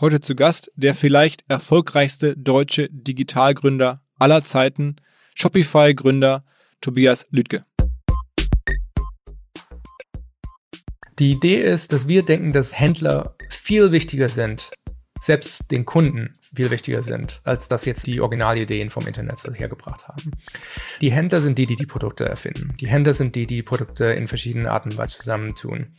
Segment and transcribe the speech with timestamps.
[0.00, 4.96] Heute zu Gast der vielleicht erfolgreichste deutsche Digitalgründer aller Zeiten,
[5.34, 6.42] Shopify-Gründer
[6.80, 7.66] Tobias Lüdke.
[11.18, 14.70] Die Idee ist, dass wir denken, dass Händler viel wichtiger sind,
[15.20, 20.30] selbst den Kunden viel wichtiger sind, als dass jetzt die Originalideen vom Internet hergebracht haben.
[21.02, 22.74] Die Händler sind die, die die Produkte erfinden.
[22.80, 25.94] Die Händler sind die, die Produkte in verschiedenen Arten und Weisen zusammentun.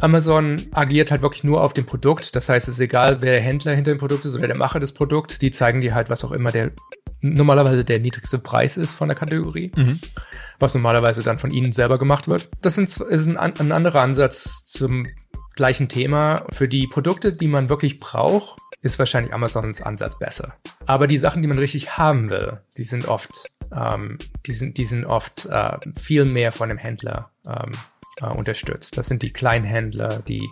[0.00, 2.34] Amazon agiert halt wirklich nur auf dem Produkt.
[2.34, 4.80] Das heißt, es ist egal, wer der Händler hinter dem Produkt ist oder der Macher
[4.80, 5.38] des Produkts.
[5.38, 6.72] Die zeigen dir halt, was auch immer der
[7.20, 10.00] normalerweise der niedrigste Preis ist von der Kategorie, mhm.
[10.58, 12.48] was normalerweise dann von ihnen selber gemacht wird.
[12.62, 15.06] Das ist ein, ein anderer Ansatz zum
[15.54, 16.46] gleichen Thema.
[16.52, 20.54] Für die Produkte, die man wirklich braucht, ist wahrscheinlich Amazons Ansatz besser.
[20.86, 24.86] Aber die Sachen, die man richtig haben will, die sind oft, ähm, die sind, die
[24.86, 27.72] sind oft äh, viel mehr von dem Händler ähm,
[28.20, 28.96] äh, unterstützt.
[28.96, 30.48] Das sind die Kleinhändler, die,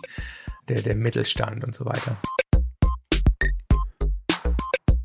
[0.67, 2.17] der, der Mittelstand und so weiter.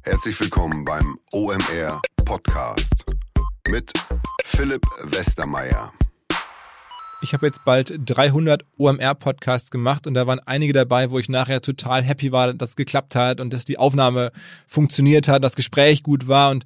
[0.03, 3.05] Herzlich willkommen beim OMR Podcast
[3.71, 3.91] mit
[4.45, 5.93] Philipp Westermeier.
[7.25, 11.63] Ich habe jetzt bald 300 OMR-Podcasts gemacht und da waren einige dabei, wo ich nachher
[11.63, 14.31] total happy war, dass es geklappt hat und dass die Aufnahme
[14.67, 16.65] funktioniert hat, das Gespräch gut war und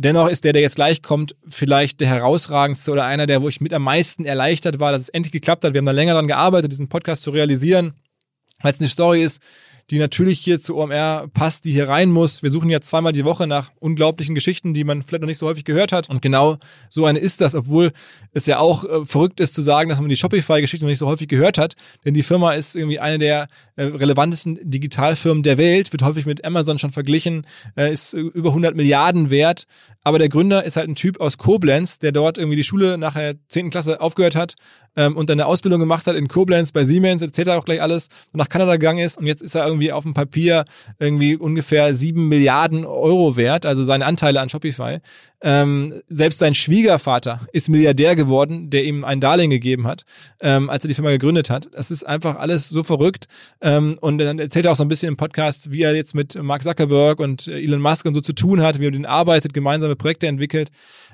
[0.00, 3.60] Dennoch ist der, der jetzt gleich kommt, vielleicht der herausragendste oder einer, der, wo ich
[3.60, 5.74] mit am meisten erleichtert war, dass es endlich geklappt hat.
[5.74, 7.94] Wir haben da länger daran gearbeitet, diesen Podcast zu realisieren,
[8.62, 9.42] weil es eine Story ist,
[9.90, 12.42] die natürlich hier zu OMR passt, die hier rein muss.
[12.42, 15.46] Wir suchen ja zweimal die Woche nach unglaublichen Geschichten, die man vielleicht noch nicht so
[15.46, 16.10] häufig gehört hat.
[16.10, 16.58] Und genau
[16.90, 17.92] so eine ist das, obwohl
[18.32, 21.06] es ja auch äh, verrückt ist zu sagen, dass man die Shopify-Geschichte noch nicht so
[21.06, 21.74] häufig gehört hat.
[22.04, 26.44] Denn die Firma ist irgendwie eine der äh, relevantesten Digitalfirmen der Welt, wird häufig mit
[26.44, 29.66] Amazon schon verglichen, äh, ist über 100 Milliarden wert.
[30.08, 33.12] Aber der Gründer ist halt ein Typ aus Koblenz, der dort irgendwie die Schule nach
[33.12, 33.68] der 10.
[33.68, 34.54] Klasse aufgehört hat
[34.96, 38.08] ähm, und dann eine Ausbildung gemacht hat in Koblenz bei Siemens, er auch gleich alles,
[38.32, 40.64] und nach Kanada gegangen ist und jetzt ist er irgendwie auf dem Papier
[40.98, 45.00] irgendwie ungefähr sieben Milliarden Euro wert, also seine Anteile an Shopify.
[45.40, 50.02] Ähm, selbst sein Schwiegervater ist Milliardär geworden, der ihm ein Darlehen gegeben hat,
[50.40, 51.68] ähm, als er die Firma gegründet hat.
[51.72, 53.26] Das ist einfach alles so verrückt.
[53.60, 56.34] Ähm, und dann erzählt er auch so ein bisschen im Podcast, wie er jetzt mit
[56.42, 59.54] Mark Zuckerberg und Elon Musk und so zu tun hat, wie er mit denen arbeitet,
[59.54, 60.70] gemeinsame Projekte entwickelt.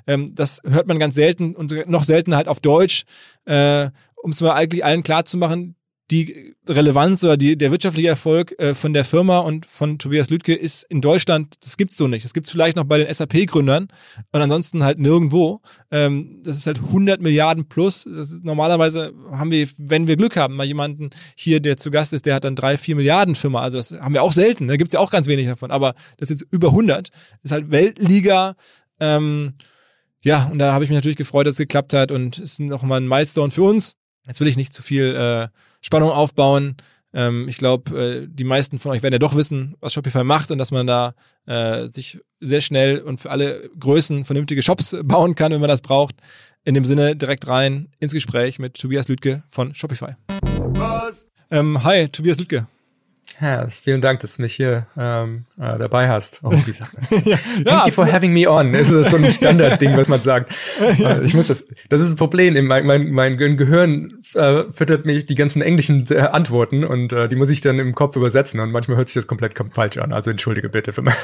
[0.07, 3.05] Ähm, das hört man ganz selten und noch seltener halt auf Deutsch,
[3.45, 3.91] äh,
[4.23, 5.77] um es mal eigentlich allen klar zu machen,
[6.11, 10.55] die Relevanz oder die, der wirtschaftliche Erfolg äh, von der Firma und von Tobias Lüdke
[10.55, 12.25] ist in Deutschland, das gibt's so nicht.
[12.25, 13.89] Das gibt's vielleicht noch bei den SAP-Gründern
[14.33, 15.63] und ansonsten halt nirgendwo.
[15.91, 18.05] Ähm, das ist halt 100 Milliarden plus.
[18.05, 22.27] Ist, normalerweise haben wir, wenn wir Glück haben, mal jemanden hier, der zu Gast ist,
[22.27, 23.63] der hat dann drei, vier Milliarden Firma.
[23.63, 24.67] Also das haben wir auch selten.
[24.67, 24.79] Da ne?
[24.79, 25.71] gibt's ja auch ganz wenig davon.
[25.71, 27.09] Aber das ist jetzt über 100.
[27.09, 28.57] Das ist halt Weltliga.
[29.01, 29.55] Ähm,
[30.21, 33.01] ja, und da habe ich mich natürlich gefreut, dass es geklappt hat und ist nochmal
[33.01, 33.93] ein Milestone für uns.
[34.27, 35.49] Jetzt will ich nicht zu viel äh,
[35.85, 36.77] Spannung aufbauen.
[37.13, 40.51] Ähm, ich glaube, äh, die meisten von euch werden ja doch wissen, was Shopify macht
[40.51, 41.15] und dass man da
[41.47, 45.83] äh, sich sehr schnell und für alle Größen vernünftige Shops bauen kann, wenn man das
[45.83, 46.17] braucht.
[46.65, 50.17] In dem Sinne direkt rein ins Gespräch mit Tobias Lüdke von Shopify.
[51.51, 52.67] Ähm, hi, Tobias Lüdke.
[53.41, 56.41] Ja, vielen Dank, dass du mich hier ähm, äh, dabei hast.
[56.43, 57.23] Oh, wie sagt man?
[57.25, 58.73] ja, Thank you for having me on.
[58.73, 60.53] Das ist so ein Standardding, was man sagt.
[60.99, 61.17] ja.
[61.17, 61.65] Äh, ich muss das.
[61.89, 62.55] Das ist ein Problem.
[62.67, 67.37] Mein, mein, mein Gehirn äh, füttert mich die ganzen englischen äh, Antworten und äh, die
[67.37, 70.13] muss ich dann im Kopf übersetzen und manchmal hört sich das komplett falsch an.
[70.13, 71.15] Also entschuldige bitte für mich.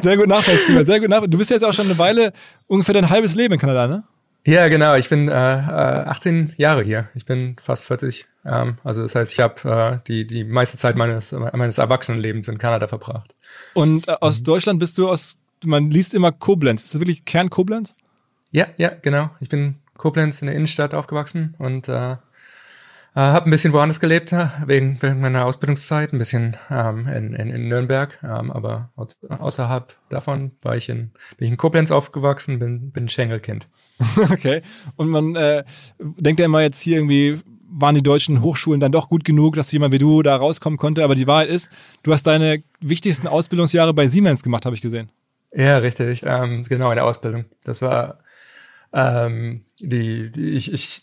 [0.00, 0.84] sehr gut nachvollziehbar.
[0.84, 1.28] Sehr gut nachvollziehbar.
[1.28, 2.32] Du bist jetzt auch schon eine Weile,
[2.66, 4.04] ungefähr dein halbes Leben in Kanada, ne?
[4.46, 4.94] Ja, genau.
[4.94, 7.08] Ich bin äh, 18 äh, Jahre hier.
[7.14, 8.26] Ich bin fast 40.
[8.44, 12.58] Ähm, also das heißt, ich habe äh, die die meiste Zeit meines meines Erwachsenenlebens in
[12.58, 13.34] Kanada verbracht.
[13.74, 14.44] Und äh, aus mhm.
[14.44, 15.38] Deutschland bist du aus.
[15.64, 16.84] Man liest immer Koblenz.
[16.84, 17.96] Ist das wirklich Kern Koblenz?
[18.50, 19.30] Ja, ja, genau.
[19.40, 22.16] Ich bin Koblenz in der Innenstadt aufgewachsen und äh,
[23.18, 27.34] äh, habe ein bisschen woanders gelebt, äh, wegen, wegen meiner Ausbildungszeit, ein bisschen ähm, in,
[27.34, 32.60] in, in Nürnberg, ähm, aber außerhalb davon war ich in, bin ich in Koblenz aufgewachsen,
[32.60, 33.66] bin, bin Schengelkind.
[34.30, 34.62] Okay.
[34.96, 35.64] Und man äh,
[35.98, 37.38] denkt ja immer jetzt hier irgendwie,
[37.68, 41.04] waren die deutschen Hochschulen dann doch gut genug, dass jemand wie du da rauskommen konnte.
[41.04, 41.70] Aber die Wahrheit ist,
[42.02, 45.10] du hast deine wichtigsten Ausbildungsjahre bei Siemens gemacht, habe ich gesehen.
[45.52, 46.22] Ja, richtig.
[46.24, 47.46] Ähm, genau, in der Ausbildung.
[47.64, 48.20] Das war
[48.92, 51.02] ähm, die, die ich, ich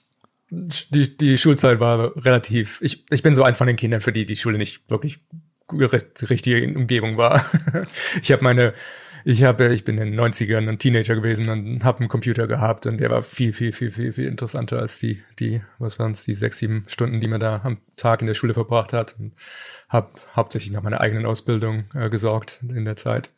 [0.50, 4.26] die, die Schulzeit war relativ, ich, ich bin so eins von den Kindern, für die
[4.26, 5.20] die Schule nicht wirklich
[5.72, 7.46] richtige Umgebung war.
[8.22, 8.74] ich habe meine,
[9.28, 12.86] ich habe, ich bin in den 90ern ein Teenager gewesen und habe einen Computer gehabt
[12.86, 16.26] und der war viel, viel, viel, viel, viel interessanter als die, die, was waren es,
[16.26, 19.34] die sechs, sieben Stunden, die man da am Tag in der Schule verbracht hat und
[19.90, 23.32] habe hauptsächlich nach meiner eigenen Ausbildung äh, gesorgt in der Zeit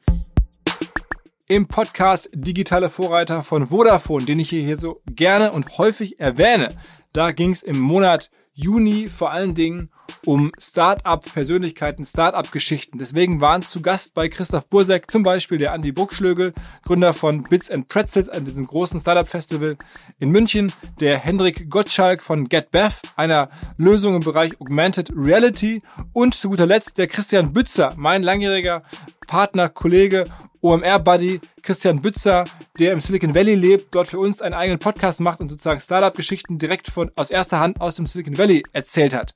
[1.50, 6.76] im Podcast Digitale Vorreiter von Vodafone, den ich hier so gerne und häufig erwähne.
[7.14, 9.92] Da ging es im Monat Juni vor allen Dingen
[10.26, 12.98] um Start-up-Persönlichkeiten, Start-up-Geschichten.
[12.98, 17.70] Deswegen waren zu Gast bei Christoph Bursek zum Beispiel der Andi Bruckschlögel, Gründer von Bits
[17.70, 19.78] and Pretzels an diesem großen Startup-Festival
[20.18, 26.50] in München, der Hendrik Gottschalk von GetBev, einer Lösung im Bereich Augmented Reality und zu
[26.50, 28.82] guter Letzt der Christian Bützer, mein langjähriger
[29.28, 30.26] Partner, Kollege
[30.68, 32.44] OMR-Buddy Christian Bützer,
[32.78, 36.58] der im Silicon Valley lebt, dort für uns einen eigenen Podcast macht und sozusagen Startup-Geschichten
[36.58, 39.34] direkt von, aus erster Hand aus dem Silicon Valley erzählt hat.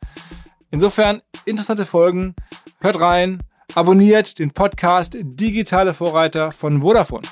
[0.71, 2.35] Insofern interessante Folgen.
[2.81, 3.39] Hört rein,
[3.75, 7.27] abonniert den Podcast Digitale Vorreiter von Vodafone.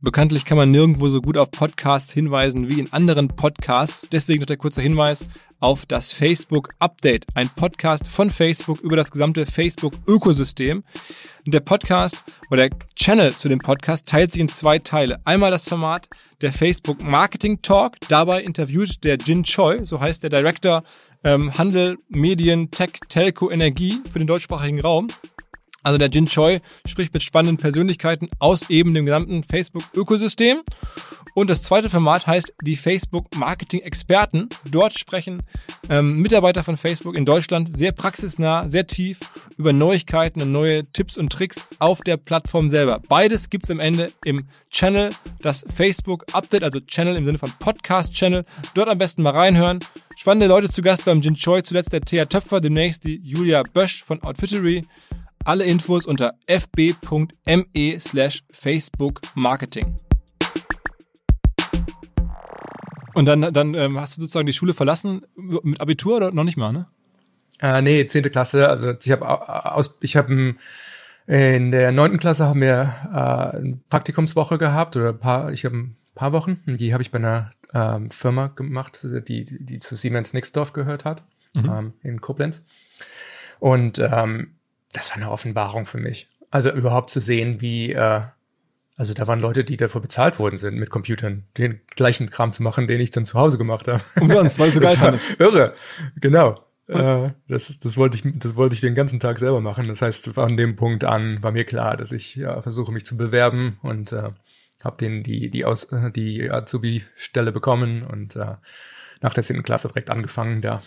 [0.00, 4.06] Bekanntlich kann man nirgendwo so gut auf Podcasts hinweisen wie in anderen Podcasts.
[4.12, 5.26] Deswegen noch der kurze Hinweis
[5.58, 10.84] auf das Facebook Update, ein Podcast von Facebook über das gesamte Facebook-Ökosystem.
[11.46, 15.18] Der Podcast oder der Channel zu dem Podcast teilt sich in zwei Teile.
[15.24, 16.08] Einmal das Format
[16.42, 17.96] der Facebook Marketing Talk.
[18.08, 20.82] Dabei interviewt der Jin Choi, so heißt der Director
[21.24, 25.08] ähm, Handel, Medien, Tech, Telco, Energie für den deutschsprachigen Raum.
[25.82, 30.60] Also der Jin Choi spricht mit spannenden Persönlichkeiten aus eben dem gesamten Facebook-Ökosystem.
[31.34, 34.48] Und das zweite Format heißt die Facebook Marketing Experten.
[34.68, 35.42] Dort sprechen
[35.88, 39.20] ähm, Mitarbeiter von Facebook in Deutschland sehr praxisnah, sehr tief
[39.56, 43.00] über Neuigkeiten und neue Tipps und Tricks auf der Plattform selber.
[43.08, 45.10] Beides gibt's am Ende im Channel,
[45.40, 48.44] das Facebook Update, also Channel im Sinne von Podcast Channel.
[48.74, 49.78] Dort am besten mal reinhören.
[50.16, 54.02] Spannende Leute zu Gast beim Jin Choi, zuletzt der Thea Töpfer, demnächst die Julia Bösch
[54.02, 54.84] von Outfittery.
[55.48, 59.96] Alle Infos unter fb.me slash Facebook Marketing.
[63.14, 66.58] Und dann, dann ähm, hast du sozusagen die Schule verlassen mit Abitur oder noch nicht
[66.58, 66.86] mal, ne?
[67.60, 68.68] Äh, nee, zehnte Klasse.
[68.68, 69.26] Also ich habe
[69.74, 70.56] aus, ich habe
[71.26, 75.78] in der neunten Klasse haben wir äh, eine Praktikumswoche gehabt oder ein paar, ich habe
[75.78, 76.60] ein paar Wochen.
[76.66, 81.22] Die habe ich bei einer ähm, Firma gemacht, die, die zu Siemens Nixdorf gehört hat
[81.54, 81.70] mhm.
[81.70, 82.60] ähm, in Koblenz.
[83.60, 84.57] Und ähm,
[84.92, 86.28] das war eine Offenbarung für mich.
[86.50, 88.22] Also überhaupt zu sehen, wie äh,
[88.98, 92.64] also da waren Leute, die dafür bezahlt worden sind, mit Computern den gleichen Kram zu
[92.64, 94.02] machen, den ich dann zu Hause gemacht habe.
[94.20, 95.38] Umsonst, weil du so geil fandest.
[95.38, 95.74] Irre,
[96.16, 96.64] genau.
[96.88, 99.86] Äh, das, das wollte ich, das wollte ich den ganzen Tag selber machen.
[99.86, 103.16] Das heißt, von dem Punkt an war mir klar, dass ich ja, versuche, mich zu
[103.16, 104.30] bewerben und äh,
[104.82, 108.56] habe den die die aus die Azubi-Stelle bekommen und äh,
[109.20, 109.62] nach der 10.
[109.62, 110.60] Klasse direkt angefangen.
[110.60, 110.82] Da,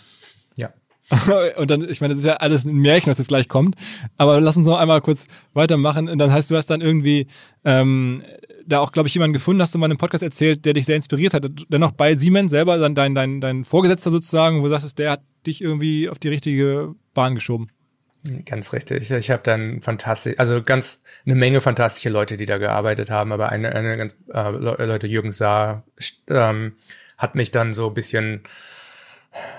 [0.54, 0.70] ja.
[1.56, 3.76] und dann, ich meine, das ist ja alles ein Märchen, was jetzt gleich kommt.
[4.16, 6.08] Aber lass uns noch einmal kurz weitermachen.
[6.08, 7.26] Und dann heißt, du hast dann irgendwie
[7.64, 8.22] ähm,
[8.66, 10.86] da auch, glaube ich, jemanden gefunden, hast du mal in einem Podcast erzählt, der dich
[10.86, 11.46] sehr inspiriert hat.
[11.68, 15.22] Dennoch bei Siemens selber, dann dein, dein, dein Vorgesetzter sozusagen, wo du sagst, der hat
[15.46, 17.68] dich irgendwie auf die richtige Bahn geschoben.
[18.46, 19.10] Ganz richtig.
[19.10, 23.48] Ich habe dann fantastisch, also ganz eine Menge fantastische Leute, die da gearbeitet haben, aber
[23.48, 25.84] eine, eine ganz äh, Leute, Jürgen Saar,
[26.28, 26.76] ähm,
[27.18, 28.42] hat mich dann so ein bisschen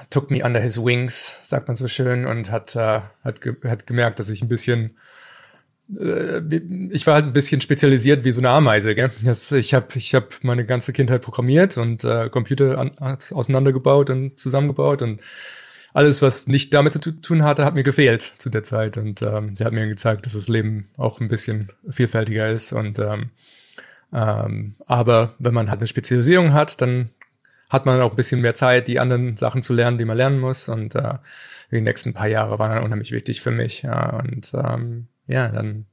[0.09, 3.87] took me under his wings, sagt man so schön, und hat, äh, hat, ge hat
[3.87, 4.97] gemerkt, dass ich ein bisschen
[5.99, 6.41] äh,
[6.91, 8.95] ich war halt ein bisschen spezialisiert wie so eine Ameise.
[8.95, 9.11] Gell?
[9.23, 14.39] Das, ich habe ich hab meine ganze Kindheit programmiert und äh, Computer an, auseinandergebaut und
[14.39, 15.21] zusammengebaut und
[15.93, 18.97] alles, was nicht damit zu tun hatte, hat mir gefehlt zu der Zeit.
[18.97, 22.73] Und ähm, der hat mir gezeigt, dass das Leben auch ein bisschen vielfältiger ist.
[22.73, 23.29] Und ähm,
[24.11, 27.09] ähm, aber wenn man halt eine Spezialisierung hat, dann
[27.73, 30.39] hat man auch ein bisschen mehr Zeit, die anderen Sachen zu lernen, die man lernen
[30.39, 30.69] muss.
[30.69, 31.15] Und äh,
[31.71, 33.81] die nächsten paar Jahre waren dann unheimlich wichtig für mich.
[33.81, 35.87] Ja, und ähm, ja, dann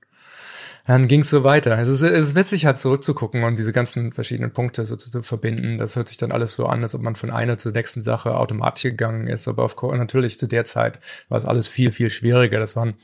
[0.87, 1.79] dann ging es so weiter.
[1.79, 5.23] Es ist, es ist witzig, halt zurückzugucken und diese ganzen verschiedenen Punkte so zu, zu,
[5.23, 5.79] verbinden.
[5.79, 8.37] Das hört sich dann alles so an, als ob man von einer zur nächsten Sache
[8.37, 9.47] automatisch gegangen ist.
[9.47, 12.59] Aber auf, natürlich zu der Zeit war es alles viel, viel schwieriger.
[12.59, 12.95] Das waren,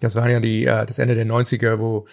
[0.00, 2.06] das waren ja die, äh, das Ende der 90er, wo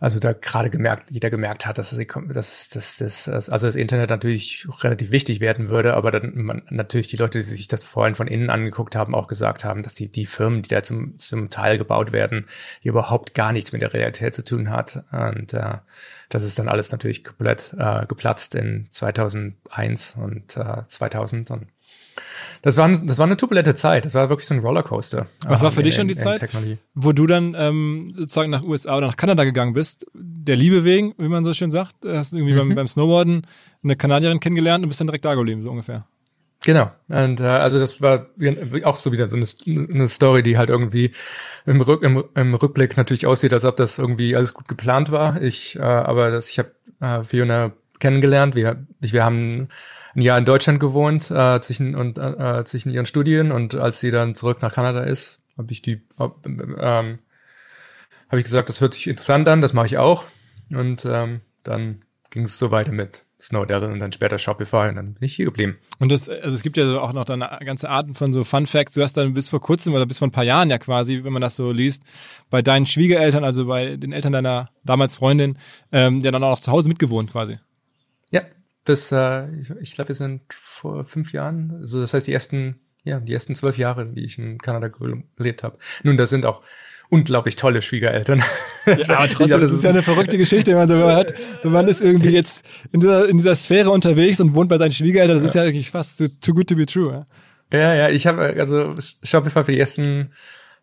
[0.00, 4.68] also da gerade gemerkt, jeder gemerkt hat, dass, dass, dass, dass also das Internet natürlich
[4.80, 8.28] relativ wichtig werden würde, aber dann man, natürlich die Leute, die sich das vorhin von
[8.28, 11.78] innen angeguckt haben, auch gesagt haben, dass die, die Firmen, die da zum, zum Teil
[11.78, 12.46] gebaut werden,
[12.82, 15.04] überhaupt gar nichts mit der Realität zu tun hat.
[15.10, 15.78] Und äh,
[16.28, 21.66] das ist dann alles natürlich komplett äh, geplatzt in 2001 und äh, 2000 und
[22.62, 24.04] das war, das war eine turbulente Zeit.
[24.04, 25.26] Das war wirklich so ein Rollercoaster.
[25.46, 26.48] Was war für in, dich schon die Zeit,
[26.94, 30.06] wo du dann ähm, sozusagen nach USA oder nach Kanada gegangen bist?
[30.14, 31.96] Der Liebe wegen, wie man so schön sagt.
[32.06, 32.58] Hast du irgendwie mhm.
[32.58, 33.46] beim, beim Snowboarden
[33.82, 36.06] eine Kanadierin kennengelernt und bist dann direkt da geblieben, so ungefähr.
[36.64, 36.90] Genau.
[37.08, 38.26] Und äh, also das war
[38.82, 41.12] auch so wieder so eine, eine Story, die halt irgendwie
[41.66, 45.40] im, Rück, im, im Rückblick natürlich aussieht, als ob das irgendwie alles gut geplant war.
[45.40, 48.54] Ich, äh, aber das, ich habe äh, Fiona kennengelernt.
[48.54, 49.68] Wir, ich, wir haben
[50.18, 54.10] ein Jahr in Deutschland gewohnt äh, zwischen und äh, zwischen ihren Studien und als sie
[54.10, 57.18] dann zurück nach Kanada ist, habe ich die ähm,
[58.28, 60.24] habe ich gesagt, das hört sich interessant an, das mache ich auch
[60.70, 65.14] und ähm, dann ging es so weiter mit Snowdevil und dann später Shopify und dann
[65.14, 65.78] bin ich hier geblieben.
[66.00, 68.94] Und das, also es gibt ja auch noch dann ganze Arten von so Fun Facts.
[68.94, 71.32] Du hast dann bis vor kurzem oder bis vor ein paar Jahren ja quasi, wenn
[71.32, 72.02] man das so liest,
[72.50, 75.56] bei deinen Schwiegereltern, also bei den Eltern deiner damals Freundin,
[75.92, 77.58] ähm, ja dann auch noch zu Hause mitgewohnt quasi.
[78.88, 79.46] Ja, das, äh,
[79.80, 83.54] ich, glaube, wir sind vor fünf Jahren, also das heißt die ersten, ja, die ersten
[83.54, 84.88] zwölf Jahre, wie ich in Kanada
[85.36, 85.78] gelebt habe.
[86.02, 86.62] Nun, das sind auch
[87.10, 88.42] unglaublich tolle Schwiegereltern.
[88.86, 91.34] Ja, aber trotzdem, das ist ja eine verrückte Geschichte, wenn man so hört.
[91.62, 94.92] So man ist irgendwie jetzt in dieser, in dieser Sphäre unterwegs und wohnt bei seinen
[94.92, 95.36] Schwiegereltern.
[95.36, 97.26] Das ist ja wirklich fast too, too good to be true.
[97.70, 100.32] Ja, ja, ja ich habe also Shopify für die ersten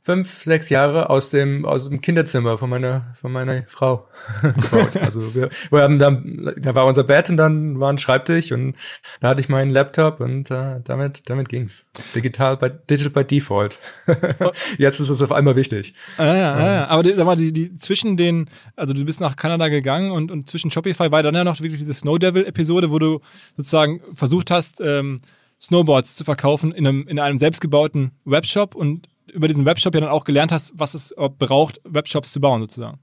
[0.05, 4.07] fünf, sechs Jahre aus dem, aus dem Kinderzimmer von meiner, von meiner Frau
[4.43, 4.95] gebaut.
[4.97, 8.75] Also wir, wir haben dann, da war unser Bett und dann war ein Schreibtisch und
[9.19, 11.85] da hatte ich meinen Laptop und äh, damit, damit ging's.
[12.13, 13.79] Digital bei, digital by default.
[14.77, 15.95] Jetzt ist es auf einmal wichtig.
[16.17, 16.87] Ah, ja, ah, ja.
[16.87, 20.29] Aber die, sag mal, die, die zwischen den, also du bist nach Kanada gegangen und,
[20.29, 23.21] und zwischen Shopify war dann ja noch wirklich diese Snow Devil Episode, wo du
[23.57, 25.19] sozusagen versucht hast, ähm,
[25.59, 30.09] Snowboards zu verkaufen in einem, in einem selbstgebauten Webshop und über diesen Webshop ja dann
[30.09, 32.99] auch gelernt hast, was es braucht, Webshops zu bauen sozusagen.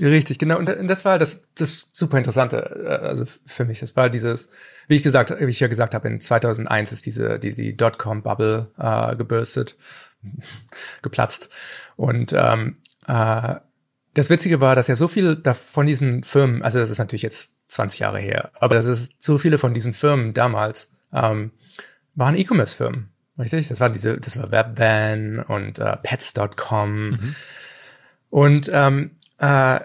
[0.00, 0.58] Richtig, genau.
[0.58, 3.80] Und das war das, das super Interessante, äh, also für mich.
[3.80, 4.50] Das war dieses,
[4.88, 8.72] wie ich gesagt, wie ich ja gesagt habe, in 2001 ist diese die die Dotcom-Bubble
[8.78, 9.76] äh, gebürstet,
[11.02, 11.48] geplatzt.
[11.96, 12.76] Und ähm,
[13.06, 13.54] äh,
[14.12, 17.54] das Witzige war, dass ja so viel von diesen Firmen, also das ist natürlich jetzt
[17.68, 21.52] 20 Jahre her, aber das ist so viele von diesen Firmen damals ähm,
[22.14, 23.10] waren E-Commerce-Firmen.
[23.38, 23.68] Richtig?
[23.68, 27.10] Das war diese, das war Webvan und äh, Pets.com.
[27.10, 27.36] Mhm.
[28.30, 29.80] Und ähm, äh,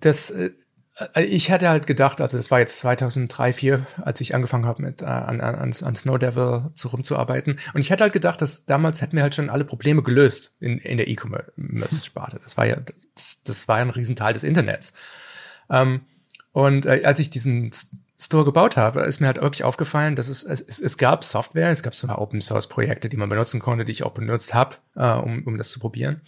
[0.00, 0.50] das, äh,
[1.16, 5.02] ich hätte halt gedacht, also das war jetzt 2003, 2004, als ich angefangen habe mit
[5.02, 7.58] äh, an, an, an Snow Devil zu rumzuarbeiten.
[7.72, 10.78] Und ich hätte halt gedacht, dass damals hätten wir halt schon alle Probleme gelöst in,
[10.78, 12.40] in der E-Commerce-Sparte.
[12.42, 12.76] Das war ja,
[13.14, 14.92] das, das war ja ein Riesenteil des Internets.
[15.70, 16.02] Ähm,
[16.52, 17.70] und äh, als ich diesen
[18.20, 21.84] Store gebaut habe, ist mir halt wirklich aufgefallen, dass es, es, es gab Software, es
[21.84, 25.12] gab sogar Open Source Projekte, die man benutzen konnte, die ich auch benutzt habe, äh,
[25.12, 26.22] um, um das zu probieren.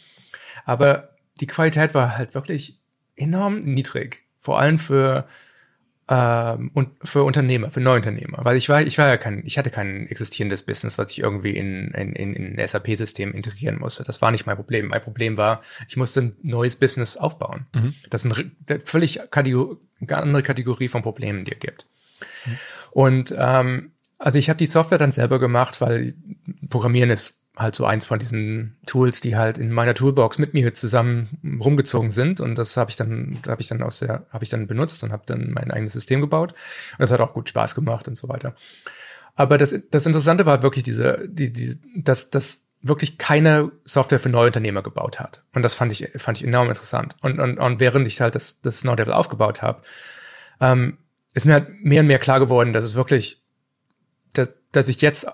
[0.64, 2.78] Aber die Qualität war halt wirklich
[3.16, 4.22] enorm niedrig.
[4.38, 5.26] Vor allem für
[6.10, 9.70] ähm, und für Unternehmer, für Neuunternehmer, weil ich war, ich war ja kein, ich hatte
[9.70, 14.02] kein existierendes Business, was ich irgendwie in in, in, in ein SAP-System integrieren musste.
[14.02, 14.88] Das war nicht mein Problem.
[14.88, 17.66] Mein Problem war, ich musste ein neues Business aufbauen.
[17.74, 17.94] Mhm.
[18.10, 19.76] Das ist eine völlig Kategor
[20.08, 21.86] andere Kategorie von Problemen, die es gibt.
[22.44, 22.58] Mhm.
[22.90, 26.14] Und ähm, also ich habe die Software dann selber gemacht, weil
[26.68, 30.72] Programmieren ist halt so eins von diesen Tools, die halt in meiner Toolbox mit mir
[30.74, 32.40] zusammen rumgezogen sind.
[32.40, 35.12] Und das habe ich dann habe ich dann aus der habe ich dann benutzt und
[35.12, 36.52] habe dann mein eigenes System gebaut.
[36.52, 38.54] Und das hat auch gut Spaß gemacht und so weiter.
[39.34, 44.30] Aber das das Interessante war wirklich diese die die dass das wirklich keine Software für
[44.30, 45.42] Neuunternehmer gebaut hat.
[45.52, 47.16] Und das fand ich fand ich enorm interessant.
[47.20, 49.82] Und und, und während ich halt das das Snow Devil aufgebaut habe
[50.60, 50.98] ähm,
[51.34, 53.42] ist mir halt mehr und mehr klar geworden, dass es wirklich
[54.32, 55.26] dass, dass ich jetzt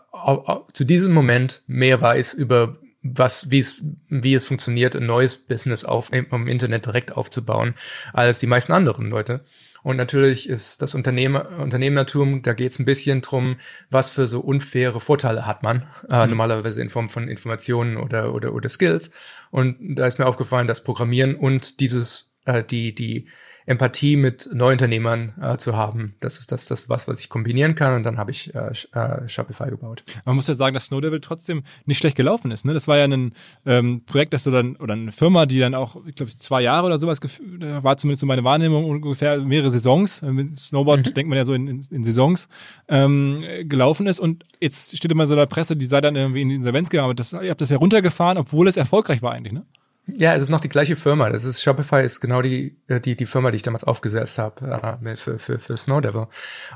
[0.73, 5.85] zu diesem Moment mehr weiß über was, wie es, wie es funktioniert, ein neues Business
[5.85, 7.75] auf, im Internet direkt aufzubauen,
[8.13, 9.45] als die meisten anderen Leute.
[9.83, 13.57] Und natürlich ist das Unternehmer, Unternehmertum, da geht es ein bisschen drum,
[13.89, 16.31] was für so unfaire Vorteile hat man, äh, mhm.
[16.31, 19.13] normalerweise in Form von Informationen oder, oder, oder Skills.
[19.53, 23.29] Und da ist mir aufgefallen, dass Programmieren und dieses, äh, die, die,
[23.67, 26.15] Empathie mit Neuunternehmern äh, zu haben.
[26.21, 29.29] Das ist das, das was, was ich kombinieren kann und dann habe ich äh, äh,
[29.29, 30.05] Shopify gebaut.
[30.25, 32.65] Man muss ja sagen, dass Snowdevil trotzdem nicht schlecht gelaufen ist.
[32.65, 32.75] Ne?
[32.75, 33.33] Das war ja ein
[33.67, 36.87] ähm, Projekt, das du dann oder eine Firma, die dann auch, ich glaube, zwei Jahre
[36.87, 40.23] oder sowas war zumindest so meine Wahrnehmung ungefähr mehrere Saisons.
[40.23, 41.15] Äh, mit Snowboard mhm.
[41.15, 42.49] denkt man ja so in, in, in Saisons
[42.89, 46.43] ähm, gelaufen ist und jetzt steht immer so in der Presse, die sei dann irgendwie
[46.43, 47.07] in die Insolvenz gegangen.
[47.07, 49.65] Aber das, ihr habt das ja runtergefahren, obwohl es erfolgreich war eigentlich, ne?
[50.09, 51.31] Ja, es ist noch die gleiche Firma.
[51.31, 54.99] Das ist Shopify ist genau die äh, die die Firma, die ich damals aufgesetzt habe
[55.03, 56.29] äh, für für für Snowdevil.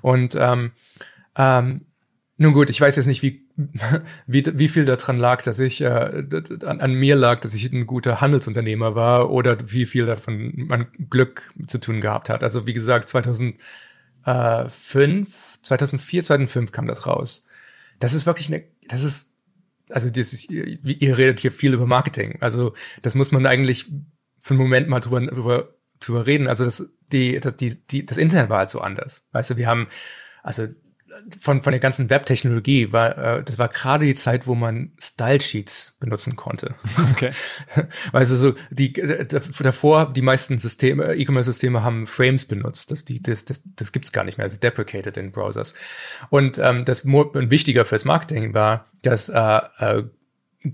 [0.02, 0.72] Und ähm,
[1.36, 1.86] ähm,
[2.38, 3.46] nun gut, ich weiß jetzt nicht, wie
[4.26, 6.24] wie wie viel daran lag, dass ich äh,
[6.64, 10.88] an, an mir lag, dass ich ein guter Handelsunternehmer war oder wie viel davon mein
[11.08, 12.42] Glück zu tun gehabt hat.
[12.42, 13.58] Also wie gesagt, 2005,
[15.62, 17.46] 2004, 2005 kam das raus.
[18.00, 19.29] Das ist wirklich eine, das ist
[19.90, 22.38] also das ist, ihr redet hier viel über Marketing.
[22.40, 23.86] Also das muss man eigentlich
[24.40, 26.48] für einen Moment mal drüber, drüber, drüber reden.
[26.48, 29.26] Also das, die, das, die, die, das Internet war halt so anders.
[29.32, 29.88] Weißt du, wir haben,
[30.42, 30.66] also
[31.38, 35.40] von, von der ganzen Webtechnologie war, äh, das war gerade die Zeit, wo man Style
[35.40, 36.74] Sheets benutzen konnte.
[37.12, 37.32] Okay.
[38.12, 42.90] Also so, die, äh, davor, die meisten Systeme, E-Commerce-Systeme haben Frames benutzt.
[42.90, 44.46] Das, die, das, das, das gibt's gar nicht mehr.
[44.46, 45.74] Ist deprecated in Browsers.
[46.28, 50.04] Und ähm, das wichtiger fürs Marketing war, dass äh, äh,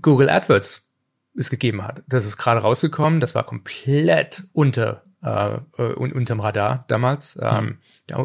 [0.01, 0.87] Google AdWords
[1.35, 2.03] es gegeben hat.
[2.07, 3.19] Das ist gerade rausgekommen.
[3.19, 7.37] Das war komplett unter äh, un unterm Radar damals.
[7.41, 7.79] Ähm,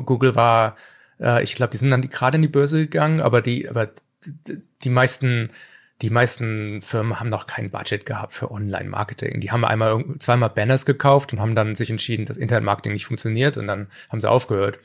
[0.05, 0.77] Google war,
[1.23, 3.91] äh, ich glaube, die sind dann gerade in die Börse gegangen, aber die, aber
[4.83, 5.51] die meisten
[6.03, 9.41] die meisten Firmen haben noch kein Budget gehabt für Online-Marketing.
[9.41, 13.57] Die haben einmal zweimal Banners gekauft und haben dann sich entschieden, dass Internet-Marketing nicht funktioniert
[13.57, 14.81] und dann haben sie aufgehört.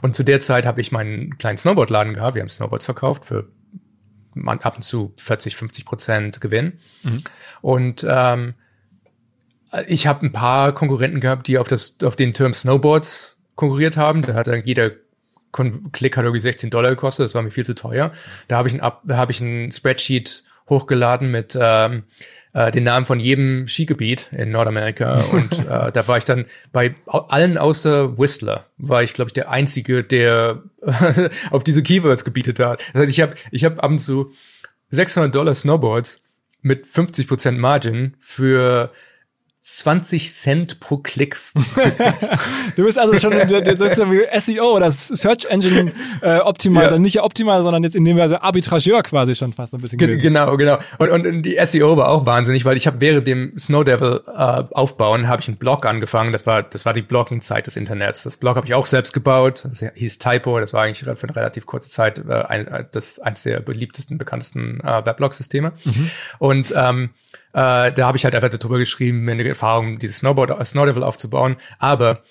[0.00, 2.36] Und zu der Zeit habe ich meinen kleinen Snowboardladen gehabt.
[2.36, 3.48] Wir haben Snowboards verkauft für
[4.46, 6.74] ab und zu 40, 50 Prozent Gewinn.
[7.02, 7.24] Mhm.
[7.60, 8.54] Und ähm,
[9.88, 14.22] ich habe ein paar Konkurrenten gehabt, die auf das auf den Term Snowboards konkurriert haben.
[14.22, 14.92] Da hat jeder
[15.92, 18.12] Klick hat irgendwie 16 Dollar gekostet, das war mir viel zu teuer.
[18.48, 22.04] Da habe ich ein, hab ich ein Spreadsheet hochgeladen mit ähm,
[22.54, 26.94] äh, den Namen von jedem Skigebiet in Nordamerika und äh, da war ich dann bei
[27.06, 30.62] allen außer Whistler war ich glaube ich der einzige, der
[31.50, 32.80] auf diese Keywords gebietet hat.
[32.92, 34.32] Das heißt, ich habe ich habe ab und zu
[34.90, 36.22] 600 Dollar Snowboards
[36.62, 38.90] mit 50 Prozent Margin für
[39.66, 41.38] 20 Cent pro Klick.
[42.76, 45.90] du bist also schon sozusagen wie SEO oder Search Engine
[46.20, 46.98] äh, Optimizer, ja.
[46.98, 50.20] nicht Optimizer, sondern jetzt in dem Weise Arbitrageur quasi schon fast ein bisschen gewesen.
[50.20, 50.76] Genau, genau.
[50.98, 54.30] Und, und die SEO war auch wahnsinnig, weil ich habe während dem Snow Devil äh,
[54.30, 56.32] aufbauen, habe ich einen Blog angefangen.
[56.32, 58.24] Das war das war die Blogging-Zeit des Internets.
[58.24, 59.64] Das Blog habe ich auch selbst gebaut.
[59.64, 60.60] Das hieß Typo.
[60.60, 64.80] Das war eigentlich für eine relativ kurze Zeit äh, ein, das eins der beliebtesten, bekanntesten
[64.80, 65.72] äh, Weblog-Systeme.
[65.84, 66.10] Mhm.
[66.38, 67.10] Und ähm,
[67.54, 71.04] äh, da habe ich halt einfach darüber geschrieben, mir eine Erfahrung, dieses Snowboard, äh, Snowdevil
[71.04, 71.56] aufzubauen.
[71.78, 72.22] Aber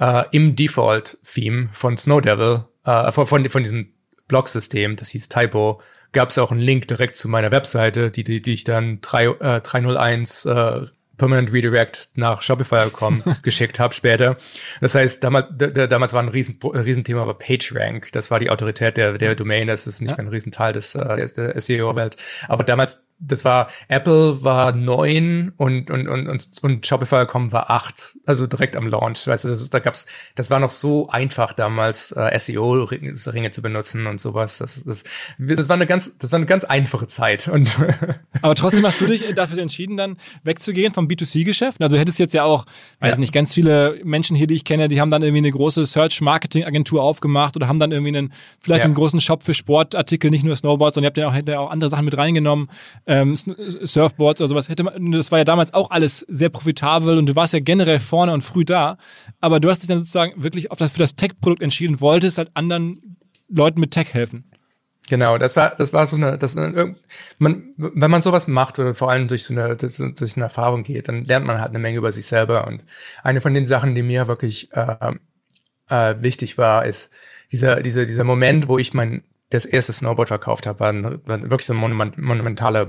[0.00, 3.92] äh, im Default-Theme von Snowdevil, äh, von, von, von diesem
[4.26, 5.82] Blog-System, das hieß Typo,
[6.12, 9.26] gab es auch einen Link direkt zu meiner Webseite, die, die, die ich dann 3,
[9.26, 10.86] äh, 301 äh,
[11.18, 14.38] Permanent Redirect nach Shopify.com geschickt habe später.
[14.80, 18.10] Das heißt, damals, damals war ein riesen, Riesenthema war PageRank.
[18.12, 19.66] Das war die Autorität der, der Domain.
[19.66, 20.16] Das ist nicht ja.
[20.16, 22.16] ein Riesenteil des, äh, der SEO-Welt.
[22.48, 28.16] Aber damals das war, Apple war neun und, und, und, und, und Shopify.com war acht,
[28.24, 29.26] also direkt am Launch.
[29.26, 34.06] Weißt du, das, da gab's, das war noch so einfach damals, äh, SEO-Ringe zu benutzen
[34.06, 34.58] und sowas.
[34.58, 35.04] Das, das,
[35.38, 37.48] das war eine ganz, das war eine ganz einfache Zeit.
[37.48, 37.76] Und
[38.42, 41.82] Aber trotzdem hast du dich dafür entschieden, dann wegzugehen vom B2C-Geschäft.
[41.82, 42.64] Also du hättest jetzt ja auch,
[43.00, 43.20] weiß ja.
[43.20, 47.02] nicht, ganz viele Menschen hier, die ich kenne, die haben dann irgendwie eine große Search-Marketing-Agentur
[47.02, 48.84] aufgemacht oder haben dann irgendwie einen, vielleicht ja.
[48.86, 51.90] einen großen Shop für Sportartikel, nicht nur Snowboards, sondern ihr habt ja auch, auch andere
[51.90, 52.68] Sachen mit reingenommen
[53.10, 57.28] ähm, Surfboards oder sowas hätte man, das war ja damals auch alles sehr profitabel und
[57.28, 58.98] du warst ja generell vorne und früh da,
[59.40, 62.50] aber du hast dich dann sozusagen wirklich auf das, für das Tech-Produkt entschieden wolltest halt
[62.54, 63.16] anderen
[63.48, 64.44] Leuten mit Tech helfen.
[65.08, 69.10] Genau, das war, das war so eine, das, man, wenn man sowas macht oder vor
[69.10, 72.12] allem durch so eine, durch eine Erfahrung geht, dann lernt man halt eine Menge über
[72.12, 72.68] sich selber.
[72.68, 72.84] Und
[73.24, 75.14] eine von den Sachen, die mir wirklich äh,
[75.88, 77.10] äh, wichtig war, ist
[77.50, 81.42] dieser, dieser, dieser Moment, wo ich mein das erste Snowboard verkauft habe, war, ein, war
[81.42, 82.88] wirklich so ein monument, monumentaler,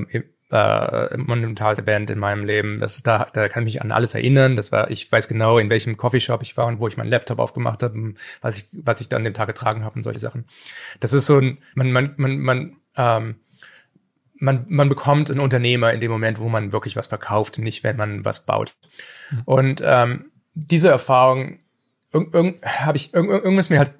[0.51, 2.79] äh, monumentales Event in meinem Leben.
[2.79, 4.55] Das da, da kann ich mich an alles erinnern.
[4.55, 7.39] Das war, ich weiß genau, in welchem Coffeeshop ich war und wo ich meinen Laptop
[7.39, 10.45] aufgemacht habe, was ich, was ich dann den Tag getragen habe und solche Sachen.
[10.99, 13.35] Das ist so ein, man, man, man, man, ähm,
[14.35, 17.97] man, man bekommt einen Unternehmer in dem Moment, wo man wirklich was verkauft, nicht wenn
[17.97, 18.75] man was baut.
[19.31, 19.41] Mhm.
[19.45, 21.59] Und ähm, diese Erfahrung
[22.13, 23.93] irg irg habe ich irg irgendwas mir halt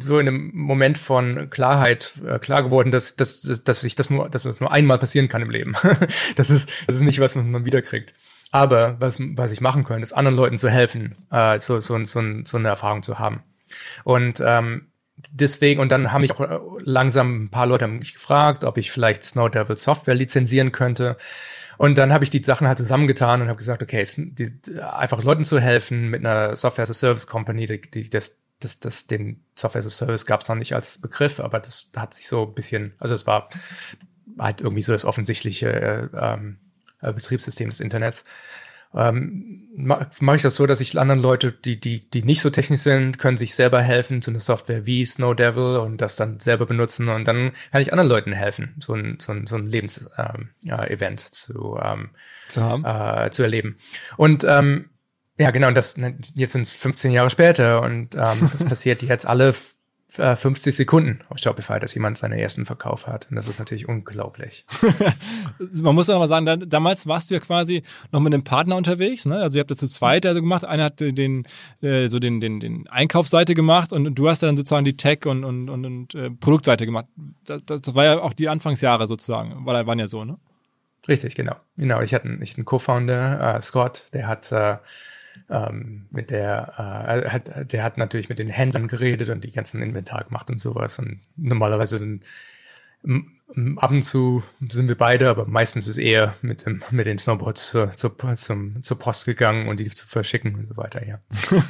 [0.00, 4.28] so in einem Moment von Klarheit äh, klar geworden, dass, dass, dass ich das nur,
[4.28, 5.74] dass das nur einmal passieren kann im Leben.
[6.36, 8.12] das ist, das ist nicht was, was man wiederkriegt.
[8.50, 12.22] Aber was, was ich machen könnte, ist anderen Leuten zu helfen, äh, so, so, so,
[12.44, 13.42] so eine Erfahrung zu haben.
[14.04, 14.88] Und ähm,
[15.30, 19.24] deswegen, und dann haben mich auch langsam ein paar Leute mich gefragt, ob ich vielleicht
[19.24, 21.16] Snow Devil Software lizenzieren könnte.
[21.78, 25.44] Und dann habe ich die Sachen halt zusammengetan und habe gesagt, okay, die, einfach Leuten
[25.44, 29.42] zu helfen mit einer Software as a Service Company, die, die das das, das, den
[29.54, 32.46] Software as a Service gab es noch nicht als Begriff, aber das hat sich so
[32.46, 33.48] ein bisschen, also es war
[34.38, 36.58] halt irgendwie so das offensichtliche äh, ähm,
[37.00, 38.24] äh, Betriebssystem des Internets.
[38.94, 42.82] Ähm, mache ich das so, dass ich anderen Leute, die, die, die nicht so technisch
[42.82, 46.66] sind, können sich selber helfen, so eine Software wie Snow Devil und das dann selber
[46.66, 50.10] benutzen und dann kann ich anderen Leuten helfen, so ein, so ein, so ein Lebens-Event
[50.18, 52.10] ähm, ja, zu, ähm,
[52.48, 52.84] zu, haben.
[52.84, 53.78] Äh, zu erleben.
[54.18, 54.90] Und ähm,
[55.38, 59.02] ja, genau, und das ne, jetzt sind es 15 Jahre später und ähm, das passiert
[59.02, 59.54] jetzt alle
[60.14, 63.28] 50 äh, Sekunden auf Shopify, dass jemand seinen ersten Verkauf hat.
[63.30, 64.66] Und das ist natürlich unglaublich.
[65.80, 68.76] Man muss ja mal sagen, da, damals warst du ja quasi noch mit einem Partner
[68.76, 69.24] unterwegs.
[69.24, 69.38] Ne?
[69.38, 70.66] Also ihr habt das zu zweit also gemacht.
[70.66, 71.44] Einer hat den,
[71.80, 75.24] äh, so den, den, den Einkaufsseite gemacht und, und du hast dann sozusagen die Tech-
[75.24, 77.06] und, und, und, und äh, Produktseite gemacht.
[77.46, 79.64] Das, das war ja auch die Anfangsjahre sozusagen.
[79.64, 80.36] War, waren ja so, ne?
[81.08, 81.56] Richtig, genau.
[81.76, 84.76] Genau, ich hatte, ich hatte einen Co-Founder, äh, Scott, der hat äh,
[85.50, 89.82] ähm, mit der, äh, hat, der hat natürlich mit den Händlern geredet und die ganzen
[89.82, 90.98] Inventar gemacht und sowas.
[90.98, 92.24] Und normalerweise sind
[93.76, 97.70] ab und zu sind wir beide, aber meistens ist eher mit, dem, mit den Snowboards
[97.70, 101.18] zur, zur, zum, zur Post gegangen und die zu verschicken und so weiter, ja.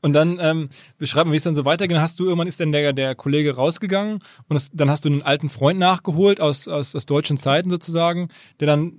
[0.00, 1.98] und dann ähm, beschreiben, wie es dann so weitergeht.
[1.98, 4.14] Hast du irgendwann ist dann der, der Kollege rausgegangen
[4.48, 8.28] und das, dann hast du einen alten Freund nachgeholt aus, aus, aus deutschen Zeiten sozusagen,
[8.60, 8.92] der dann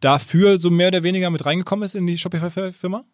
[0.00, 3.04] dafür so mehr oder weniger mit reingekommen ist in die Shopify-Firma?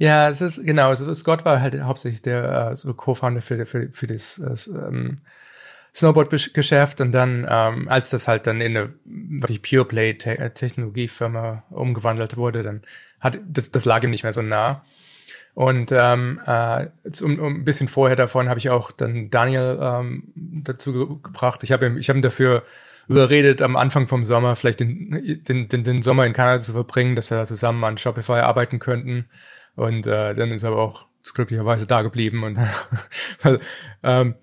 [0.00, 0.88] Ja, es ist genau.
[0.88, 5.18] Also Scott war halt hauptsächlich der äh, so Co-Founder für, für, für das äh, ähm,
[5.94, 11.64] Snowboard-Geschäft und dann, ähm, als das halt dann in eine wirklich Pure Play -Te Technologiefirma
[11.68, 12.80] umgewandelt wurde, dann
[13.20, 14.82] hat das, das lag ihm nicht mehr so nah.
[15.52, 16.86] Und ähm, äh,
[17.22, 21.62] um, um ein bisschen vorher davon habe ich auch dann Daniel ähm, dazu ge gebracht.
[21.62, 22.62] Ich habe ihm, ich habe ihn dafür
[23.06, 27.16] überredet, am Anfang vom Sommer vielleicht den, den, den, den Sommer in Kanada zu verbringen,
[27.16, 29.26] dass wir da zusammen an Shopify arbeiten könnten.
[29.80, 32.58] Und äh, dann ist er aber auch glücklicherweise da geblieben und
[34.02, 34.34] ähm,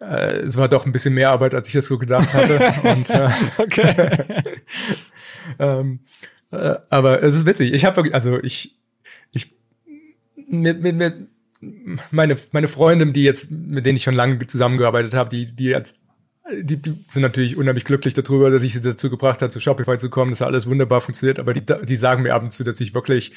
[0.00, 2.58] äh, es war doch ein bisschen mehr Arbeit, als ich das so gedacht hatte.
[2.88, 4.10] Und, äh, okay.
[5.58, 6.00] ähm,
[6.50, 7.74] äh, aber es ist witzig.
[7.74, 8.74] Ich habe wirklich, also ich,
[9.32, 9.54] ich
[10.48, 11.14] mit, mit, mit
[12.10, 15.98] meine meine Freundin, die jetzt mit denen ich schon lange zusammengearbeitet habe, die die jetzt
[16.52, 19.98] die, die sind natürlich unheimlich glücklich darüber, dass ich sie dazu gebracht habe, zu Shopify
[19.98, 22.80] zu kommen, dass alles wunderbar funktioniert, aber die, die sagen mir ab und zu, dass
[22.80, 23.32] ich wirklich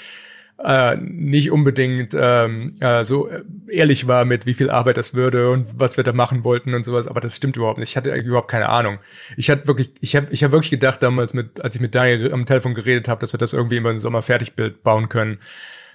[0.63, 3.29] äh, nicht unbedingt ähm, äh, so
[3.69, 6.83] ehrlich war mit, wie viel Arbeit das würde und was wir da machen wollten und
[6.83, 7.07] sowas.
[7.07, 7.89] Aber das stimmt überhaupt nicht.
[7.89, 8.99] Ich hatte überhaupt keine Ahnung.
[9.37, 12.33] Ich hatte wirklich, ich habe, ich habe wirklich gedacht damals, mit, als ich mit Daniel
[12.33, 15.39] am Telefon geredet habe, dass wir das irgendwie über den Sommer Fertigbild bauen können.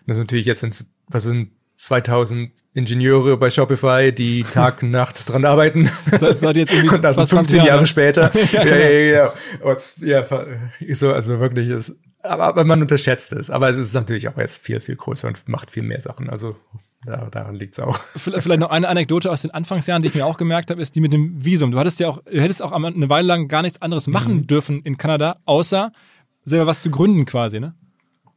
[0.06, 5.28] Das ist natürlich jetzt sind, was sind 2000 Ingenieure bei Shopify, die Tag und Nacht
[5.28, 5.90] dran arbeiten.
[6.10, 8.30] Seid, seid jetzt irgendwie und also 15 Jahre, Jahre später.
[8.52, 9.32] ja, ja, ja, ja.
[9.60, 10.26] Und, ja,
[10.92, 13.50] so, also wirklich ist aber, aber man unterschätzt es.
[13.50, 16.30] Aber es ist natürlich auch jetzt viel, viel größer und macht viel mehr Sachen.
[16.30, 16.56] Also
[17.04, 17.98] da, daran liegt es auch.
[18.16, 21.00] Vielleicht noch eine Anekdote aus den Anfangsjahren, die ich mir auch gemerkt habe, ist die
[21.00, 21.70] mit dem Visum.
[21.70, 24.46] Du hattest ja auch, du hättest auch eine Weile lang gar nichts anderes machen mhm.
[24.46, 25.92] dürfen in Kanada, außer
[26.44, 27.74] selber was zu gründen quasi, ne?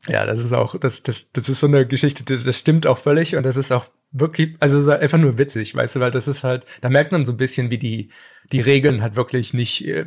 [0.08, 2.98] Ja, das ist auch, das, das, das ist so eine Geschichte, das, das stimmt auch
[2.98, 6.44] völlig und das ist auch wirklich, also einfach nur witzig, weißt du, weil das ist
[6.44, 8.10] halt, da merkt man so ein bisschen, wie die,
[8.52, 10.06] die Regeln halt wirklich nicht äh,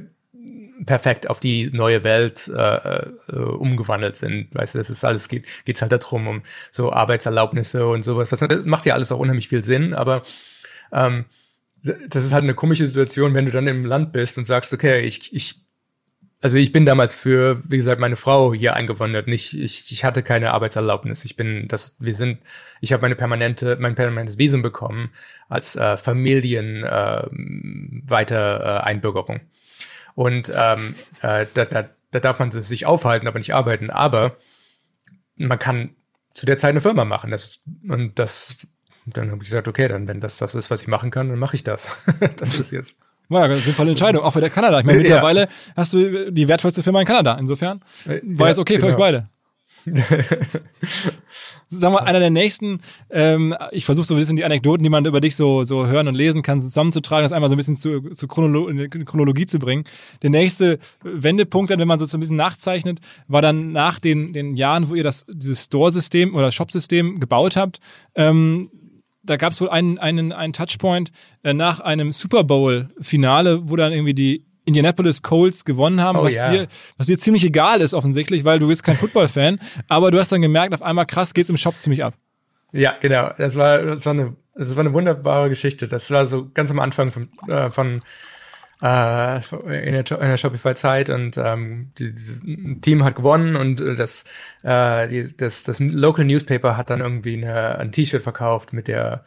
[0.86, 4.48] perfekt auf die neue Welt äh, äh, umgewandelt sind.
[4.52, 8.28] Weißt du, das ist alles geht geht's halt darum um so Arbeitserlaubnisse und sowas.
[8.30, 10.22] Das macht ja alles auch unheimlich viel Sinn, aber
[10.92, 11.26] ähm,
[11.82, 15.00] das ist halt eine komische Situation, wenn du dann im Land bist und sagst, okay,
[15.00, 15.60] ich ich
[16.42, 19.28] also ich bin damals für, wie gesagt, meine Frau hier eingewandert.
[19.28, 21.24] Nicht, ich, ich hatte keine Arbeitserlaubnis.
[21.26, 22.38] Ich bin, das, wir sind,
[22.80, 25.10] ich habe meine permanente, mein permanentes Visum bekommen
[25.50, 29.40] als äh, Familien äh, weiter äh, Einbürgerung.
[30.14, 33.90] Und ähm, äh, da, da, da darf man sich aufhalten, aber nicht arbeiten.
[33.90, 34.36] Aber
[35.36, 35.94] man kann
[36.34, 37.30] zu der Zeit eine Firma machen.
[37.30, 38.56] Das, und das,
[39.06, 41.38] dann habe ich gesagt, okay, dann wenn das das ist, was ich machen kann, dann
[41.38, 41.88] mache ich das.
[42.36, 42.98] das ist jetzt.
[43.28, 44.80] War ja eine sinnvolle Entscheidung, auch für der Kanada.
[44.80, 45.48] Ich meine, mittlerweile ja.
[45.76, 47.36] hast du die wertvollste Firma in Kanada.
[47.40, 48.86] Insofern war ja, es okay genau.
[48.86, 49.28] für euch beide.
[51.68, 55.04] Sagen wir, einer der nächsten, ähm, ich versuche so ein bisschen die Anekdoten, die man
[55.04, 58.00] über dich so, so hören und lesen kann, zusammenzutragen, das einmal so ein bisschen zu,
[58.10, 58.70] zu Chronolo
[59.04, 59.84] Chronologie zu bringen.
[60.22, 64.54] Der nächste Wendepunkt, dann, wenn man so ein bisschen nachzeichnet, war dann nach den, den
[64.54, 67.78] Jahren, wo ihr das, dieses Store-System oder Shop-System gebaut habt,
[68.14, 68.70] ähm,
[69.22, 71.12] da gab es wohl einen, einen, einen Touchpoint
[71.42, 76.36] äh, nach einem Super Bowl-Finale, wo dann irgendwie die Indianapolis Colts gewonnen haben, oh, was,
[76.36, 76.50] ja.
[76.50, 79.60] dir, was dir ziemlich egal ist offensichtlich, weil du bist kein Football-Fan.
[79.88, 82.14] aber du hast dann gemerkt, auf einmal krass geht's im Shop ziemlich ab.
[82.72, 83.32] Ja, genau.
[83.36, 85.88] Das war, das war, eine, das war eine wunderbare Geschichte.
[85.88, 88.00] Das war so ganz am Anfang von, äh, von
[88.82, 89.40] äh,
[89.86, 94.24] in, der, der Shopify-Zeit und ähm, die, die, Team hat gewonnen und äh, das,
[94.62, 99.24] äh, die, das, das Local Newspaper hat dann irgendwie eine, ein T-Shirt verkauft mit der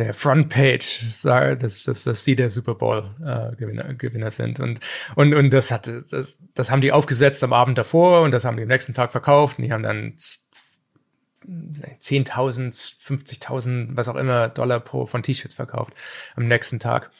[0.00, 4.58] der Frontpage, dass, dass, dass sie der Super Bowl äh, Gewinner, Gewinner sind.
[4.58, 4.80] Und,
[5.14, 8.56] und, und das hat, das, das haben die aufgesetzt am Abend davor und das haben
[8.56, 14.80] die am nächsten Tag verkauft und die haben dann 10.000, 50.000, was auch immer Dollar
[14.80, 15.92] pro von T-Shirts verkauft
[16.34, 17.10] am nächsten Tag.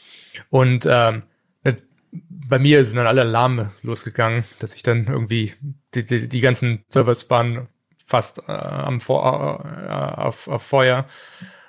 [0.49, 1.23] Und ähm,
[2.12, 5.55] bei mir sind dann alle Alarme losgegangen, dass ich dann irgendwie
[5.95, 7.69] die, die, die ganzen Servers waren
[8.05, 11.07] fast äh, am Vor äh, auf, auf Feuer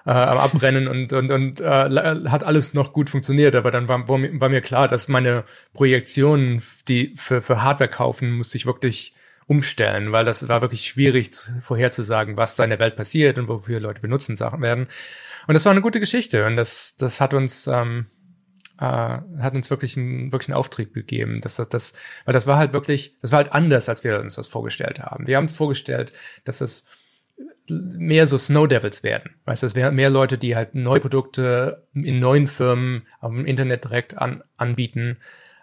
[0.05, 3.55] äh, am Abbrennen und, und, und äh, hat alles noch gut funktioniert.
[3.55, 8.57] Aber dann war, war mir klar, dass meine Projektionen, die für, für Hardware kaufen, musste
[8.57, 9.13] ich wirklich
[9.47, 13.47] umstellen, weil das war wirklich schwierig zu, vorherzusagen, was da in der Welt passiert und
[13.49, 14.87] wofür Leute benutzen Sachen werden.
[15.47, 18.05] Und das war eine gute Geschichte und das, das hat uns, ähm,
[18.79, 21.41] äh, hat uns wirklich einen, wirklich einen Auftrieb gegeben.
[21.41, 24.35] Das, das, das, weil das war halt wirklich, das war halt anders, als wir uns
[24.35, 25.27] das vorgestellt haben.
[25.27, 26.13] Wir haben uns vorgestellt,
[26.45, 26.85] dass das
[27.71, 29.35] mehr so Snow Devils werden.
[29.45, 33.85] Weißt du, es wären mehr Leute, die halt neue Produkte in neuen Firmen dem Internet
[33.85, 35.17] direkt an, anbieten,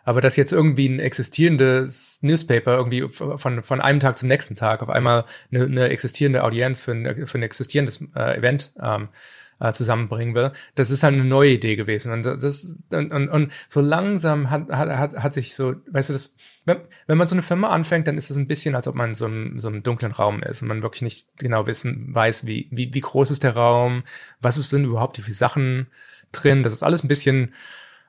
[0.09, 4.83] Aber dass jetzt irgendwie ein existierendes Newspaper irgendwie von, von einem Tag zum nächsten Tag
[4.83, 9.09] auf einmal eine, eine existierende Audienz für ein, für ein existierendes äh, Event ähm,
[9.61, 10.53] äh, zusammenbringen will.
[10.75, 12.13] Das ist halt eine neue Idee gewesen.
[12.13, 16.35] Und das und, und, und so langsam hat, hat, hat sich so, weißt du, das,
[16.65, 19.15] wenn, wenn man so eine Firma anfängt, dann ist es ein bisschen, als ob man
[19.15, 22.69] so einem, so einem dunklen Raum ist und man wirklich nicht genau wissen weiß, wie,
[22.71, 24.05] wie, wie groß ist der Raum,
[24.41, 25.89] was ist denn überhaupt, wie viele Sachen
[26.33, 26.63] drin.
[26.63, 27.55] Das ist alles ein bisschen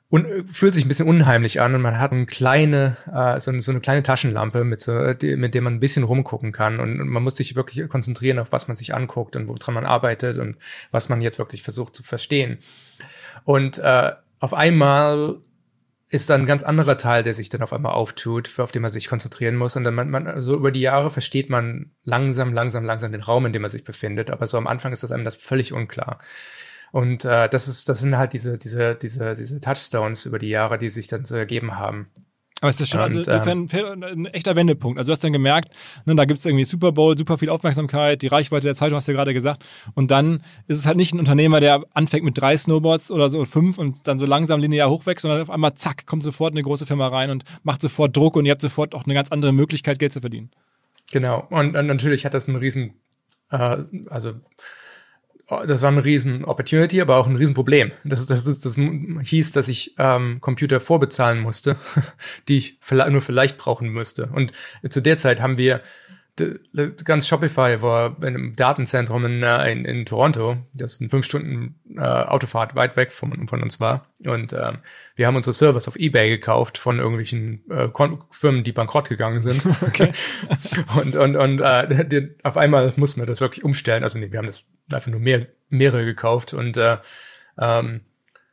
[0.10, 3.72] und fühlt sich ein bisschen unheimlich an und man hat eine kleine, äh, so, so
[3.72, 7.08] eine kleine Taschenlampe, mit, so, die, mit der man ein bisschen rumgucken kann und, und
[7.08, 10.58] man muss sich wirklich konzentrieren auf was man sich anguckt und woran man arbeitet und
[10.92, 12.58] was man jetzt wirklich versucht zu verstehen.
[13.44, 15.38] Und äh, auf einmal
[16.10, 18.90] ist dann ein ganz anderer Teil, der sich dann auf einmal auftut, auf den man
[18.90, 19.76] sich konzentrieren muss.
[19.76, 23.46] Und dann man, man so über die Jahre versteht man langsam, langsam, langsam den Raum,
[23.46, 24.32] in dem man sich befindet.
[24.32, 26.20] Aber so am Anfang ist das einem das völlig unklar.
[26.92, 30.78] Und äh, das ist, das sind halt diese, diese, diese, diese Touchstones über die Jahre,
[30.78, 32.08] die sich dann so ergeben haben.
[32.62, 35.00] Aber ist das schon und, also, ähm, ein, echter Wendepunkt.
[35.00, 35.70] Also du hast dann gemerkt,
[36.06, 39.14] ne, da gibt's irgendwie Super Bowl, super viel Aufmerksamkeit, die Reichweite der Zeitung hast du
[39.14, 39.64] ja gerade gesagt.
[39.96, 43.46] Und dann ist es halt nicht ein Unternehmer, der anfängt mit drei Snowboards oder so
[43.46, 46.86] fünf und dann so langsam linear hochwächst, sondern auf einmal zack, kommt sofort eine große
[46.86, 49.98] Firma rein und macht sofort Druck und ihr habt sofort auch eine ganz andere Möglichkeit,
[49.98, 50.52] Geld zu verdienen.
[51.12, 51.48] Genau.
[51.50, 52.94] Und, und natürlich hat das einen riesen,
[53.52, 53.78] äh,
[54.10, 54.34] also
[55.66, 57.92] das war ein riesen Opportunity, aber auch ein riesen Problem.
[58.04, 61.76] Das, das, das, das hieß, dass ich ähm, Computer vorbezahlen musste,
[62.48, 64.30] die ich vielleicht, nur vielleicht brauchen müsste.
[64.34, 64.52] Und
[64.90, 65.82] zu der Zeit haben wir
[67.04, 71.76] ganz Shopify war in einem Datenzentrum in, äh, in, in Toronto, das ein fünf Stunden
[71.98, 74.08] äh, Autofahrt weit weg von, von uns war.
[74.26, 74.80] Und ähm,
[75.16, 77.90] wir haben unsere Servers auf Ebay gekauft von irgendwelchen äh,
[78.32, 79.62] Firmen, die bankrott gegangen sind.
[79.90, 80.12] Okay.
[80.98, 84.04] und und, und äh, die, auf einmal mussten wir das wirklich umstellen.
[84.04, 86.98] Also nee, wir haben das einfach nur mehr, mehrere gekauft und äh,
[87.60, 88.02] ähm,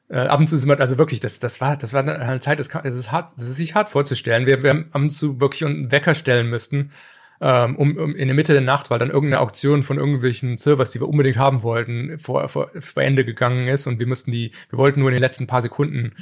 [0.09, 2.61] äh, ab und zu sind wir, also wirklich, das, das war, das war eine Zeit,
[2.61, 4.47] das, kann, das ist hart, das ist sich hart vorzustellen.
[4.47, 6.93] Wir, wir haben ab und zu wirklich einen Wecker stellen müssten,
[7.41, 10.91] ähm, um, um in der Mitte der Nacht, weil dann irgendeine Auktion von irgendwelchen Servers,
[10.91, 14.53] die wir unbedingt haben wollten, vor, vor, vor Ende gegangen ist und wir mussten die,
[14.71, 16.13] wir wollten nur in den letzten paar Sekunden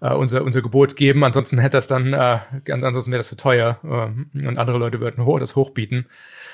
[0.00, 2.38] äh, unser, unser Gebot geben, ansonsten hätte das dann, äh,
[2.70, 6.06] ansonsten wäre das zu teuer äh, und andere Leute würden hoch, das hochbieten.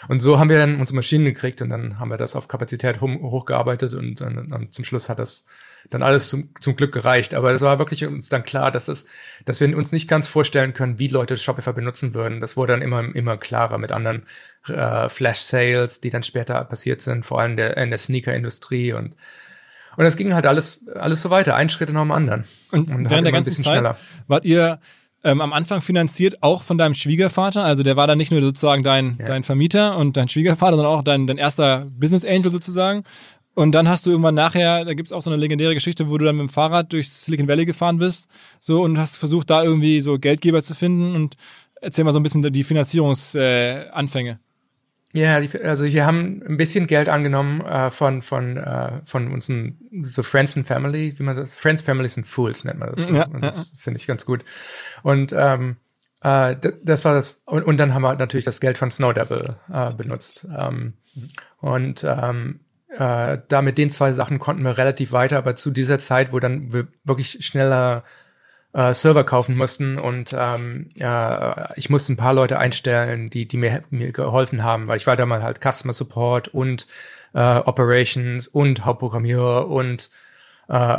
[0.08, 3.00] Und so haben wir dann unsere Maschinen gekriegt und dann haben wir das auf Kapazität
[3.00, 5.46] hochgearbeitet und, und, und zum Schluss hat das
[5.90, 7.34] dann alles zum, zum Glück gereicht.
[7.34, 9.06] Aber es war wirklich uns dann klar, dass es,
[9.44, 12.40] dass wir uns nicht ganz vorstellen können, wie Leute Shopify benutzen würden.
[12.40, 14.24] Das wurde dann immer, immer klarer mit anderen
[14.68, 19.16] äh, Flash-Sales, die dann später passiert sind, vor allem der, in der Sneaker-Industrie und
[19.96, 22.44] und das ging halt alles, alles so weiter, ein Schritt nach dem anderen.
[22.70, 23.96] Und, und während der ganzen Zeit schneller.
[24.26, 24.78] wart ihr
[25.24, 27.64] ähm, am Anfang finanziert auch von deinem Schwiegervater.
[27.64, 29.26] Also der war dann nicht nur sozusagen dein, ja.
[29.26, 33.04] dein Vermieter und dein Schwiegervater, sondern auch dein, dein erster Business Angel sozusagen.
[33.54, 36.26] Und dann hast du irgendwann nachher, da gibt's auch so eine legendäre Geschichte, wo du
[36.26, 38.28] dann mit dem Fahrrad durch Silicon Valley gefahren bist,
[38.60, 41.36] so und hast versucht, da irgendwie so Geldgeber zu finden und
[41.80, 44.30] erzähl mal so ein bisschen die Finanzierungsanfänge.
[44.30, 44.45] Äh,
[45.16, 50.22] ja, also wir haben ein bisschen Geld angenommen äh, von von äh, von unseren so
[50.22, 53.08] Friends and Family, wie man das Friends, Families and Fools nennt man das.
[53.08, 53.64] Ja, und das ja.
[53.78, 54.44] finde ich ganz gut.
[55.02, 55.76] Und ähm,
[56.22, 59.92] äh, das war das und, und dann haben wir natürlich das Geld von Snowdevil äh,
[59.92, 60.46] benutzt.
[60.56, 60.94] Ähm,
[61.60, 65.98] und ähm, äh, da mit den zwei Sachen konnten wir relativ weiter, aber zu dieser
[65.98, 68.04] Zeit, wo dann wir wirklich schneller
[68.76, 73.56] äh, Server kaufen mussten und ähm, äh, ich musste ein paar Leute einstellen, die, die
[73.56, 76.86] mir, mir geholfen haben, weil ich war da mal halt Customer Support und
[77.32, 80.10] äh, Operations und Hauptprogrammierer und
[80.68, 80.98] äh,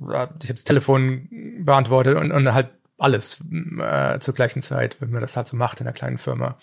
[0.00, 1.28] ich habe das Telefon
[1.60, 3.44] beantwortet und, und halt alles
[3.78, 6.56] äh, zur gleichen Zeit, wenn man das halt so macht in einer kleinen Firma.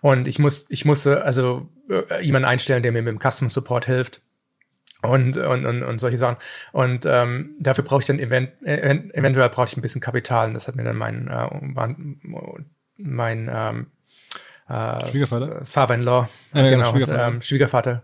[0.00, 3.86] Und ich muss, ich musste also äh, jemanden einstellen, der mir mit dem Customer Support
[3.86, 4.20] hilft
[5.02, 6.36] und, und, und, und solche Sachen.
[6.72, 10.48] Und ähm, dafür brauche ich dann event, event, eventuell brauche ich ein bisschen Kapital.
[10.48, 11.48] Und das hat mir dann mein, äh,
[12.96, 13.86] mein ähm,
[14.68, 15.64] äh, Schwiegervater?
[15.64, 18.02] Father-in-law, ja, genau, genau Schwiegervater, ähm, Schwiegervater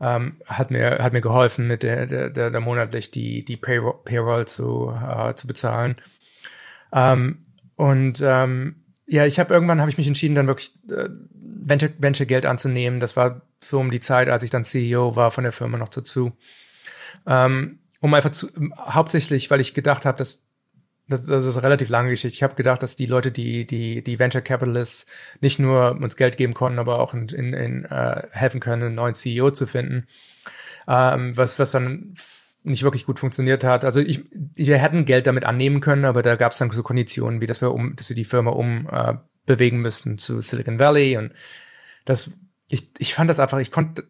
[0.00, 4.00] ähm, hat mir hat mir geholfen, mit der, der, der, der monatlich die die Payroll,
[4.04, 5.96] Payroll zu äh, zu bezahlen.
[6.92, 11.90] Ähm, und ähm, ja, ich habe irgendwann habe ich mich entschieden, dann wirklich äh, Venture,
[11.98, 13.00] Venture Geld anzunehmen.
[13.00, 15.88] Das war so um die Zeit, als ich dann CEO war von der Firma noch
[15.88, 16.32] dazu.
[17.26, 20.42] Ähm, um einfach zu, hauptsächlich, weil ich gedacht habe, dass
[21.08, 22.34] das, das ist eine relativ lange Geschichte.
[22.34, 25.06] Ich habe gedacht, dass die Leute, die die die Venture Capitalists
[25.40, 28.94] nicht nur uns Geld geben konnten, aber auch in, in, in uh, helfen können, einen
[28.94, 30.06] neuen CEO zu finden.
[30.88, 32.14] Ähm, was was dann
[32.64, 33.84] nicht wirklich gut funktioniert hat.
[33.84, 37.40] Also ich, wir hätten Geld damit annehmen können, aber da gab es dann so Konditionen,
[37.40, 39.14] wie dass wir um, dass wir die Firma um äh,
[39.46, 41.32] bewegen müssten zu Silicon Valley und
[42.04, 42.32] das,
[42.68, 44.04] ich, ich fand das einfach, ich konnte,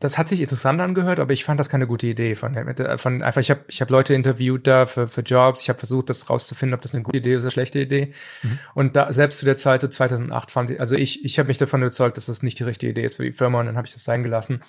[0.00, 2.54] das hat sich interessant angehört, aber ich fand das keine gute Idee von,
[2.98, 6.10] von einfach ich habe ich habe Leute interviewt da für, für Jobs, ich habe versucht
[6.10, 8.12] das rauszufinden, ob das eine gute Idee ist oder eine schlechte Idee.
[8.42, 8.58] Mhm.
[8.74, 11.58] Und da selbst zu der Zeit so 2008 fand ich also ich ich habe mich
[11.58, 13.86] davon überzeugt, dass das nicht die richtige Idee ist für die Firma und dann habe
[13.86, 14.62] ich das sein gelassen.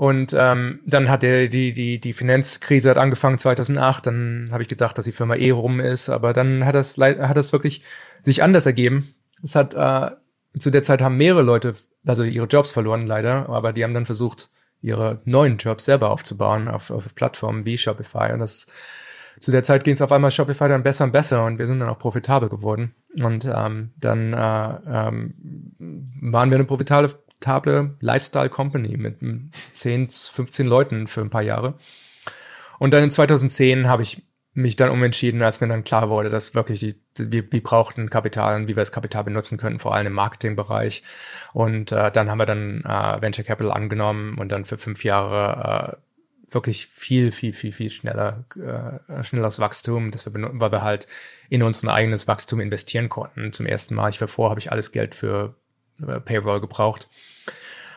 [0.00, 4.68] Und ähm, dann hat der die die die Finanzkrise hat angefangen 2008, dann habe ich
[4.70, 7.82] gedacht, dass die Firma eh rum ist, aber dann hat das hat das wirklich
[8.24, 9.14] sich anders ergeben.
[9.44, 10.12] Es hat äh,
[10.58, 11.74] zu der Zeit haben mehrere Leute
[12.06, 14.48] also ihre Jobs verloren leider, aber die haben dann versucht,
[14.80, 18.32] ihre neuen Jobs selber aufzubauen auf, auf Plattformen wie Shopify.
[18.32, 18.68] Und das
[19.38, 21.80] zu der Zeit ging es auf einmal Shopify dann besser und besser und wir sind
[21.80, 22.94] dann auch profitabel geworden.
[23.22, 25.34] Und ähm, dann äh, ähm,
[26.22, 27.10] waren wir eine profitable
[28.00, 29.18] Lifestyle Company mit
[29.74, 31.74] 10, 15 Leuten für ein paar Jahre.
[32.78, 34.22] Und dann in 2010 habe ich
[34.52, 38.56] mich dann umentschieden, als mir dann klar wurde, dass wirklich die, wir, wir brauchten Kapital
[38.56, 41.02] und wie wir das Kapital benutzen können, vor allem im Marketingbereich.
[41.52, 45.98] Und äh, dann haben wir dann äh, Venture Capital angenommen und dann für fünf Jahre
[45.98, 51.06] äh, wirklich viel, viel, viel, viel schneller, äh, schnelleres Wachstum, dass wir, weil wir halt
[51.48, 53.52] in unser eigenes Wachstum investieren konnten.
[53.52, 55.54] Zum ersten Mal, ich war vor, habe ich alles Geld für
[56.06, 57.08] äh, Payroll gebraucht.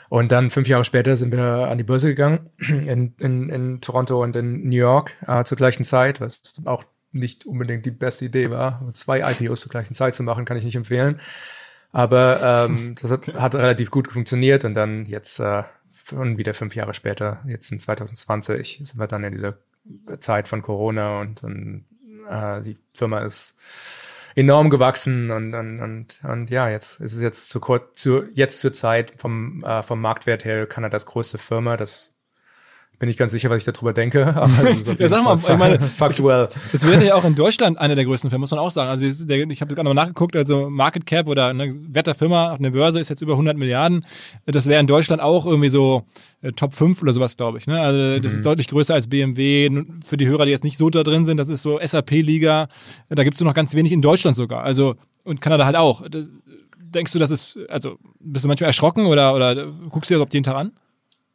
[0.10, 4.22] Und dann fünf Jahre später sind wir an die Börse gegangen in, in, in Toronto
[4.22, 8.50] und in New York äh, zur gleichen Zeit, was auch nicht unbedingt die beste Idee
[8.50, 8.82] war.
[8.94, 11.20] Zwei IPOs zur gleichen Zeit zu machen, kann ich nicht empfehlen.
[11.92, 15.64] Aber ähm, das hat, hat relativ gut funktioniert und dann jetzt äh,
[16.12, 19.58] und wieder fünf Jahre später, jetzt in 2020, sind wir dann in dieser
[20.20, 21.86] Zeit von Corona und, und
[22.30, 23.56] äh, die Firma ist
[24.36, 28.60] enorm gewachsen und, und, und, und ja, jetzt ist es jetzt zu kurz, zu, jetzt
[28.60, 31.78] zur Zeit vom, äh, vom Marktwert her Kanadas größte Firma.
[31.78, 32.13] Das
[33.04, 34.26] bin ich ganz sicher, was ich darüber denke.
[34.34, 34.50] Aber
[34.98, 36.48] ja, sag mal, ich meine, faktuell.
[36.72, 38.90] Das wäre ja auch in Deutschland eine der größten Firmen, muss man auch sagen.
[38.90, 42.60] Also ich habe gerade mal nachgeguckt, also Market Cap oder ne, Wert der Firma auf
[42.60, 44.06] einer Börse ist jetzt über 100 Milliarden.
[44.46, 46.04] Das wäre in Deutschland auch irgendwie so
[46.42, 47.68] äh, Top 5 oder sowas, glaube ich.
[47.68, 47.78] Ne?
[47.78, 48.38] Also das mhm.
[48.38, 49.84] ist deutlich größer als BMW.
[50.06, 52.70] Für die Hörer, die jetzt nicht so da drin sind, das ist so SAP-Liga.
[53.10, 54.64] Da gibt's es noch ganz wenig in Deutschland sogar.
[54.64, 56.08] Also und Kanada halt auch.
[56.08, 56.32] Das,
[56.78, 60.34] denkst du, das ist, also bist du manchmal erschrocken oder, oder guckst du dir überhaupt
[60.34, 60.72] jeden Tag an?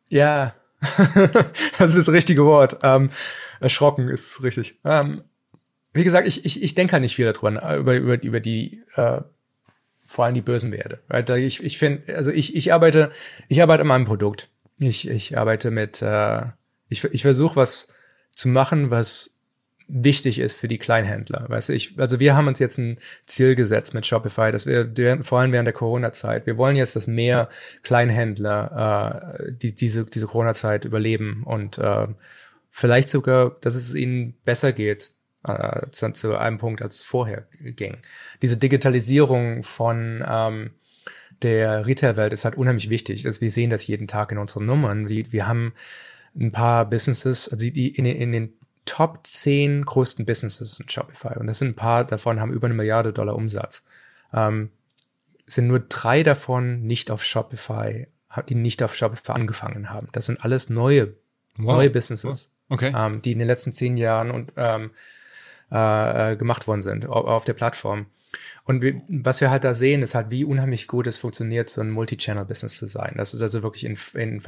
[0.09, 0.55] Ja,
[1.79, 2.79] das ist das richtige Wort.
[2.83, 3.11] Ähm,
[3.61, 4.79] erschrocken ist richtig.
[4.85, 5.23] Ähm,
[5.93, 9.21] wie gesagt, ich, ich, ich denke halt nicht viel darüber, über, über, über die, äh,
[10.07, 11.01] vor allem die Börsenwerte.
[11.09, 11.29] Right?
[11.31, 13.11] Ich, ich finde, also ich, ich arbeite,
[13.49, 14.49] ich arbeite an meinem Produkt.
[14.79, 16.43] Ich, ich arbeite mit, äh,
[16.89, 17.89] ich, ich versuche was
[18.33, 19.38] zu machen, was
[19.89, 21.47] wichtig ist für die Kleinhändler.
[21.49, 24.93] Weißt du, ich, also wir haben uns jetzt ein Ziel gesetzt mit Shopify, dass wir
[25.23, 27.49] vor allem während der Corona-Zeit, wir wollen jetzt, dass mehr
[27.83, 32.07] Kleinhändler äh, die, diese, diese Corona-Zeit überleben und äh,
[32.71, 35.13] vielleicht sogar, dass es ihnen besser geht
[35.45, 37.97] äh, zu, zu einem Punkt, als es vorher ging.
[38.43, 40.71] Diese Digitalisierung von ähm,
[41.41, 43.27] der Retail-Welt ist halt unheimlich wichtig.
[43.27, 45.09] Also wir sehen das jeden Tag in unseren Nummern.
[45.09, 45.73] Wir, wir haben
[46.39, 48.53] ein paar Businesses, also die in, in den
[48.89, 51.39] Top 10 größten Businesses in Shopify.
[51.39, 53.85] Und das sind ein paar davon, haben über eine Milliarde Dollar Umsatz.
[54.33, 54.71] Ähm,
[55.47, 58.07] sind nur drei davon nicht auf Shopify,
[58.49, 60.09] die nicht auf Shopify angefangen haben.
[60.13, 61.15] Das sind alles neue,
[61.59, 61.77] wow.
[61.77, 62.93] neue Businesses, okay.
[62.97, 64.91] ähm, die in den letzten zehn Jahren und, ähm,
[65.71, 68.07] äh, gemacht worden sind auf, auf der Plattform.
[68.65, 71.83] Und wir, was wir halt da sehen, ist halt, wie unheimlich gut es funktioniert, so
[71.83, 73.15] ein Multi-Channel-Business zu sein.
[73.19, 74.43] Das ist also wirklich in, in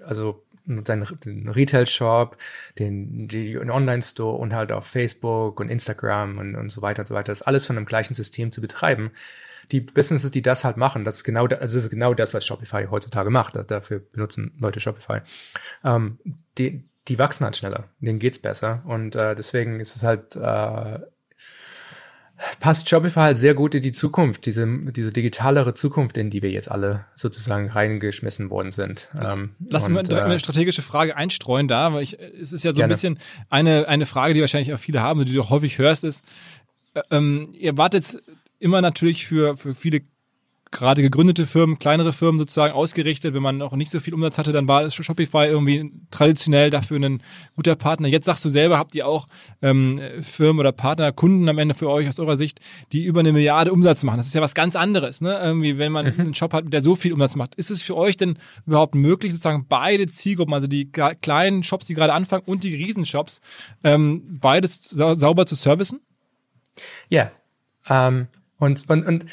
[0.00, 0.44] also
[0.84, 2.36] seinen Retail-Shop,
[2.78, 7.14] den, den Online-Store und halt auf Facebook und Instagram und, und so weiter und so
[7.14, 7.32] weiter.
[7.32, 9.10] Das alles von einem gleichen System zu betreiben.
[9.72, 12.44] Die Businesses, die das halt machen, das ist genau, also das ist genau das, was
[12.44, 13.58] Shopify heutzutage macht.
[13.70, 15.20] Dafür benutzen Leute Shopify.
[15.82, 16.18] Ähm,
[16.58, 20.98] die, die wachsen halt schneller, denen geht's besser und äh, deswegen ist es halt äh,
[22.60, 26.50] passt Shopify halt sehr gut in die Zukunft, diese, diese digitalere Zukunft, in die wir
[26.50, 29.08] jetzt alle sozusagen reingeschmissen worden sind.
[29.20, 32.70] Ähm, Lass mir direkt äh, eine strategische Frage einstreuen da, weil ich, es ist ja
[32.70, 32.92] so gerne.
[32.92, 33.18] ein bisschen
[33.50, 36.24] eine, eine Frage, die wahrscheinlich auch viele haben, die du häufig hörst, ist,
[36.94, 38.22] äh, ähm, ihr wartet
[38.58, 40.00] immer natürlich für, für viele
[40.74, 43.34] gerade gegründete Firmen, kleinere Firmen sozusagen ausgerichtet.
[43.34, 47.22] Wenn man noch nicht so viel Umsatz hatte, dann war Shopify irgendwie traditionell dafür ein
[47.56, 48.08] guter Partner.
[48.08, 49.26] Jetzt sagst du selber, habt ihr auch
[49.62, 52.60] ähm, Firmen oder Partner, Kunden am Ende für euch aus eurer Sicht,
[52.92, 54.18] die über eine Milliarde Umsatz machen.
[54.18, 55.38] Das ist ja was ganz anderes, ne?
[55.42, 56.20] Irgendwie, wenn man mhm.
[56.20, 57.54] einen Shop hat, der so viel Umsatz macht.
[57.54, 61.94] Ist es für euch denn überhaupt möglich, sozusagen beide Zielgruppen, also die kleinen Shops, die
[61.94, 63.40] gerade anfangen und die Riesenshops,
[63.82, 66.00] ähm, beides sau sauber zu servicen?
[67.08, 67.30] Ja.
[67.88, 68.26] Ähm,
[68.58, 69.26] und, und, und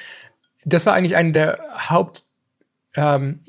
[0.65, 1.59] das war eigentlich eine der
[1.89, 2.23] Haupt,
[2.95, 3.41] ähm,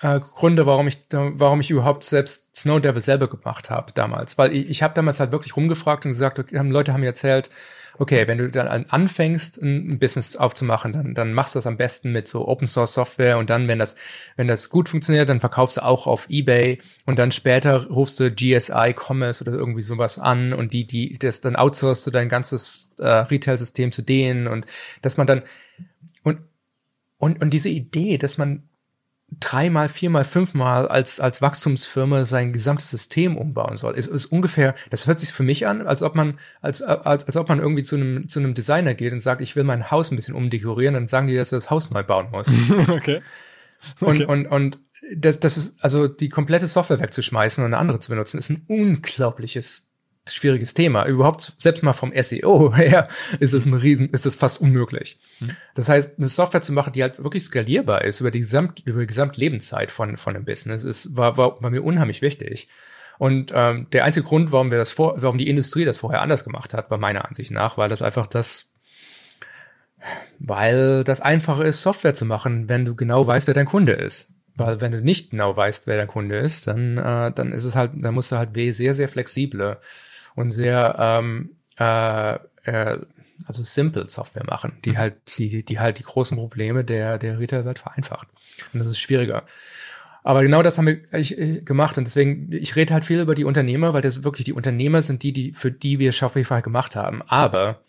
[0.00, 4.36] äh, Gründe, warum ich, warum ich überhaupt selbst Snow Devil selber gemacht habe damals.
[4.36, 7.50] Weil ich, ich habe damals halt wirklich rumgefragt und gesagt, okay, Leute haben mir erzählt,
[7.98, 12.12] okay, wenn du dann anfängst, ein Business aufzumachen, dann, dann machst du das am besten
[12.12, 13.96] mit so Open Source Software und dann, wenn das,
[14.36, 18.30] wenn das gut funktioniert, dann verkaufst du auch auf eBay und dann später rufst du
[18.30, 22.92] GSI Commerce oder irgendwie sowas an und die, die, das dann outsourcest du dein ganzes
[22.98, 24.66] äh, Retail-System zu denen und
[25.00, 25.42] dass man dann
[27.18, 28.68] und, und, diese Idee, dass man
[29.40, 33.94] dreimal, viermal, fünfmal als, als Wachstumsfirma sein gesamtes System umbauen soll.
[33.96, 37.36] Es ist ungefähr, das hört sich für mich an, als ob man, als, als, als
[37.36, 40.10] ob man irgendwie zu einem, zu einem Designer geht und sagt, ich will mein Haus
[40.10, 42.52] ein bisschen umdekorieren, dann sagen die, dass du das Haus neu bauen musst.
[42.88, 43.20] okay.
[44.00, 44.24] okay.
[44.24, 44.80] Und, und, und
[45.14, 48.64] das, das ist, also die komplette Software wegzuschmeißen und eine andere zu benutzen, ist ein
[48.68, 49.90] unglaubliches
[50.34, 51.06] schwieriges Thema.
[51.06, 53.08] Überhaupt, selbst mal vom SEO her,
[53.38, 55.18] ist es ein Riesen, ist es fast unmöglich.
[55.40, 55.50] Mhm.
[55.74, 59.00] Das heißt, eine Software zu machen, die halt wirklich skalierbar ist über die Gesamt, über
[59.00, 62.68] die Gesamtlebenszeit von, von einem Business, ist, war, war, war mir unheimlich wichtig.
[63.18, 66.44] Und ähm, der einzige Grund, warum wir das vor, warum die Industrie das vorher anders
[66.44, 68.70] gemacht hat, war meiner Ansicht nach, weil das einfach das,
[70.38, 74.32] weil das einfacher ist, Software zu machen, wenn du genau weißt, wer dein Kunde ist.
[74.56, 77.76] Weil wenn du nicht genau weißt, wer dein Kunde ist, dann, äh, dann ist es
[77.76, 79.78] halt, dann musst du halt sehr, sehr flexible
[80.36, 82.34] und sehr ähm, äh,
[82.64, 83.00] äh,
[83.46, 84.98] also simple Software machen, die mhm.
[84.98, 88.28] halt die die halt die großen Probleme der der Retail-Welt vereinfacht.
[88.72, 89.44] Und das ist schwieriger.
[90.22, 93.34] Aber genau das haben wir ich, ich, gemacht und deswegen ich rede halt viel über
[93.34, 96.96] die Unternehmer, weil das wirklich die Unternehmer sind die, die für die wir Shopify gemacht
[96.96, 97.22] haben.
[97.22, 97.80] Aber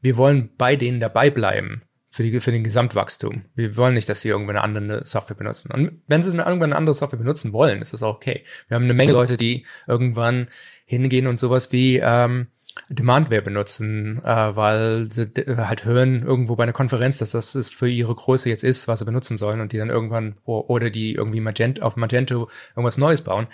[0.00, 3.44] wir wollen bei denen dabei bleiben für, die, für den Gesamtwachstum.
[3.54, 5.70] Wir wollen nicht, dass sie irgendwann eine andere Software benutzen.
[5.72, 8.44] Und wenn sie irgendwann eine andere Software benutzen wollen, ist das auch okay.
[8.68, 10.48] Wir haben eine Menge Leute, die irgendwann
[10.86, 12.48] hingehen und sowas wie ähm,
[12.88, 17.88] Demandware benutzen, äh, weil sie halt hören irgendwo bei einer Konferenz, dass das ist für
[17.88, 21.40] ihre Größe jetzt ist, was sie benutzen sollen und die dann irgendwann oder die irgendwie
[21.40, 23.48] Magento, auf Magento irgendwas Neues bauen.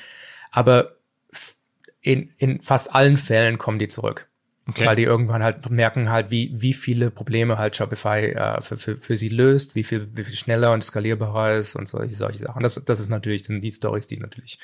[0.52, 0.96] Aber
[2.00, 4.28] in, in fast allen Fällen kommen die zurück.
[4.66, 4.86] Okay.
[4.86, 8.96] Weil die irgendwann halt merken halt, wie, wie viele Probleme halt Shopify äh, für, für,
[8.96, 12.62] für sie löst, wie viel, wie viel schneller und skalierbarer ist und solche, solche Sachen.
[12.62, 14.58] Das, das ist natürlich dann die Stories, die natürlich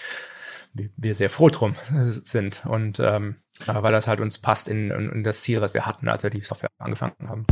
[0.72, 1.74] wir sehr froh drum
[2.06, 3.36] sind und ähm,
[3.66, 6.30] weil das halt uns passt in, in, in das Ziel, was wir hatten, als wir
[6.30, 7.46] die Software angefangen haben.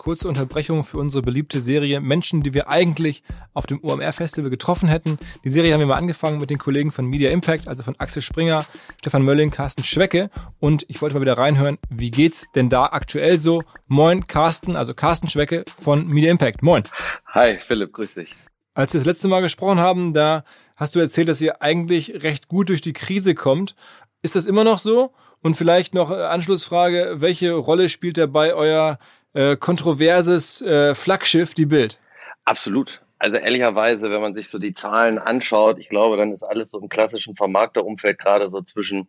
[0.00, 3.22] Kurze Unterbrechung für unsere beliebte Serie Menschen, die wir eigentlich
[3.52, 5.18] auf dem OMR-Festival getroffen hätten.
[5.44, 8.22] Die Serie haben wir mal angefangen mit den Kollegen von Media Impact, also von Axel
[8.22, 8.64] Springer,
[8.98, 10.30] Stefan Mölling, Carsten Schwecke.
[10.58, 13.62] Und ich wollte mal wieder reinhören, wie geht's denn da aktuell so?
[13.88, 16.62] Moin, Carsten, also Carsten Schwecke von Media Impact.
[16.62, 16.84] Moin.
[17.26, 18.34] Hi, Philipp, grüß dich.
[18.72, 20.44] Als wir das letzte Mal gesprochen haben, da
[20.76, 23.76] hast du erzählt, dass ihr eigentlich recht gut durch die Krise kommt.
[24.22, 25.12] Ist das immer noch so?
[25.42, 28.98] Und vielleicht noch äh, Anschlussfrage, welche Rolle spielt dabei euer
[29.32, 31.98] äh, kontroverses äh, Flaggschiff, die Bild?
[32.44, 33.02] Absolut.
[33.18, 36.80] Also ehrlicherweise, wenn man sich so die Zahlen anschaut, ich glaube, dann ist alles so
[36.80, 39.08] im klassischen Vermarkterumfeld gerade so zwischen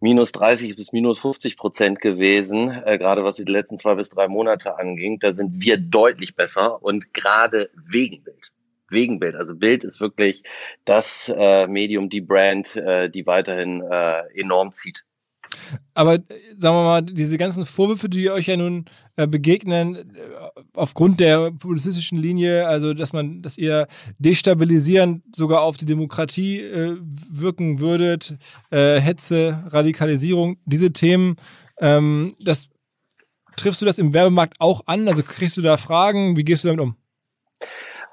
[0.00, 4.26] minus 30 bis minus 50 Prozent gewesen, äh, gerade was die letzten zwei bis drei
[4.26, 5.18] Monate anging.
[5.20, 8.52] Da sind wir deutlich besser und gerade wegen Bild
[8.92, 9.34] wegen Bild.
[9.34, 10.42] Also Bild ist wirklich
[10.84, 15.04] das äh, Medium, die Brand, äh, die weiterhin äh, enorm zieht.
[15.94, 16.20] Aber äh,
[16.56, 18.86] sagen wir mal, diese ganzen Vorwürfe, die euch ja nun
[19.16, 20.04] äh, begegnen, äh,
[20.74, 23.88] aufgrund der publizistischen Linie, also dass man, dass ihr
[24.18, 28.36] destabilisierend sogar auf die Demokratie äh, wirken würdet,
[28.70, 31.36] äh, Hetze, Radikalisierung, diese Themen,
[31.80, 32.68] ähm, das
[33.56, 35.08] triffst du das im Werbemarkt auch an?
[35.08, 36.36] Also kriegst du da Fragen?
[36.36, 36.96] Wie gehst du damit um?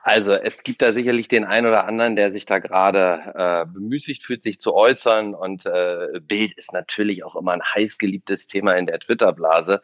[0.10, 4.24] Also es gibt da sicherlich den einen oder anderen, der sich da gerade äh, bemüßigt
[4.24, 5.36] fühlt, sich zu äußern.
[5.36, 9.84] Und äh, Bild ist natürlich auch immer ein heiß geliebtes Thema in der Twitter-Blase.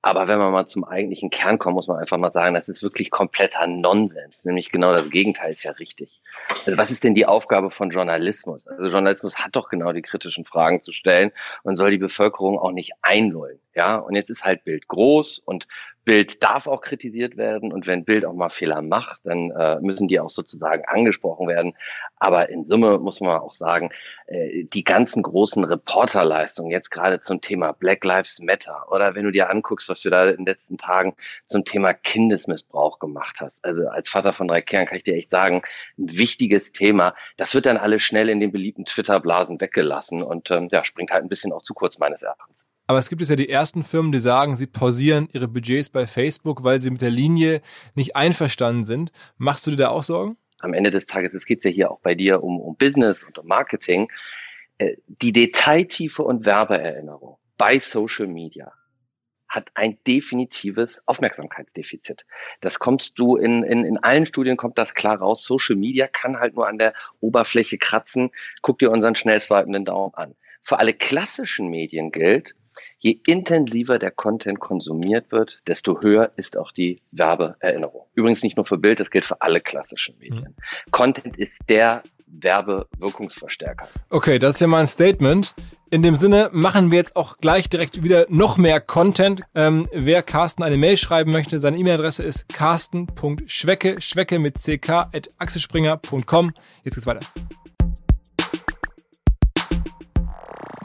[0.00, 2.82] Aber wenn man mal zum eigentlichen Kern kommt, muss man einfach mal sagen, das ist
[2.82, 4.46] wirklich kompletter Nonsens.
[4.46, 6.22] Nämlich genau das Gegenteil ist ja richtig.
[6.48, 8.66] Also was ist denn die Aufgabe von Journalismus?
[8.68, 11.30] Also Journalismus hat doch genau die kritischen Fragen zu stellen
[11.62, 13.60] und soll die Bevölkerung auch nicht einlullen.
[13.74, 15.68] Ja, und jetzt ist halt Bild groß und
[16.08, 20.08] Bild darf auch kritisiert werden und wenn Bild auch mal Fehler macht, dann äh, müssen
[20.08, 21.74] die auch sozusagen angesprochen werden.
[22.16, 23.90] Aber in Summe muss man auch sagen,
[24.26, 29.32] äh, die ganzen großen Reporterleistungen jetzt gerade zum Thema Black Lives Matter oder wenn du
[29.32, 31.14] dir anguckst, was du da in den letzten Tagen
[31.46, 33.62] zum Thema Kindesmissbrauch gemacht hast.
[33.62, 35.60] Also als Vater von drei Kernen kann ich dir echt sagen,
[35.98, 37.14] ein wichtiges Thema.
[37.36, 41.22] Das wird dann alles schnell in den beliebten Twitter-Blasen weggelassen und ähm, ja, springt halt
[41.22, 42.67] ein bisschen auch zu kurz meines Erachtens.
[42.88, 46.06] Aber es gibt es ja die ersten Firmen, die sagen, sie pausieren ihre Budgets bei
[46.06, 47.60] Facebook, weil sie mit der Linie
[47.94, 49.12] nicht einverstanden sind.
[49.36, 50.38] Machst du dir da auch Sorgen?
[50.60, 53.38] Am Ende des Tages, es geht ja hier auch bei dir um, um Business und
[53.38, 54.10] um Marketing.
[54.78, 58.72] Äh, die Detailtiefe und Werbeerinnerung bei Social Media
[59.48, 62.24] hat ein definitives Aufmerksamkeitsdefizit.
[62.62, 65.44] Das kommst du in, in, in allen Studien kommt das klar raus.
[65.44, 68.30] Social Media kann halt nur an der Oberfläche kratzen.
[68.62, 70.34] Guck dir unseren schnell swipenden Daumen an.
[70.62, 72.54] Für alle klassischen Medien gilt,
[72.98, 78.06] je intensiver der Content konsumiert wird, desto höher ist auch die Werbeerinnerung.
[78.14, 80.56] Übrigens nicht nur für Bild, das gilt für alle klassischen Medien.
[80.56, 80.90] Mhm.
[80.90, 83.88] Content ist der Werbewirkungsverstärker.
[84.10, 85.54] Okay, das ist ja mal ein Statement.
[85.90, 89.40] In dem Sinne machen wir jetzt auch gleich direkt wieder noch mehr Content.
[89.54, 95.30] Ähm, wer Carsten eine Mail schreiben möchte, seine E-Mail-Adresse ist carsten.schwecke, schwecke mit ck at
[95.38, 96.52] axelspringer.com.
[96.84, 97.26] Jetzt geht's weiter.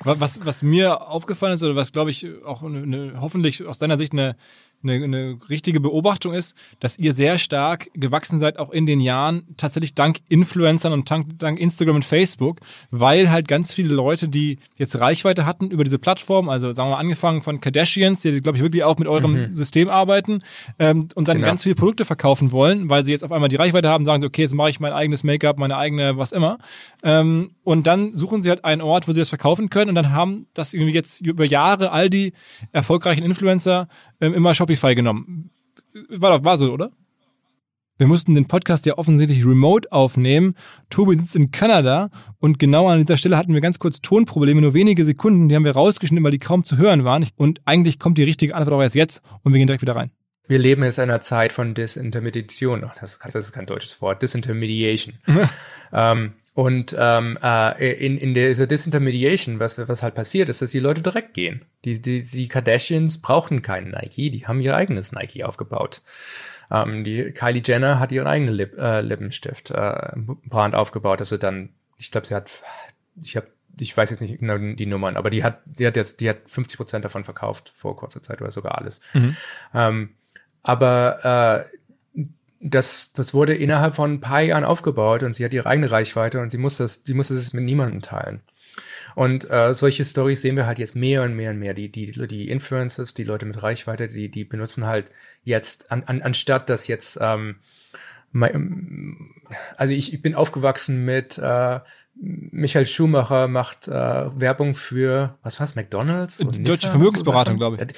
[0.06, 3.98] Was, was mir aufgefallen ist, oder was glaube ich auch eine, eine, hoffentlich aus deiner
[3.98, 4.36] Sicht eine,
[4.84, 9.44] eine, eine richtige Beobachtung ist, dass ihr sehr stark gewachsen seid, auch in den Jahren,
[9.58, 12.60] tatsächlich dank Influencern und dank, dank Instagram und Facebook,
[12.92, 16.96] weil halt ganz viele Leute, die jetzt Reichweite hatten über diese Plattform, also sagen wir
[16.96, 19.56] mal angefangen von Kardashians, die glaube ich wirklich auch mit eurem mhm.
[19.56, 20.42] System arbeiten
[20.80, 21.48] ähm, und dann genau.
[21.48, 24.28] ganz viele Produkte verkaufen wollen, weil sie jetzt auf einmal die Reichweite haben, sagen sie,
[24.28, 26.58] okay, jetzt mache ich mein eigenes Make-up, meine eigene was immer.
[27.04, 30.12] Ähm, und dann suchen sie halt einen Ort, wo sie das verkaufen können und dann
[30.12, 32.34] haben das irgendwie jetzt über Jahre all die
[32.72, 33.88] erfolgreichen Influencer
[34.20, 35.52] ähm, immer Shopping Shopify genommen.
[36.10, 36.92] War, doch, war so, oder?
[38.00, 40.56] Wir mussten den Podcast ja offensichtlich remote aufnehmen.
[40.90, 42.10] Tobi sitzt in Kanada
[42.40, 45.64] und genau an dieser Stelle hatten wir ganz kurz Tonprobleme, nur wenige Sekunden, die haben
[45.64, 47.26] wir rausgeschnitten, weil die kaum zu hören waren.
[47.36, 50.12] Und eigentlich kommt die richtige Antwort auch erst jetzt und wir gehen direkt wieder rein.
[50.48, 52.92] Wir leben jetzt in einer Zeit von Disintermediation.
[53.00, 54.22] Das, das ist kein deutsches Wort.
[54.22, 55.16] Disintermediation.
[55.94, 60.80] ähm, und ähm, äh, in, in dieser Disintermediation, was, was halt passiert, ist, dass die
[60.80, 61.64] Leute direkt gehen.
[61.86, 66.02] Die, die, die Kardashians brauchen keinen Nike, die haben ihr eigenes Nike aufgebaut.
[66.70, 70.12] Ähm, die Kylie Jenner hat ihren eigenen Lip, äh, Lippenstift äh,
[70.46, 72.50] Brand aufgebaut, also dann, ich glaube, sie hat,
[73.22, 73.48] ich habe
[73.80, 76.38] ich weiß jetzt nicht genau die Nummern, aber die hat, die hat jetzt, die hat
[76.46, 79.02] 50 Prozent davon verkauft vor kurzer Zeit oder sogar alles.
[79.14, 79.36] Mhm.
[79.74, 80.10] Ähm,
[80.64, 82.24] aber äh,
[82.64, 86.40] das, das wurde innerhalb von ein paar Jahren aufgebaut und sie hat ihre eigene Reichweite
[86.40, 88.42] und sie muss das, sie muss es mit niemandem teilen.
[89.16, 91.74] Und äh, solche Stories sehen wir halt jetzt mehr und mehr und mehr.
[91.74, 95.12] Die, die, die Influencers, die Leute mit Reichweite, die, die benutzen halt
[95.44, 97.58] jetzt, an, an, anstatt dass jetzt, ähm,
[99.78, 101.80] also ich, ich bin aufgewachsen mit äh,
[102.16, 106.40] Michael Schumacher macht äh, Werbung für, was war's, McDonalds?
[106.40, 107.94] Und Deutsche Vermögensberatung, glaube ich.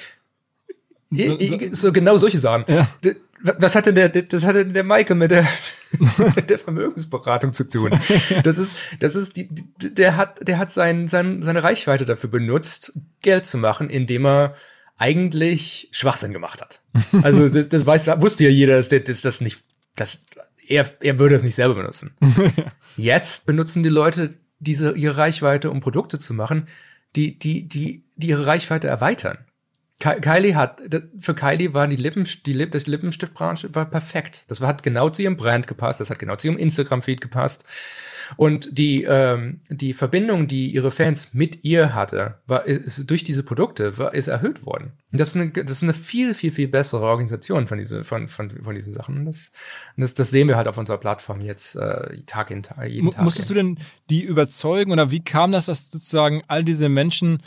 [1.16, 2.64] So, so, so, genau solche Sachen.
[2.68, 2.88] Ja.
[3.42, 5.46] Was hatte der, das hatte der Michael mit der,
[6.36, 7.90] mit der Vermögensberatung zu tun?
[8.42, 9.48] Das ist, das ist die,
[9.78, 12.92] der hat, der hat sein, sein, seine Reichweite dafür benutzt,
[13.22, 14.54] Geld zu machen, indem er
[14.98, 16.80] eigentlich Schwachsinn gemacht hat.
[17.22, 19.62] Also, das, das weiß, wusste ja jeder, dass, dass das nicht,
[19.94, 20.22] dass
[20.66, 22.12] er, er würde es nicht selber benutzen.
[22.96, 26.68] Jetzt benutzen die Leute diese, ihre Reichweite, um Produkte zu machen,
[27.14, 29.38] die, die, die, die ihre Reichweite erweitern.
[29.98, 30.82] Kylie hat,
[31.18, 34.44] für Kylie war die Lippen, die Lip, das Lippenstiftbranche war perfekt.
[34.48, 37.64] Das hat genau zu ihrem Brand gepasst, das hat genau zu ihrem Instagram-Feed gepasst.
[38.36, 43.42] Und die, ähm, die Verbindung, die ihre Fans mit ihr hatte, war, ist durch diese
[43.42, 44.92] Produkte, war, ist erhöht worden.
[45.12, 48.28] Und das ist eine, das ist eine viel, viel, viel bessere Organisation von, diese, von,
[48.28, 49.24] von, von diesen Sachen.
[49.26, 49.52] Das,
[49.96, 53.22] das, das sehen wir halt auf unserer Plattform jetzt äh, Tag in Tag, jeden Tag.
[53.22, 53.56] Musstest hin.
[53.56, 57.38] du denn die überzeugen oder wie kam das, dass sozusagen all diese Menschen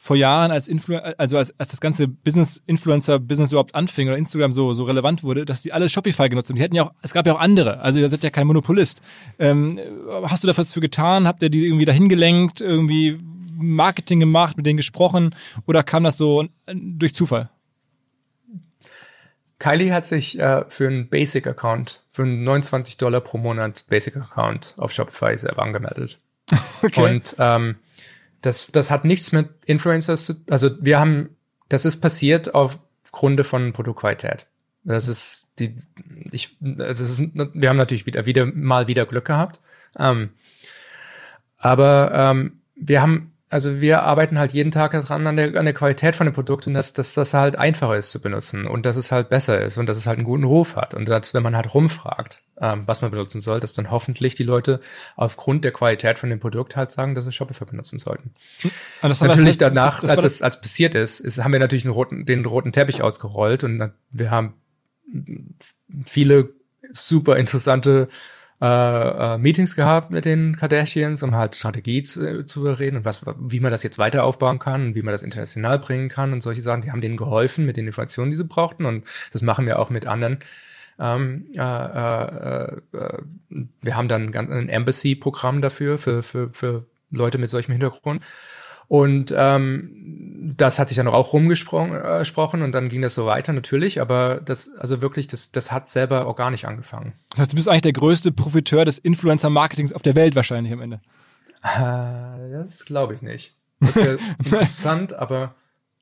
[0.00, 4.72] vor Jahren, als Influ also als, als das ganze Business-Influencer-Business überhaupt anfing oder Instagram so,
[4.72, 6.56] so relevant wurde, dass die alle Shopify genutzt haben.
[6.56, 7.80] Die hätten ja auch, es gab ja auch andere.
[7.80, 9.02] Also ihr seid ja kein Monopolist.
[9.40, 9.80] Ähm,
[10.22, 11.26] hast du da was für getan?
[11.26, 13.18] Habt ihr die irgendwie dahin gelenkt, irgendwie
[13.56, 15.34] Marketing gemacht, mit denen gesprochen
[15.66, 17.50] oder kam das so durch Zufall?
[19.58, 24.92] Kylie hat sich äh, für einen Basic-Account, für einen 29 Dollar pro Monat Basic-Account auf
[24.92, 26.20] Shopify selber angemeldet.
[26.82, 27.14] okay.
[27.14, 27.76] Und ähm,
[28.42, 31.28] das, das hat nichts mit Influencers zu, also wir haben,
[31.68, 34.46] das ist passiert aufgrund von Produktqualität.
[34.84, 35.76] Das ist die,
[36.30, 39.60] ich, also ist, wir haben natürlich wieder, wieder mal wieder Glück gehabt.
[39.98, 40.30] Ähm,
[41.58, 45.72] aber ähm, wir haben also wir arbeiten halt jeden Tag dran an der, an der
[45.72, 48.96] Qualität von dem Produkt und dass, dass das halt einfacher ist zu benutzen und dass
[48.96, 50.92] es halt besser ist und dass es halt einen guten Ruf hat.
[50.92, 54.42] Und dass, wenn man halt rumfragt, ähm, was man benutzen soll, dass dann hoffentlich die
[54.42, 54.80] Leute
[55.16, 58.34] aufgrund der Qualität von dem Produkt halt sagen, dass sie Shopify benutzen sollten.
[58.62, 58.70] Und
[59.02, 59.08] hm.
[59.08, 61.84] das natürlich das danach, das, das als es als passiert ist, ist, haben wir natürlich
[61.84, 64.54] den roten, den roten Teppich ausgerollt und wir haben
[66.04, 66.50] viele
[66.92, 68.08] super interessante
[68.60, 68.66] äh,
[69.34, 73.60] äh, Meetings gehabt mit den Kardashians, um halt Strategie zu, zu reden und was, wie
[73.60, 76.60] man das jetzt weiter aufbauen kann und wie man das international bringen kann und solche
[76.60, 76.82] Sachen.
[76.82, 79.90] Die haben denen geholfen mit den Informationen, die sie brauchten und das machen wir auch
[79.90, 80.38] mit anderen.
[80.98, 83.18] Ähm, äh, äh, äh,
[83.80, 88.22] wir haben dann ein Embassy-Programm dafür, für, für, für Leute mit solchem Hintergrund.
[88.88, 93.52] Und ähm, das hat sich dann auch rumgesprochen äh, und dann ging das so weiter
[93.52, 97.12] natürlich, aber das, also wirklich, das, das hat selber organisch angefangen.
[97.30, 100.80] Das heißt, du bist eigentlich der größte Profiteur des Influencer-Marketings auf der Welt wahrscheinlich am
[100.80, 101.00] Ende.
[101.62, 103.54] Äh, das glaube ich nicht.
[103.80, 105.54] Das wäre interessant, aber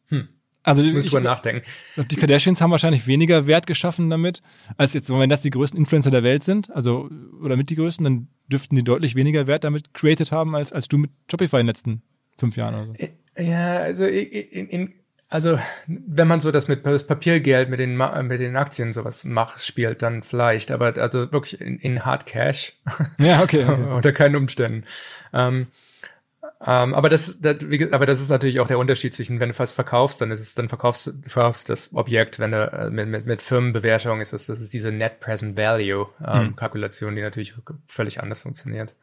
[0.08, 0.28] hm.
[0.62, 1.64] Also Muss ich, drüber nachdenken.
[1.96, 4.42] die Kardashians haben wahrscheinlich weniger Wert geschaffen damit,
[4.76, 7.08] als jetzt, wenn das die größten Influencer der Welt sind, also
[7.40, 10.88] oder mit die größten, dann dürften die deutlich weniger Wert damit created haben, als, als
[10.88, 12.02] du mit Shopify in den letzten
[12.36, 13.42] fünf Jahren oder so.
[13.42, 14.94] Ja, also in, in,
[15.28, 19.62] also wenn man so das mit das Papiergeld mit den mit den Aktien sowas macht
[19.62, 22.74] spielt dann vielleicht aber also wirklich in, in Hard Cash
[23.18, 23.82] ja okay, okay.
[23.90, 24.84] unter keinen Umständen
[25.32, 25.66] ähm,
[26.64, 29.58] ähm, aber das, das wie, aber das ist natürlich auch der Unterschied zwischen wenn du
[29.58, 33.08] was verkaufst dann ist es dann verkaufst, verkaufst du das Objekt wenn du äh, mit,
[33.08, 36.56] mit, mit Firmenbewertung ist es das ist diese Net Present Value ähm, hm.
[36.56, 37.54] Kalkulation die natürlich
[37.88, 38.94] völlig anders funktioniert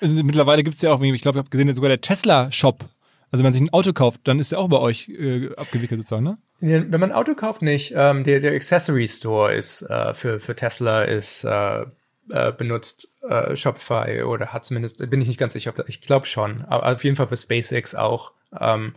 [0.00, 2.84] mittlerweile gibt es ja auch, ich glaube, ich habe gesehen, sogar der Tesla-Shop.
[3.32, 6.00] Also wenn man sich ein Auto kauft, dann ist der auch bei euch äh, abgewickelt
[6.00, 6.38] sozusagen, ne?
[6.60, 7.92] Wenn man ein Auto kauft, nicht.
[7.96, 11.84] Ähm, der, der Accessory Store ist äh, für, für Tesla ist äh,
[12.30, 16.26] äh, benutzt äh, Shopify oder hat zumindest, bin ich nicht ganz sicher, ob ich glaube
[16.26, 18.32] schon, aber auf jeden Fall für SpaceX auch.
[18.58, 18.94] Ähm,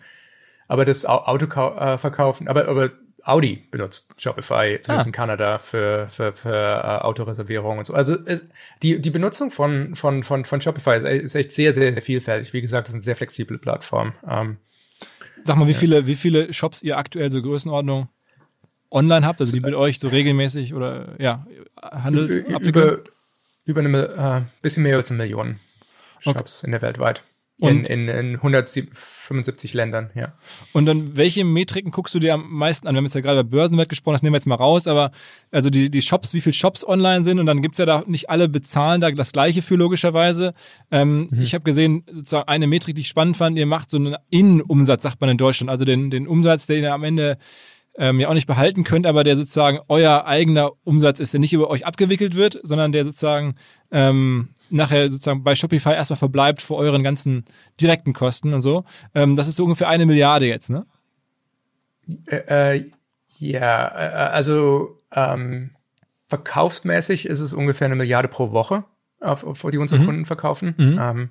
[0.68, 2.92] aber das Auto äh, verkaufen, aber, aber
[3.26, 5.08] Audi benutzt Shopify, zumindest ah.
[5.08, 7.94] in Kanada, für, für, für uh, Autoreservierung und so.
[7.94, 8.44] Also es,
[8.82, 12.52] die, die Benutzung von, von, von, von Shopify ist, ist, echt sehr, sehr, sehr vielfältig.
[12.52, 14.14] Wie gesagt, das ist eine sehr flexible Plattform.
[14.28, 14.58] Ähm,
[15.42, 15.78] Sag mal, wie, ja.
[15.78, 18.10] viele, wie viele Shops ihr aktuell so Größenordnung
[18.92, 21.46] online habt, also die mit euch so regelmäßig oder ja,
[21.82, 22.30] handelt?
[22.48, 23.00] Über,
[23.66, 25.60] über eine äh, bisschen mehr als eine Million
[26.20, 26.68] Shops okay.
[26.68, 27.24] in der weltweit.
[27.62, 30.34] In, in, in 175 Ländern, ja.
[30.74, 32.96] Und dann, welche Metriken guckst du dir am meisten an?
[32.96, 35.12] Wir haben jetzt ja gerade über Börsenwert gesprochen, das nehmen wir jetzt mal raus, aber
[35.52, 38.30] also die, die Shops, wie viele Shops online sind und dann gibt's ja da nicht
[38.30, 40.52] alle bezahlen da das gleiche für logischerweise.
[40.90, 41.42] Ähm, mhm.
[41.42, 45.04] Ich habe gesehen, sozusagen eine Metrik, die ich spannend fand, ihr macht so einen Innenumsatz,
[45.04, 47.38] sagt man in Deutschland, also den, den Umsatz, den ihr am Ende
[47.96, 51.54] ähm, ja auch nicht behalten könnt, aber der sozusagen euer eigener Umsatz ist, der nicht
[51.54, 53.56] über euch abgewickelt wird, sondern der sozusagen
[53.92, 57.46] ähm, nachher sozusagen bei Shopify erstmal verbleibt vor euren ganzen
[57.80, 58.84] direkten Kosten und so.
[59.16, 60.86] Ähm, das ist so ungefähr eine Milliarde jetzt, ne?
[62.28, 62.92] Äh, äh,
[63.38, 65.72] ja, äh, also ähm,
[66.28, 68.84] verkaufsmäßig ist es ungefähr eine Milliarde pro Woche,
[69.22, 70.06] auf, auf die unsere mhm.
[70.06, 70.76] Kunden verkaufen.
[70.78, 71.00] Mhm.
[71.00, 71.30] Ähm,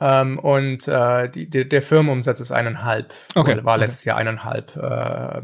[0.00, 3.14] ähm, und äh, die, der, der Firmenumsatz ist eineinhalb.
[3.34, 3.64] Okay.
[3.64, 4.10] War letztes okay.
[4.10, 5.40] Jahr eineinhalb äh,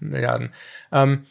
[0.00, 0.50] Milliarden.
[0.90, 1.26] Ähm,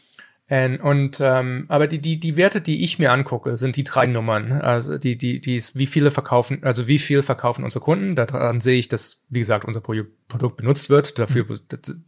[0.51, 4.51] und ähm, aber die, die, die Werte, die ich mir angucke, sind die drei Nummern.
[4.51, 8.15] Also die, die, die ist, wie viele verkaufen, also wie viel verkaufen unsere Kunden.
[8.15, 11.17] Daran sehe ich, dass, wie gesagt, unser Produkt benutzt wird.
[11.17, 11.57] Dafür, mhm.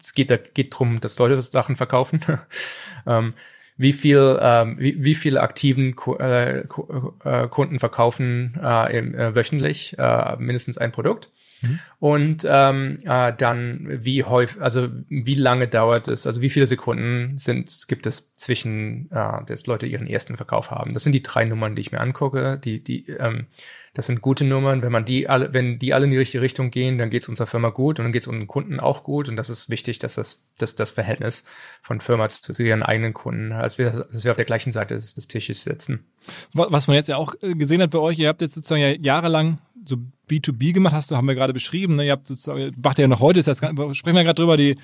[0.01, 2.19] es geht, da geht drum, dass Leute Sachen verkaufen.
[3.07, 3.33] ähm,
[3.77, 9.97] wie viel, ähm, wie, wie viele aktiven äh, äh, Kunden verkaufen äh, im, äh, wöchentlich
[9.97, 11.31] äh, mindestens ein Produkt.
[11.63, 11.79] Mhm.
[11.99, 17.37] Und ähm, äh, dann wie häufig, also wie lange dauert es, also wie viele Sekunden
[17.37, 20.93] sind, gibt es zwischen, äh, dass Leute ihren ersten Verkauf haben.
[20.93, 23.47] Das sind die drei Nummern, die ich mir angucke, die, die ähm,
[23.95, 24.81] das sind gute Nummern.
[24.81, 27.29] Wenn man die alle, wenn die alle in die richtige Richtung gehen, dann geht es
[27.29, 29.29] unserer Firma gut und dann geht es unseren Kunden auch gut.
[29.29, 31.43] Und das ist wichtig, dass das, dass das Verhältnis
[31.83, 35.13] von Firma zu, ihren eigenen Kunden, als wir, dass wir auf der gleichen Seite des,
[35.13, 36.05] des Tisches sitzen.
[36.53, 38.89] Was man jetzt ja auch äh, gesehen hat bei euch, ihr habt jetzt sozusagen ja
[38.99, 39.97] jahrelang so
[40.29, 41.95] B2B gemacht, hast haben wir gerade beschrieben.
[41.95, 42.05] Ne?
[42.05, 44.77] Ihr habt sozusagen, macht ihr ja noch heute, ist das, sprechen wir gerade drüber, die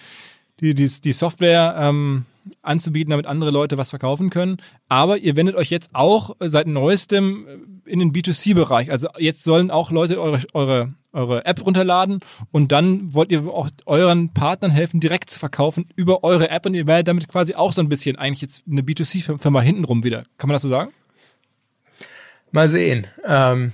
[0.59, 2.25] die, die, die Software ähm,
[2.61, 4.57] anzubieten, damit andere Leute was verkaufen können.
[4.87, 8.91] Aber ihr wendet euch jetzt auch seit neuestem in den B2C-Bereich.
[8.91, 12.19] Also jetzt sollen auch Leute eure, eure, eure App runterladen
[12.51, 16.73] und dann wollt ihr auch euren Partnern helfen, direkt zu verkaufen über eure App und
[16.73, 20.23] ihr werdet damit quasi auch so ein bisschen eigentlich jetzt eine B2C-Firma hintenrum wieder.
[20.37, 20.91] Kann man das so sagen?
[22.51, 23.07] Mal sehen.
[23.25, 23.71] Ähm,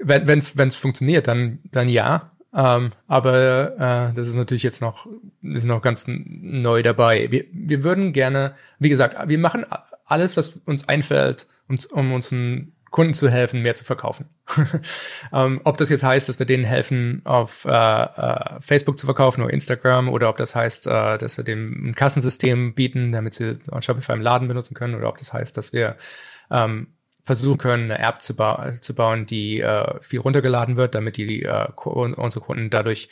[0.00, 2.32] wenn es funktioniert, dann, dann ja.
[2.52, 5.06] Ähm, aber äh, das ist natürlich jetzt noch,
[5.42, 7.30] ist noch ganz neu dabei.
[7.30, 9.64] Wir, wir würden gerne, wie gesagt, wir machen
[10.04, 14.26] alles, was uns einfällt, um, um unseren Kunden zu helfen, mehr zu verkaufen.
[15.32, 19.42] ähm, ob das jetzt heißt, dass wir denen helfen, auf äh, äh, Facebook zu verkaufen
[19.42, 23.60] oder Instagram, oder ob das heißt, äh, dass wir dem ein Kassensystem bieten, damit sie
[23.80, 25.96] Shopify im Laden benutzen können, oder ob das heißt, dass wir
[26.50, 26.88] ähm,
[27.22, 31.42] versuchen können, eine App zu, ba zu bauen, die äh, viel runtergeladen wird, damit die
[31.42, 33.08] äh, unsere Kunden dadurch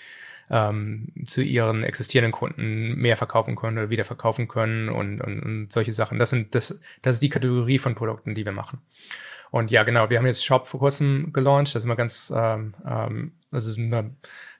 [0.51, 5.73] ähm, zu ihren existierenden Kunden mehr verkaufen können oder wieder verkaufen können und, und, und
[5.73, 6.19] solche Sachen.
[6.19, 8.81] Das sind das, das ist die Kategorie von Produkten, die wir machen.
[9.51, 11.75] Und ja, genau, wir haben jetzt Shop vor kurzem gelauncht.
[11.75, 14.11] Das ist immer ganz, ähm, ähm, immer,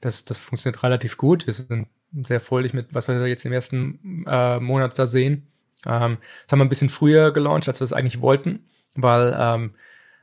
[0.01, 1.47] das, das funktioniert relativ gut.
[1.47, 1.89] Wir sind
[2.23, 5.47] sehr fröhlich mit, was wir jetzt im ersten äh, Monat da sehen.
[5.87, 8.65] Ähm, das haben wir ein bisschen früher gelauncht, als wir es eigentlich wollten
[9.03, 9.71] weil ähm,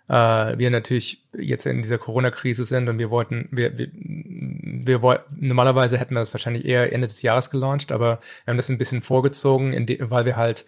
[0.08, 5.48] äh, wir natürlich jetzt in dieser Corona-Krise sind und wir wollten, wir, wir, wir wollten,
[5.48, 8.78] normalerweise hätten wir das wahrscheinlich eher Ende des Jahres gelauncht, aber wir haben das ein
[8.78, 9.74] bisschen vorgezogen,
[10.10, 10.66] weil wir halt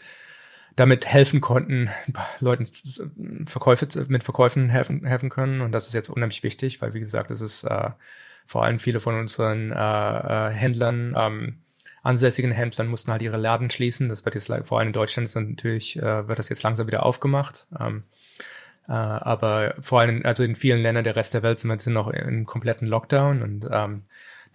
[0.75, 1.89] damit helfen konnten,
[2.39, 2.67] Leuten
[3.47, 5.61] Verkäufe, mit Verkäufen helfen, helfen können.
[5.61, 7.89] Und das ist jetzt unheimlich wichtig, weil wie gesagt, es ist äh,
[8.45, 11.57] vor allem viele von unseren äh, äh, Händlern, ähm,
[12.07, 14.09] ansässigen Händlern mussten halt ihre Laden schließen.
[14.09, 17.05] Das wird jetzt vor allem in Deutschland ist natürlich, äh, wird das jetzt langsam wieder
[17.05, 17.67] aufgemacht.
[17.79, 18.03] Ähm,
[18.87, 22.09] äh, aber vor allem, also in vielen Ländern der Rest der Welt sind wir noch
[22.09, 24.03] in kompletten Lockdown und ähm,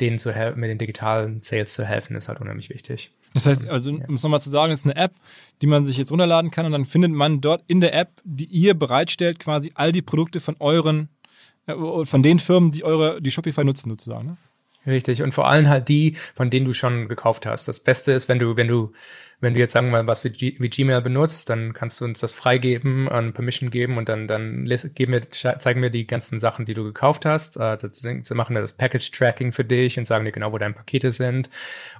[0.01, 3.13] denen zu helfen, mit den digitalen Sales zu helfen, ist halt unheimlich wichtig.
[3.35, 5.13] Das heißt, also um es nochmal zu sagen, es ist eine App,
[5.61, 8.47] die man sich jetzt runterladen kann und dann findet man dort in der App, die
[8.47, 11.09] ihr bereitstellt, quasi all die Produkte von euren,
[11.67, 11.75] äh,
[12.05, 14.29] von den Firmen, die eure, die Shopify nutzen sozusagen.
[14.29, 14.37] Ne?
[14.87, 15.22] Richtig.
[15.22, 17.68] Und vor allem halt die, von denen du schon gekauft hast.
[17.68, 18.93] Das Beste ist, wenn du, wenn du
[19.43, 22.20] wenn du jetzt sagen wir mal was wie, wie Gmail benutzt, dann kannst du uns
[22.20, 24.64] das freigeben, an Permission geben und dann dann
[24.95, 27.57] geben wir, zeigen wir die ganzen Sachen, die du gekauft hast.
[27.57, 30.74] Äh, das, machen wir das Package Tracking für dich und sagen dir genau, wo deine
[30.74, 31.51] Pakete sind.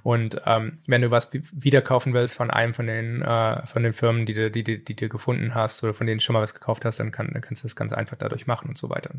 [0.03, 3.91] Und ähm, wenn du was wieder kaufen willst von einem von den äh, von den
[3.91, 6.41] Firmen, die du die, die, die du gefunden hast oder von denen du schon mal
[6.41, 8.89] was gekauft hast, dann, kann, dann kannst du das ganz einfach dadurch machen und so
[8.89, 9.11] weiter.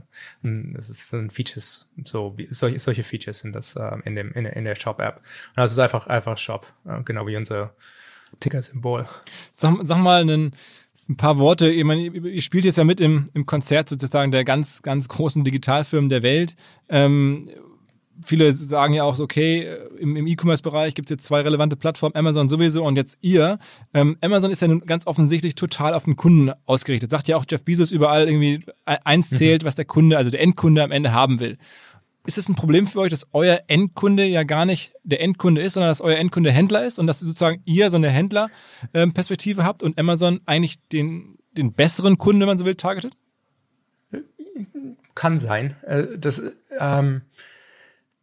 [0.43, 4.33] Und das ist dann Features, so wie, solche solche Features sind das äh, in dem
[4.33, 5.17] in, in der Shop App.
[5.17, 7.75] Und das ist einfach einfach Shop, äh, genau wie unser
[8.41, 9.07] Ticker-Symbol.
[9.53, 10.53] Sag, sag mal einen,
[11.09, 11.71] ein paar Worte.
[11.71, 15.45] Ich meine, ihr spielt jetzt ja mit im, im Konzert sozusagen der ganz, ganz großen
[15.45, 16.57] Digitalfirmen der Welt.
[16.89, 17.49] Ähm,
[18.25, 19.69] viele sagen ja auch so, okay,
[19.99, 23.59] im, im E-Commerce-Bereich gibt es jetzt zwei relevante Plattformen, Amazon sowieso und jetzt ihr.
[23.93, 27.11] Ähm, Amazon ist ja nun ganz offensichtlich total auf den Kunden ausgerichtet.
[27.11, 30.41] Sagt ja auch Jeff Bezos überall irgendwie, e-, eins zählt, was der Kunde, also der
[30.41, 31.59] Endkunde am Ende haben will
[32.27, 35.75] ist es ein Problem für euch, dass euer Endkunde ja gar nicht der Endkunde ist,
[35.75, 39.99] sondern dass euer Endkunde Händler ist und dass sozusagen ihr so eine Händlerperspektive habt und
[39.99, 43.13] Amazon eigentlich den, den besseren Kunden, wenn man so will, targetet?
[45.15, 45.77] Kann sein.
[45.83, 46.43] Äh, das,
[46.79, 47.23] ähm,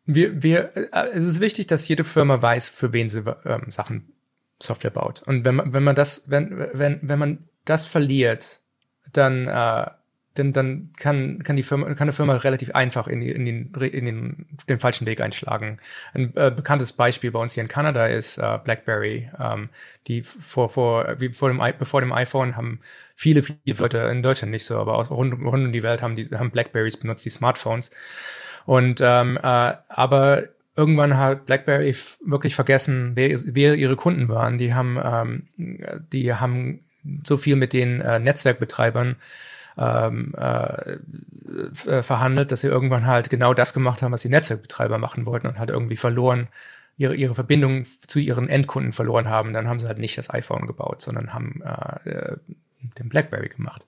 [0.05, 4.13] wir, wir, äh, es ist wichtig, dass jede Firma weiß, für wen sie ähm, Sachen
[4.61, 5.21] Software baut.
[5.23, 8.61] Und wenn man, wenn man das, wenn, wenn, wenn man das verliert,
[9.13, 9.87] dann äh,
[10.38, 14.05] denn dann kann, kann die Firma, kann eine Firma relativ einfach in, in, den, in
[14.05, 15.79] den, den falschen Weg einschlagen.
[16.13, 19.29] Ein äh, bekanntes Beispiel bei uns hier in Kanada ist äh, BlackBerry.
[19.39, 19.69] Ähm,
[20.07, 22.79] die vor, vor, wie vor dem, bevor dem iPhone haben
[23.15, 26.15] viele, viele Leute in Deutschland nicht so, aber auch rund, rund um die Welt haben
[26.15, 27.91] die, haben Blackberries benutzt, die Smartphones.
[28.65, 30.43] Und, ähm, äh, aber
[30.75, 34.57] irgendwann hat BlackBerry wirklich vergessen, wer, wer ihre Kunden waren.
[34.57, 36.79] Die haben, ähm, die haben
[37.25, 39.17] so viel mit den äh, Netzwerkbetreibern
[39.78, 40.97] ähm, äh,
[41.88, 45.47] äh, verhandelt, dass sie irgendwann halt genau das gemacht haben, was die Netzwerkbetreiber machen wollten
[45.47, 46.47] und halt irgendwie verloren,
[46.97, 49.53] ihre, ihre Verbindung zu ihren Endkunden verloren haben.
[49.53, 52.38] Dann haben sie halt nicht das iPhone gebaut, sondern haben äh, äh
[52.97, 53.86] den BlackBerry gemacht.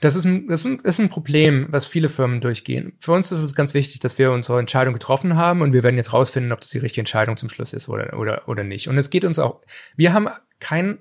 [0.00, 2.92] Das ist, ein, das ist ein, ist ein Problem, was viele Firmen durchgehen.
[2.98, 5.96] Für uns ist es ganz wichtig, dass wir unsere Entscheidung getroffen haben und wir werden
[5.96, 8.88] jetzt rausfinden, ob das die richtige Entscheidung zum Schluss ist oder, oder, oder nicht.
[8.88, 9.62] Und es geht uns auch,
[9.96, 10.28] wir haben
[10.60, 10.98] kein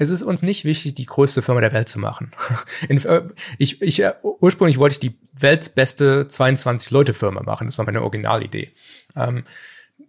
[0.00, 2.32] es ist uns nicht wichtig, die größte Firma der Welt zu machen.
[2.88, 3.22] Äh,
[3.58, 7.66] ich, ich, äh, ursprünglich wollte ich die weltbeste 22-Leute-Firma machen.
[7.66, 8.72] Das war meine Originalidee.
[9.14, 9.44] Ähm,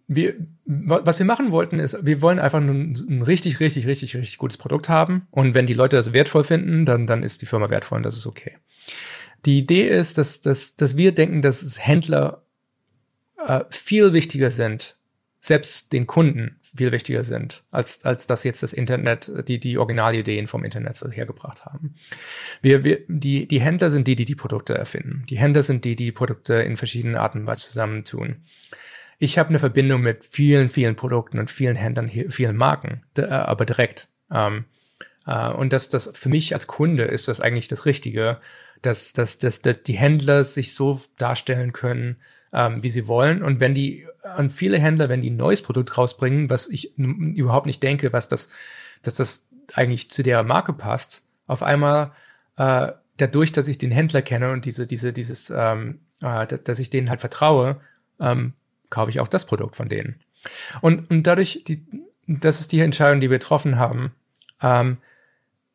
[0.08, 0.36] wir,
[0.66, 4.58] was wir machen wollten, ist, wir wollen einfach ein, ein, richtig, richtig, richtig, richtig gutes
[4.58, 5.28] Produkt haben.
[5.32, 8.18] Und wenn die Leute das wertvoll finden, dann, dann ist die Firma wertvoll und das
[8.18, 8.58] ist okay.
[9.46, 12.46] Die Idee ist, dass, dass, dass wir denken, dass Händler
[13.46, 14.98] äh, viel wichtiger sind,
[15.42, 20.48] selbst den Kunden viel wichtiger sind, als, als dass jetzt das Internet, die, die Originalideen
[20.48, 21.96] vom Internet hergebracht haben.
[22.62, 25.26] Wir, wir, die, die Händler sind die, die die Produkte erfinden.
[25.30, 28.44] Die Händler sind die, die Produkte in verschiedenen Arten was zusammentun.
[29.18, 33.66] Ich habe eine Verbindung mit vielen, vielen Produkten und vielen Händlern, vielen Marken, äh, aber
[33.66, 34.08] direkt.
[34.32, 34.66] Ähm,
[35.26, 38.40] äh, und das, das für mich als Kunde ist das eigentlich das Richtige,
[38.84, 42.18] dass, dass, dass, dass die Händler sich so darstellen können,
[42.54, 43.44] ähm, wie sie wollen.
[43.44, 47.66] Und wenn die, an viele Händler, wenn die ein neues Produkt rausbringen, was ich überhaupt
[47.66, 48.50] nicht denke, was das,
[49.02, 52.12] dass das eigentlich zu der Marke passt, auf einmal
[52.58, 56.90] äh, dadurch, dass ich den Händler kenne und diese, diese, dieses, ähm, äh, dass ich
[56.90, 57.80] denen halt vertraue,
[58.20, 58.54] ähm,
[58.90, 60.20] kaufe ich auch das Produkt von denen.
[60.82, 61.86] Und, und dadurch, die,
[62.28, 64.12] das ist die Entscheidung, die wir getroffen haben.
[64.62, 64.98] Ähm,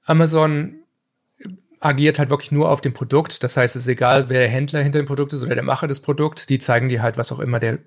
[0.04, 0.74] Amazon
[1.80, 3.42] agiert halt wirklich nur auf dem Produkt.
[3.42, 5.88] Das heißt, es ist egal, wer der Händler hinter dem Produkt ist oder der Macher
[5.88, 6.46] des Produkts.
[6.46, 7.78] Die zeigen dir halt, was auch immer der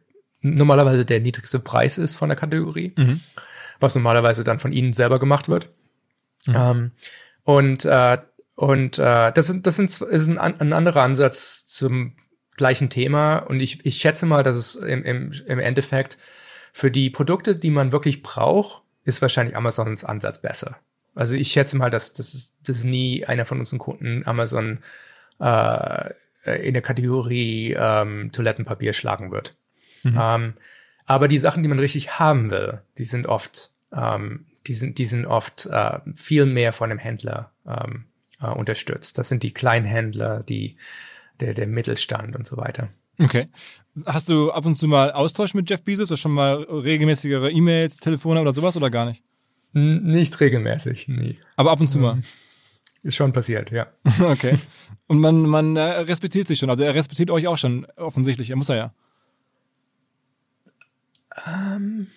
[0.41, 3.19] normalerweise der niedrigste Preis ist von der Kategorie, mhm.
[3.79, 5.69] was normalerweise dann von ihnen selber gemacht wird.
[6.45, 6.55] Mhm.
[6.55, 6.91] Ähm,
[7.43, 8.19] und äh,
[8.55, 12.17] und äh, das, sind, das sind, ist ein, ein anderer Ansatz zum
[12.57, 13.37] gleichen Thema.
[13.37, 16.17] Und ich, ich schätze mal, dass es im, im, im Endeffekt
[16.73, 20.77] für die Produkte, die man wirklich braucht, ist wahrscheinlich Amazons Ansatz besser.
[21.19, 24.79] Also ich schätze mal, dass, dass, dass nie einer von unseren Kunden Amazon
[25.37, 26.13] äh,
[26.45, 29.53] in der Kategorie ähm, Toilettenpapier schlagen wird.
[30.03, 30.17] Mhm.
[30.17, 30.53] Ähm,
[31.05, 35.05] aber die Sachen, die man richtig haben will, die sind oft, ähm, die sind, die
[35.05, 38.05] sind oft äh, viel mehr von dem Händler ähm,
[38.41, 39.17] äh, unterstützt.
[39.17, 40.77] Das sind die Kleinhändler, die,
[41.41, 42.87] der, der Mittelstand und so weiter.
[43.21, 43.47] Okay.
[44.05, 47.97] Hast du ab und zu mal Austausch mit Jeff Bezos oder schon mal regelmäßigere E-Mails,
[47.97, 49.21] Telefone oder sowas oder gar nicht?
[49.73, 51.37] Nicht regelmäßig, nie.
[51.55, 52.13] Aber ab und zu mal.
[52.13, 52.23] Ähm,
[53.01, 53.87] ist schon passiert, ja.
[54.19, 54.57] okay.
[55.07, 56.69] Und man, man äh, respektiert sich schon.
[56.69, 58.49] Also er respektiert euch auch schon offensichtlich.
[58.49, 58.93] Er muss er ja.
[61.47, 62.07] Ähm,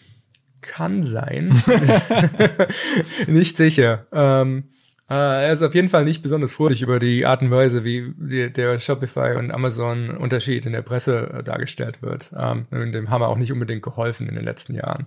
[0.61, 1.50] kann sein.
[3.28, 4.07] nicht sicher.
[4.12, 4.64] Ähm,
[5.09, 8.14] äh, er ist auf jeden Fall nicht besonders fröhlich über die Art und Weise, wie
[8.16, 12.32] die, der Shopify und Amazon Unterschied in der Presse äh, dargestellt wird.
[12.36, 15.07] Ähm, dem haben wir auch nicht unbedingt geholfen in den letzten Jahren.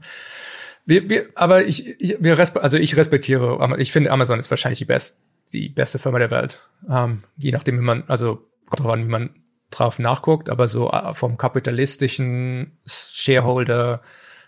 [0.85, 4.85] Wir, wir, aber ich, ich wir also ich respektiere, ich finde Amazon ist wahrscheinlich die
[4.85, 5.17] beste,
[5.51, 6.59] die beste Firma der Welt.
[6.89, 9.29] Ähm, je nachdem, wie man, also kommt drauf an, wie man
[9.71, 14.01] drauf nachguckt, aber so äh, vom kapitalistischen Shareholder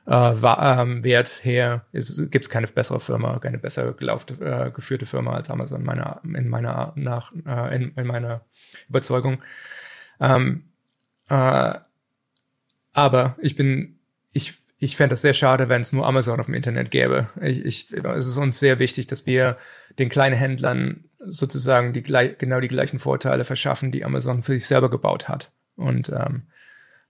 [0.05, 5.33] äh, ähm, Wert her gibt es keine bessere Firma, keine besser gelaufte, äh, geführte Firma
[5.33, 8.45] als Amazon meiner, in meiner nach äh, in, in meiner
[8.87, 9.41] Überzeugung.
[10.19, 10.69] Ähm,
[11.29, 11.73] äh,
[12.93, 13.99] aber ich bin
[14.31, 17.29] ich ich fände das sehr schade, wenn es nur Amazon auf dem Internet gäbe.
[17.41, 19.55] Ich, ich, es ist uns sehr wichtig, dass wir
[19.97, 24.89] den kleinen Händlern sozusagen die, genau die gleichen Vorteile verschaffen, die Amazon für sich selber
[24.89, 25.51] gebaut hat.
[25.75, 26.43] Und ähm,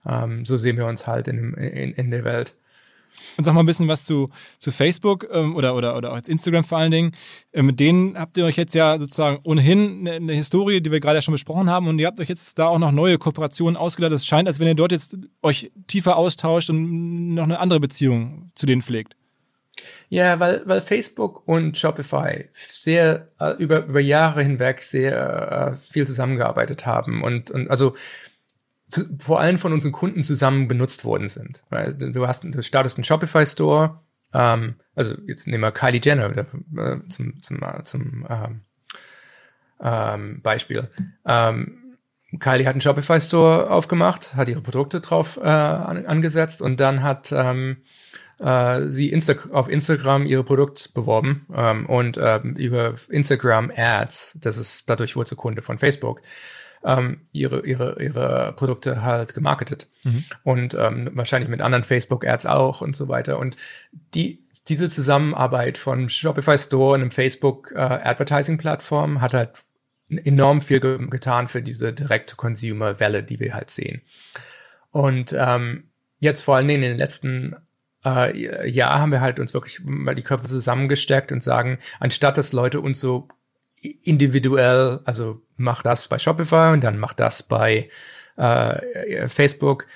[0.06, 2.54] ähm, so sehen wir uns halt in, in, in der Welt.
[3.36, 6.28] Und sag mal ein bisschen was zu, zu Facebook ähm, oder, oder, oder auch jetzt
[6.28, 7.12] Instagram vor allen Dingen.
[7.52, 11.00] Äh, mit denen habt ihr euch jetzt ja sozusagen ohnehin eine, eine Historie, die wir
[11.00, 13.76] gerade ja schon besprochen haben, und ihr habt euch jetzt da auch noch neue Kooperationen
[13.76, 14.12] ausgedacht.
[14.12, 18.50] Es scheint, als wenn ihr dort jetzt euch tiefer austauscht und noch eine andere Beziehung
[18.54, 19.14] zu denen pflegt.
[20.08, 26.06] Ja, weil, weil Facebook und Shopify sehr äh, über, über Jahre hinweg sehr äh, viel
[26.06, 27.94] zusammengearbeitet haben und, und also
[28.88, 31.62] zu, vor allem von unseren Kunden zusammen benutzt worden sind.
[31.70, 34.00] Du hast, du startest einen Shopify Store,
[34.32, 38.60] ähm, also jetzt nehmen wir Kylie Jenner äh, zum, zum, äh, zum ähm,
[39.80, 40.88] ähm, Beispiel.
[41.26, 41.96] Ähm,
[42.38, 47.02] Kylie hat einen Shopify Store aufgemacht, hat ihre Produkte drauf äh, an, angesetzt und dann
[47.02, 47.78] hat ähm,
[48.38, 54.58] äh, sie Insta auf Instagram ihre Produkt beworben ähm, und ähm, über Instagram Ads, das
[54.58, 56.20] ist dadurch wurde sie Kunde von Facebook
[56.84, 59.88] ähm, ihre, ihre, ihre Produkte halt gemarketet.
[60.04, 60.24] Mhm.
[60.44, 63.38] Und ähm, wahrscheinlich mit anderen Facebook-Ads auch und so weiter.
[63.38, 63.56] Und
[64.14, 69.64] die, diese Zusammenarbeit von Shopify Store und einem Facebook äh, hat halt
[70.08, 74.02] enorm viel ge getan für diese Direct-to-Consumer-Welle, die wir halt sehen.
[74.90, 77.56] Und ähm, jetzt vor allen Dingen in den letzten
[78.04, 82.52] äh, Jahr haben wir halt uns wirklich mal die Köpfe zusammengesteckt und sagen, anstatt dass
[82.52, 83.28] Leute uns so
[83.82, 87.90] individuell, also mach das bei Shopify und dann mach das bei
[88.36, 89.86] äh, Facebook.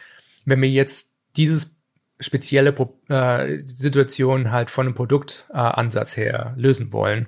[0.45, 1.79] Wenn wir jetzt dieses
[2.21, 7.27] spezielle Pro äh, Situation halt von einem Produktansatz äh, her lösen wollen,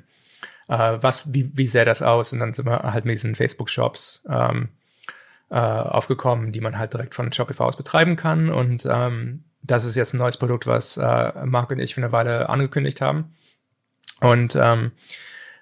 [0.68, 2.32] äh, was, wie, wie sähe das aus?
[2.32, 4.68] Und dann sind wir halt mit diesen Facebook-Shops ähm,
[5.50, 8.50] äh, aufgekommen, die man halt direkt von Shopify aus betreiben kann.
[8.50, 12.12] Und ähm, das ist jetzt ein neues Produkt, was äh, Marc und ich für eine
[12.12, 13.34] Weile angekündigt haben.
[14.20, 14.92] Und ähm,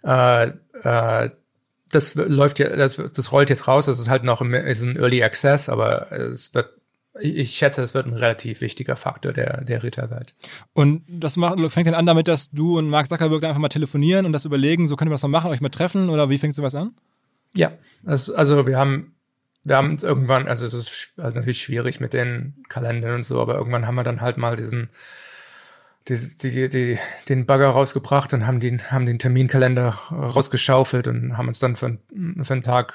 [0.05, 0.49] äh,
[0.83, 1.31] äh,
[1.91, 3.87] das läuft ja, das, das rollt jetzt raus.
[3.87, 6.71] Das ist halt noch im, ist ein Early Access, aber es wird
[7.21, 10.35] ich schätze, es wird ein relativ wichtiger Faktor der, der Ritterwelt.
[10.73, 13.69] Und das macht, fängt dann an damit, dass du und Mark Zuckerberg dann einfach mal
[13.69, 16.39] telefonieren und das überlegen, so können wir das noch machen, euch mal treffen oder wie
[16.39, 16.95] fängt sowas an?
[17.55, 17.73] Ja,
[18.03, 19.15] das, also wir haben,
[19.63, 23.43] wir haben uns irgendwann, also es ist halt natürlich schwierig mit den Kalendern und so,
[23.43, 24.89] aber irgendwann haben wir dann halt mal diesen
[26.09, 26.99] die, die, die,
[27.29, 31.99] den Bagger rausgebracht und haben den, haben den Terminkalender rausgeschaufelt und haben uns dann für,
[32.43, 32.95] für einen Tag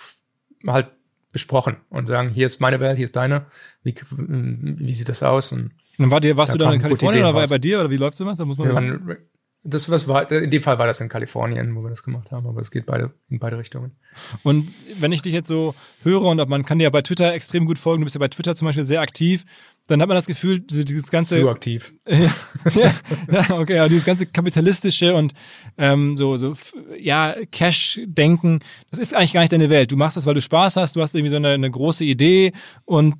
[0.65, 0.91] halt
[1.31, 3.45] besprochen und sagen, hier ist meine Welt, hier ist deine,
[3.83, 5.51] wie, wie sieht das aus?
[5.51, 7.79] Und, und wart ihr, warst da du dann in Kalifornien oder war er bei dir
[7.79, 8.37] oder wie läuft sowas?
[8.37, 9.15] Da muss man ja,
[9.67, 12.47] das was war, in dem Fall war das in Kalifornien, wo wir das gemacht haben,
[12.47, 13.91] aber es geht beide in beide Richtungen.
[14.41, 17.33] Und wenn ich dich jetzt so höre und ob man kann dir ja bei Twitter
[17.33, 19.43] extrem gut folgen, du bist ja bei Twitter zum Beispiel sehr aktiv,
[19.87, 21.93] dann hat man das Gefühl, dieses ganze zu aktiv.
[22.07, 22.91] ja,
[23.29, 25.33] ja, okay, ja, dieses ganze kapitalistische und
[25.77, 26.53] ähm, so so
[26.97, 28.59] ja Cash-Denken,
[28.89, 29.91] das ist eigentlich gar nicht deine Welt.
[29.91, 32.53] Du machst das, weil du Spaß hast, du hast irgendwie so eine, eine große Idee
[32.85, 33.15] und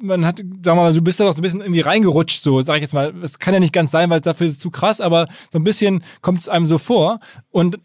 [0.00, 2.76] man hat, wir mal, du bist da doch so ein bisschen irgendwie reingerutscht, so, sag
[2.76, 3.12] ich jetzt mal.
[3.12, 5.64] Das kann ja nicht ganz sein, weil dafür ist es zu krass, aber so ein
[5.64, 7.20] bisschen kommt es einem so vor.
[7.50, 7.78] Und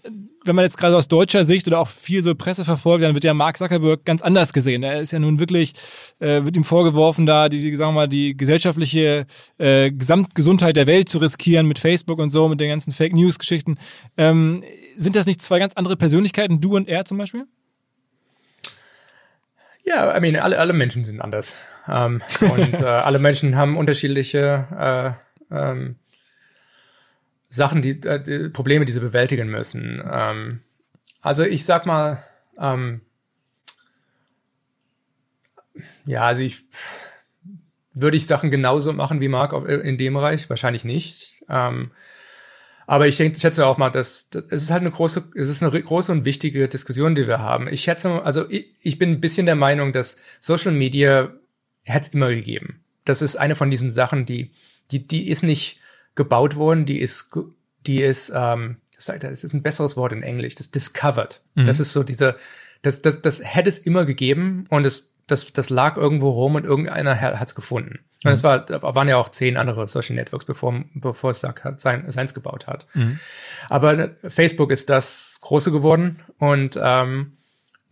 [0.44, 3.24] wenn man jetzt gerade aus deutscher Sicht oder auch viel so Presse verfolgt, dann wird
[3.24, 4.84] ja Mark Zuckerberg ganz anders gesehen.
[4.84, 5.74] Er ist ja nun wirklich,
[6.20, 9.26] äh, wird ihm vorgeworfen, da die, sagen wir mal, die gesellschaftliche
[9.58, 13.38] äh, Gesamtgesundheit der Welt zu riskieren mit Facebook und so, mit den ganzen Fake News
[13.38, 13.78] Geschichten.
[14.18, 14.64] Ähm,
[14.98, 17.46] sind das nicht zwei ganz andere Persönlichkeiten, du und er zum Beispiel?
[19.84, 21.58] Ja, I mean, alle, alle Menschen sind anders.
[21.88, 25.18] Ähm, und äh, alle Menschen haben unterschiedliche
[25.52, 25.96] äh, ähm,
[27.50, 30.02] Sachen, die, äh, die, Probleme, die sie bewältigen müssen.
[30.10, 30.62] Ähm,
[31.22, 32.24] also ich sag mal,
[32.60, 33.02] ähm,
[36.06, 36.64] ja, also ich
[37.94, 40.50] würde ich Sachen genauso machen wie Marc in dem Bereich?
[40.50, 41.44] Wahrscheinlich nicht.
[41.50, 41.92] Ähm,
[42.88, 45.64] aber ich, denke, ich schätze auch mal, dass, es ist halt eine große, es ist
[45.64, 47.68] eine große und wichtige Diskussion, die wir haben.
[47.68, 51.32] Ich schätze, also ich, ich bin ein bisschen der Meinung, dass Social Media
[51.88, 52.84] hat es immer gegeben.
[53.06, 54.52] Das ist eine von diesen Sachen, die,
[54.92, 55.80] die, die ist nicht
[56.16, 57.32] gebaut worden, die ist,
[57.88, 59.10] die ist, ähm, das
[59.44, 61.42] ist ein besseres Wort in Englisch, das discovered.
[61.56, 61.66] Mhm.
[61.66, 62.36] Das ist so diese,
[62.82, 66.66] das, das, das hätte es immer gegeben und es, das, das lag irgendwo rum und
[66.66, 68.00] irgendeiner hat es gefunden.
[68.24, 68.30] Mhm.
[68.30, 72.34] Und es war, waren ja auch zehn andere Social Networks, bevor, bevor es sein, seins
[72.34, 72.88] gebaut hat.
[72.94, 73.20] Mhm.
[73.70, 77.38] Aber Facebook ist das große geworden und ähm,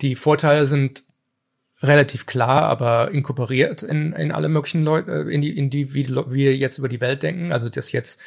[0.02, 1.04] die Vorteile sind
[1.82, 6.08] relativ klar, aber inkorporiert in, in alle möglichen Leute, äh, in die, in die, wie
[6.08, 7.52] wir jetzt über die Welt denken.
[7.52, 8.22] Also das jetzt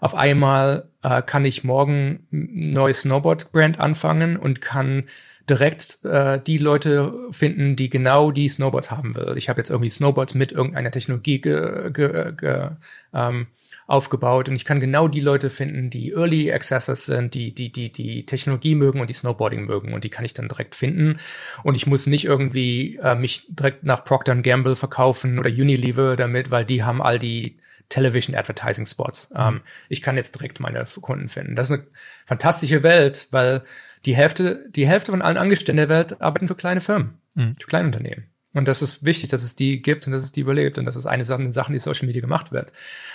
[0.00, 5.04] auf einmal äh, kann ich morgen ein neues Snowboard-Brand anfangen und kann
[5.48, 9.34] direkt äh, die Leute finden, die genau die Snowboards haben will.
[9.36, 12.70] Ich habe jetzt irgendwie Snowboards mit irgendeiner Technologie ge, ge, ge,
[13.14, 13.46] ähm,
[13.86, 17.92] aufgebaut und ich kann genau die Leute finden, die Early Accessors sind, die, die, die,
[17.92, 21.18] die Technologie mögen und die Snowboarding mögen und die kann ich dann direkt finden
[21.62, 26.50] und ich muss nicht irgendwie äh, mich direkt nach Procter Gamble verkaufen oder Unilever damit,
[26.50, 29.30] weil die haben all die Television Advertising Spots.
[29.30, 29.36] Mhm.
[29.38, 31.54] Ähm, ich kann jetzt direkt meine Kunden finden.
[31.54, 31.86] Das ist eine
[32.24, 33.62] fantastische Welt, weil
[34.06, 37.54] die Hälfte, die Hälfte von allen Angestellten der Welt arbeiten für kleine Firmen, mhm.
[37.60, 38.26] für kleine Unternehmen.
[38.54, 40.78] Und das ist wichtig, dass es die gibt und dass es die überlebt.
[40.78, 42.72] Und das ist eine Sache, Sachen, die Social Media gemacht wird.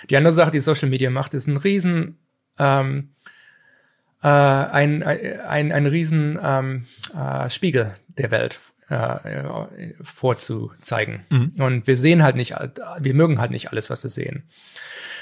[0.09, 2.19] Die andere Sache, die Social Media macht, ist ein riesen,
[2.59, 3.09] ähm,
[4.21, 6.85] äh, ein, ein, ein riesen ähm,
[7.17, 11.25] äh, Spiegel der Welt äh, vorzuzeigen.
[11.29, 11.53] Mhm.
[11.57, 12.53] Und wir sehen halt nicht,
[12.99, 14.43] wir mögen halt nicht alles, was wir sehen.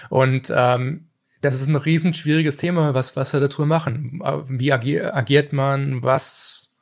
[0.09, 1.08] Und ähm,
[1.41, 4.21] das ist ein riesen schwieriges Thema, was, was wir darüber machen.
[4.47, 6.73] Wie agier, agiert man, was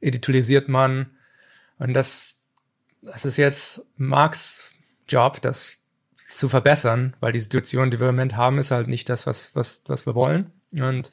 [0.00, 1.10] editorialisiert man?
[1.78, 2.38] Und das,
[3.02, 4.72] das ist jetzt Marks
[5.08, 5.82] Job, das
[6.26, 9.54] zu verbessern, weil die Situation, die wir im Moment haben, ist halt nicht das, was,
[9.54, 10.50] was, was wir wollen.
[10.72, 11.12] Und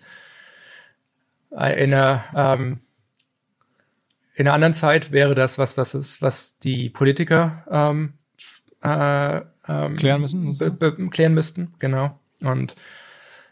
[1.52, 2.80] in der, ähm,
[4.36, 8.14] in einer anderen Zeit wäre das was, was ist, was die Politiker ähm,
[8.82, 12.20] äh, ähm, klären müssen, klären müssten, genau.
[12.44, 12.76] Und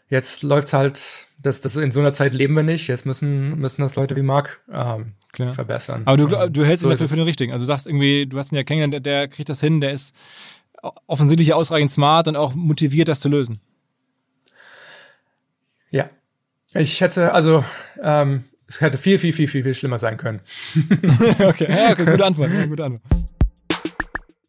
[0.08, 2.88] jetzt läuft's halt, das, das in so einer Zeit leben wir nicht.
[2.88, 5.52] Jetzt müssen müssen das Leute wie Mark ähm, Klar.
[5.52, 6.02] verbessern.
[6.04, 7.52] Aber du, du hältst so ihn dafür für den richtigen.
[7.52, 9.92] Also du sagst irgendwie, du hast ihn ja kennengelernt, der, der kriegt das hin, der
[9.92, 10.14] ist
[11.06, 13.60] offensichtlich ausreichend smart und auch motiviert, das zu lösen.
[15.90, 16.10] Ja.
[16.74, 17.64] Ich hätte, also,
[18.02, 20.40] ähm, es hätte viel, viel, viel, viel, viel schlimmer sein können.
[21.40, 22.50] okay, ja, okay, gute Antwort.
[22.52, 23.02] Ja, gute Antwort.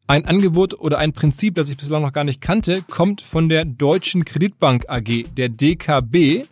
[0.06, 3.64] Ein Angebot oder ein Prinzip, das ich bislang noch gar nicht kannte, kommt von der
[3.64, 6.43] Deutschen Kreditbank AG, der DKB.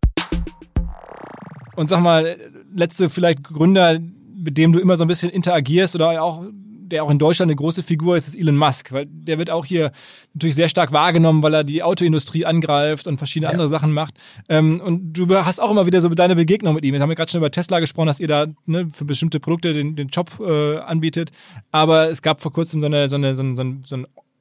[1.77, 2.37] Und sag mal,
[2.73, 3.99] letzte vielleicht Gründer,
[4.35, 6.43] mit dem du immer so ein bisschen interagierst oder auch
[6.87, 9.65] der auch in Deutschland eine große Figur ist, ist Elon Musk, weil der wird auch
[9.65, 9.91] hier
[10.33, 13.51] natürlich sehr stark wahrgenommen, weil er die Autoindustrie angreift und verschiedene ja.
[13.51, 14.15] andere Sachen macht.
[14.49, 16.93] Ähm, und du hast auch immer wieder so deine Begegnung mit ihm.
[16.93, 19.73] Wir haben ja gerade schon über Tesla gesprochen, dass ihr da ne, für bestimmte Produkte
[19.73, 21.31] den, den Job äh, anbietet.
[21.71, 23.97] Aber es gab vor kurzem so eine, so eine, so ein, so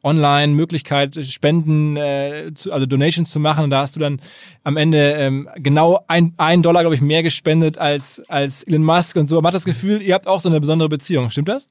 [0.07, 3.64] ein Online-Möglichkeit, Spenden, äh, zu, also Donations zu machen.
[3.64, 4.20] Und da hast du dann
[4.64, 9.16] am Ende ähm, genau ein, ein Dollar, glaube ich, mehr gespendet als, als Elon Musk
[9.16, 9.36] und so.
[9.36, 11.30] Man hat das Gefühl, ihr habt auch so eine besondere Beziehung.
[11.30, 11.66] Stimmt das?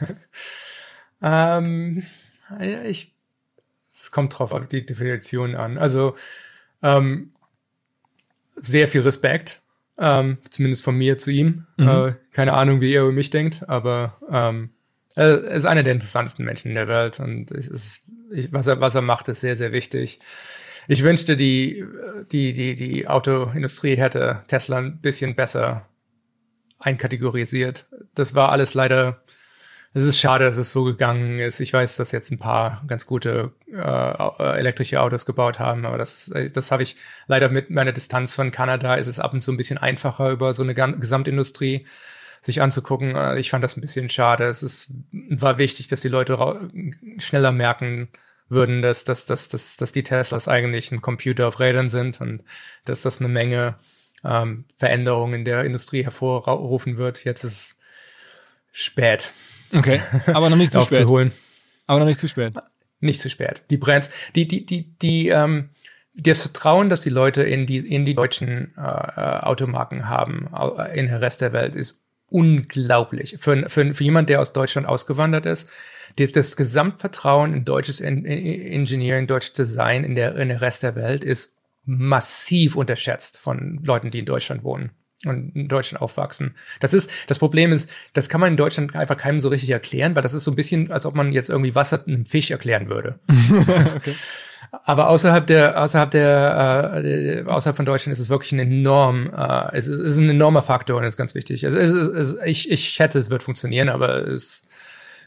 [1.22, 2.02] ähm,
[2.86, 3.14] ich,
[3.92, 5.78] es kommt drauf auf die Definition an.
[5.78, 6.14] Also
[6.82, 7.32] ähm,
[8.56, 9.62] sehr viel Respekt,
[9.98, 11.66] ähm, zumindest von mir zu ihm.
[11.76, 11.88] Mhm.
[11.88, 14.70] Äh, keine Ahnung, wie er über mich denkt, aber ähm,
[15.14, 18.02] er ist einer der interessantesten Menschen in der Welt und ist,
[18.50, 20.20] was er, was er macht, ist sehr, sehr wichtig.
[20.88, 21.84] Ich wünschte, die,
[22.32, 25.86] die, die, die Autoindustrie hätte Tesla ein bisschen besser
[26.78, 27.86] einkategorisiert.
[28.14, 29.22] Das war alles leider,
[29.94, 31.60] es ist schade, dass es so gegangen ist.
[31.60, 36.32] Ich weiß, dass jetzt ein paar ganz gute äh, elektrische Autos gebaut haben, aber das,
[36.52, 36.96] das habe ich
[37.26, 40.52] leider mit meiner Distanz von Kanada ist es ab und zu ein bisschen einfacher über
[40.52, 41.86] so eine Gesamtindustrie
[42.42, 43.16] sich anzugucken.
[43.16, 44.46] Äh, ich fand das ein bisschen schade.
[44.46, 46.70] Es ist, war wichtig, dass die Leute
[47.18, 48.08] schneller merken
[48.48, 52.42] würden, dass, dass, dass, dass, dass die Teslas eigentlich ein Computer auf Rädern sind und
[52.84, 53.76] dass das eine Menge
[54.24, 57.24] ähm, Veränderungen in der Industrie hervorrufen wird.
[57.24, 57.76] Jetzt ist es
[58.72, 59.30] spät.
[59.72, 61.06] Okay, aber noch nicht zu spät.
[61.06, 61.32] Holen.
[61.86, 62.52] Aber noch nicht zu spät.
[63.00, 63.62] Nicht zu spät.
[63.70, 65.70] Die Brands, die, die, die, die, ähm,
[66.14, 70.48] das Vertrauen, das die Leute in die, in die deutschen äh, äh Automarken haben,
[70.94, 72.01] in den Rest der Welt, ist
[72.32, 73.36] unglaublich.
[73.38, 75.68] Für, für, für jemand, der aus Deutschland ausgewandert ist,
[76.16, 81.24] das, das Gesamtvertrauen in deutsches Engineering, deutsches Design in der, in der Rest der Welt
[81.24, 84.90] ist massiv unterschätzt von Leuten, die in Deutschland wohnen
[85.24, 86.56] und in Deutschland aufwachsen.
[86.80, 90.14] Das ist, das Problem ist, das kann man in Deutschland einfach keinem so richtig erklären,
[90.14, 92.88] weil das ist so ein bisschen, als ob man jetzt irgendwie Wasser einem Fisch erklären
[92.88, 93.18] würde.
[93.96, 94.14] okay.
[94.72, 99.76] Aber außerhalb der, außerhalb der, äh, außerhalb von Deutschland ist es wirklich ein enorm, äh,
[99.76, 101.66] es, ist, es ist ein enormer Faktor und ist ganz wichtig.
[101.66, 104.64] Also es, es, ich, ich schätze, es wird funktionieren, aber es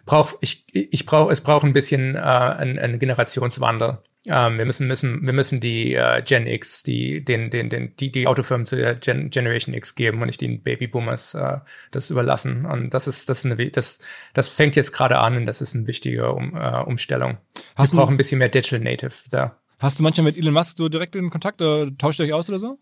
[0.08, 4.00] braucht, ich, ich brauche, es braucht ein bisschen äh, einen, einen Generationswandel.
[4.28, 8.12] Ähm, wir müssen, müssen, wir müssen die äh, Gen X, die, den, den, den, die,
[8.12, 11.60] die Autofirmen zu der Gen Generation X geben und nicht den Babyboomers äh,
[11.92, 12.66] das überlassen.
[12.66, 14.00] Und das ist, das ist eine, das,
[14.34, 17.38] das fängt jetzt gerade an und das ist eine wichtige um, äh, Umstellung.
[17.76, 19.56] Hast wir brauchen ein bisschen mehr Digital Native da.
[19.80, 22.50] Hast du manchmal mit Elon Musk so direkt in Kontakt oder tauscht ihr euch aus
[22.50, 22.80] oder so?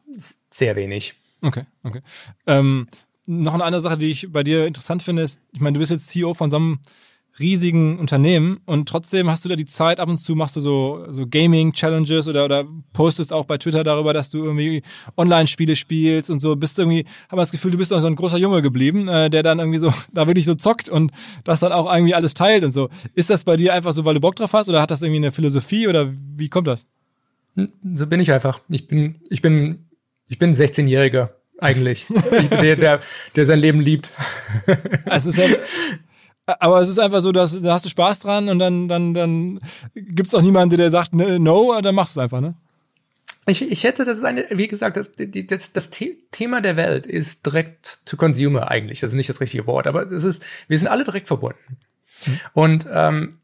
[0.51, 1.15] Sehr wenig.
[1.41, 2.01] Okay, okay.
[2.47, 2.87] Ähm,
[3.25, 5.91] noch eine andere Sache, die ich bei dir interessant finde, ist, ich meine, du bist
[5.91, 6.79] jetzt CEO von so einem
[7.39, 11.05] riesigen Unternehmen und trotzdem hast du da die Zeit, ab und zu machst du so,
[11.09, 14.83] so Gaming-Challenges oder, oder postest auch bei Twitter darüber, dass du irgendwie
[15.17, 16.55] Online-Spiele spielst und so.
[16.55, 19.29] Bist du irgendwie, habe das Gefühl, du bist noch so ein großer Junge geblieben, äh,
[19.29, 21.11] der dann irgendwie so, da wirklich so zockt und
[21.43, 22.89] das dann auch irgendwie alles teilt und so.
[23.15, 25.17] Ist das bei dir einfach so, weil du Bock drauf hast oder hat das irgendwie
[25.17, 26.85] eine Philosophie oder wie kommt das?
[27.55, 28.61] So bin ich einfach.
[28.69, 29.85] Ich bin, ich bin,
[30.27, 31.29] ich bin 16-Jähriger
[31.59, 32.05] eigentlich.
[32.51, 32.99] der, der,
[33.35, 34.11] der sein Leben liebt.
[35.05, 35.45] Es ist ja,
[36.45, 39.59] aber es ist einfach so, dass da hast du Spaß dran und dann, dann, dann
[39.95, 42.55] gibt es auch niemanden, der sagt ne, no, dann machst du es einfach, ne?
[43.45, 47.45] Ich, ich schätze, das ist eine, wie gesagt, das, das, das Thema der Welt ist
[47.45, 49.01] direkt to consumer eigentlich.
[49.01, 51.77] Das ist nicht das richtige Wort, aber es ist, wir sind alle direkt verbunden.
[52.25, 52.39] Mhm.
[52.53, 53.39] Und ähm,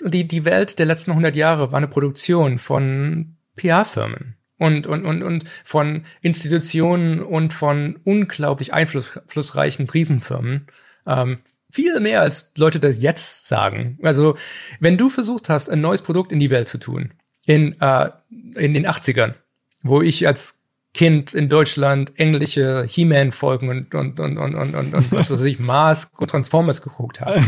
[0.00, 5.22] die, die Welt der letzten 100 Jahre war eine Produktion von PR-Firmen und, und, und,
[5.22, 10.66] und von Institutionen und von unglaublich einflussreichen Riesenfirmen.
[11.06, 11.38] Ähm,
[11.70, 13.98] viel mehr als Leute das jetzt sagen.
[14.02, 14.36] Also,
[14.80, 17.12] wenn du versucht hast, ein neues Produkt in die Welt zu tun,
[17.46, 18.10] in, äh,
[18.54, 19.34] in den 80ern,
[19.82, 20.60] wo ich als
[20.92, 25.58] Kind in Deutschland englische He-Man-Folgen und, und, und, und, und, und, und was weiß ich,
[25.60, 27.40] Mask und Transformers geguckt habe.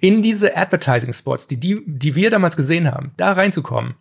[0.00, 3.94] In diese Advertising-Spots, die, die, die wir damals gesehen haben, da reinzukommen,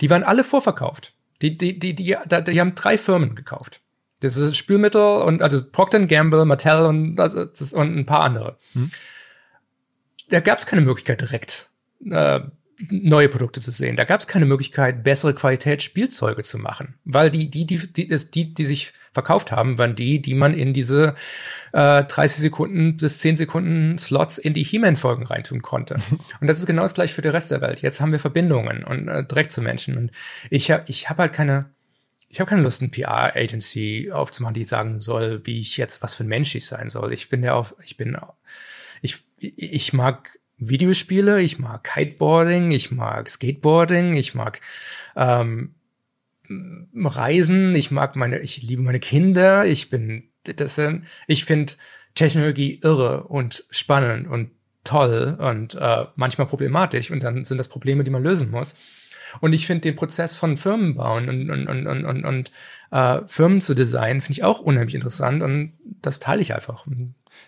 [0.00, 1.12] die waren alle vorverkauft.
[1.42, 3.82] Die, die, die, die, die, die haben drei Firmen gekauft.
[4.20, 8.58] Das ist Spülmittel und also Procter Gamble, Mattel und, das, und ein paar andere.
[8.72, 8.90] Hm.
[10.30, 11.70] Da gab es keine Möglichkeit direkt
[12.04, 12.40] äh,
[12.90, 13.96] neue Produkte zu sehen.
[13.96, 18.08] Da gab es keine Möglichkeit, bessere Qualität Spielzeuge zu machen, weil die, die, die, die,
[18.08, 21.14] die, die sich verkauft haben, waren die, die man in diese
[21.72, 25.96] äh, 30 Sekunden bis 10 Sekunden Slots in die He-Man-Folgen reintun konnte.
[26.40, 27.82] und das ist genau das gleiche für den Rest der Welt.
[27.82, 29.96] Jetzt haben wir Verbindungen und äh, direkt zu Menschen.
[29.96, 30.10] Und
[30.50, 31.70] ich, ich habe halt keine,
[32.28, 36.24] ich habe keine Lust, eine PR-Agency aufzumachen, die sagen soll, wie ich jetzt, was für
[36.24, 37.12] ein Mensch ich sein soll.
[37.12, 38.16] Ich bin ja auch, ich bin,
[39.00, 44.60] ich, ich mag Videospiele, ich mag Kiteboarding, ich mag Skateboarding, ich mag
[45.16, 45.74] ähm,
[46.94, 51.74] Reisen, ich mag meine, ich liebe meine Kinder, ich bin, das sind, ich finde
[52.14, 54.50] Technologie irre und spannend und
[54.84, 58.74] toll und äh, manchmal problematisch und dann sind das Probleme, die man lösen muss.
[59.40, 62.52] Und ich finde den Prozess von Firmen bauen und, und, und, und, und, und
[62.90, 65.72] äh, Firmen zu designen, finde ich auch unheimlich interessant und
[66.02, 66.86] das teile ich einfach.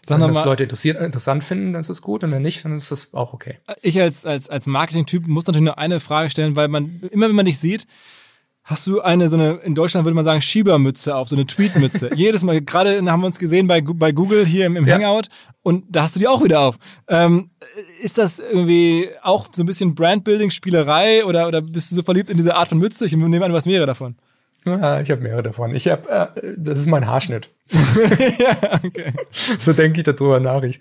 [0.02, 2.76] Sag wenn das Leute interessiert, interessant finden, dann ist das gut und wenn nicht, dann
[2.76, 3.58] ist das auch okay.
[3.82, 7.36] Ich als, als, als Marketing-Typ muss natürlich nur eine Frage stellen, weil man, immer wenn
[7.36, 7.86] man dich sieht,
[8.70, 12.10] hast du eine, so eine, in Deutschland würde man sagen, Schiebermütze auf, so eine Tweetmütze.
[12.14, 14.94] Jedes Mal, gerade haben wir uns gesehen bei, bei Google hier im, im ja.
[14.94, 15.28] Hangout
[15.62, 16.76] und da hast du die auch wieder auf.
[17.08, 17.50] Ähm,
[18.00, 22.30] ist das irgendwie auch so ein bisschen Brandbuilding, Spielerei oder, oder bist du so verliebt
[22.30, 23.04] in diese Art von Mütze?
[23.06, 24.16] Ich nehme an, du hast mehrere davon.
[24.64, 25.74] Ja, ich habe mehrere davon.
[25.74, 27.50] Ich habe, äh, das ist mein Haarschnitt.
[28.38, 29.12] ja, okay.
[29.58, 30.62] So denke ich darüber nach.
[30.62, 30.80] Ich,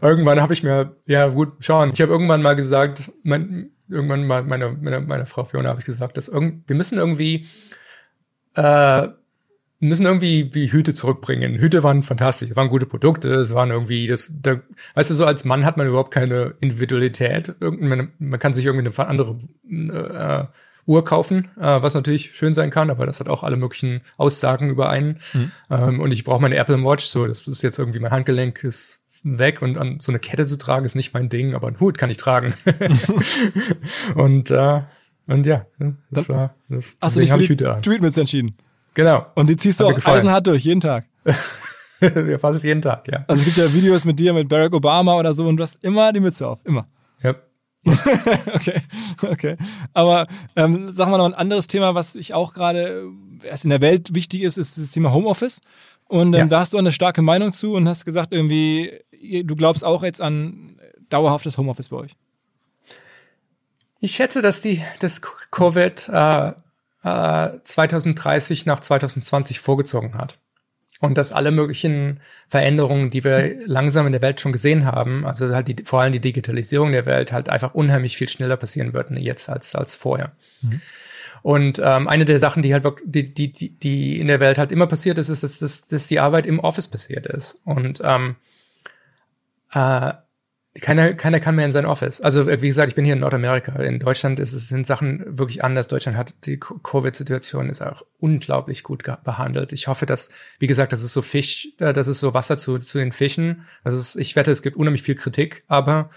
[0.00, 1.92] irgendwann habe ich mir, ja gut, schauen.
[1.94, 5.86] Ich habe irgendwann mal gesagt, mein, irgendwann mal meiner meine, meine Frau Fiona habe ich
[5.86, 7.46] gesagt, dass irgend, wir müssen irgendwie
[8.54, 9.08] äh,
[9.82, 11.58] müssen irgendwie wie Hüte zurückbringen.
[11.58, 14.60] Hüte waren fantastisch, waren gute Produkte, es waren irgendwie das, da,
[14.94, 17.56] weißt du, so als Mann hat man überhaupt keine Individualität.
[17.60, 19.38] Man, man kann sich irgendwie eine andere
[19.68, 20.44] äh,
[20.86, 24.70] Uhr kaufen, äh, was natürlich schön sein kann, aber das hat auch alle möglichen Aussagen
[24.70, 25.18] über einen.
[25.32, 25.52] Mhm.
[25.68, 29.01] Ähm, und ich brauche meine Apple Watch, so das ist jetzt irgendwie mein Handgelenk ist
[29.22, 31.98] weg und an so eine Kette zu tragen ist nicht mein Ding, aber einen Hut
[31.98, 32.54] kann ich tragen.
[34.14, 34.82] und äh,
[35.26, 35.66] und ja,
[36.10, 36.96] das Dann war das.
[37.00, 38.56] Hast du dich für die Tweetmütze entschieden?
[38.94, 39.26] Genau.
[39.34, 41.06] Und die ziehst du auch eisenhart durch, jeden Tag.
[42.00, 43.24] ja, fast jeden Tag, ja.
[43.28, 45.82] Also es gibt ja Videos mit dir, mit Barack Obama oder so und du hast
[45.82, 46.86] immer die Mütze auf, immer.
[47.22, 47.34] Ja.
[48.54, 48.80] okay,
[49.22, 49.56] okay.
[49.92, 50.26] Aber
[50.56, 53.06] ähm, sag mal noch ein anderes Thema, was ich auch gerade
[53.42, 55.60] erst in der Welt wichtig ist, ist das Thema Homeoffice.
[56.08, 56.46] Und ähm, ja.
[56.46, 58.92] da hast du eine starke Meinung zu und hast gesagt, irgendwie,
[59.22, 60.76] du glaubst auch jetzt an
[61.08, 62.12] dauerhaftes Homeoffice bei euch.
[64.00, 66.52] Ich schätze, dass die das Covid äh,
[67.04, 70.38] äh, 2030 nach 2020 vorgezogen hat.
[71.00, 75.52] Und dass alle möglichen Veränderungen, die wir langsam in der Welt schon gesehen haben, also
[75.52, 79.16] halt die, vor allem die Digitalisierung der Welt, halt einfach unheimlich viel schneller passieren würden
[79.16, 80.30] jetzt als, als vorher.
[80.60, 80.80] Mhm.
[81.42, 84.58] Und ähm, eine der Sachen, die halt wirklich, die, die, die, die in der Welt
[84.58, 87.58] halt immer passiert ist, ist, dass, dass, dass die Arbeit im Office passiert ist.
[87.64, 88.36] Und ähm,
[89.72, 90.12] äh,
[90.80, 92.22] keiner, keiner kann mehr in sein Office.
[92.22, 93.72] Also wie gesagt, ich bin hier in Nordamerika.
[93.82, 95.86] In Deutschland ist es, sind Sachen wirklich anders.
[95.86, 99.72] Deutschland hat die Covid-Situation ist auch unglaublich gut behandelt.
[99.74, 102.78] Ich hoffe, dass, wie gesagt, das ist so Fisch, äh, das ist so Wasser zu,
[102.78, 103.66] zu den Fischen.
[103.84, 106.08] Das ist, ich wette, es gibt unheimlich viel Kritik, aber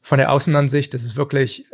[0.00, 1.66] von der Außenansicht, das ist wirklich,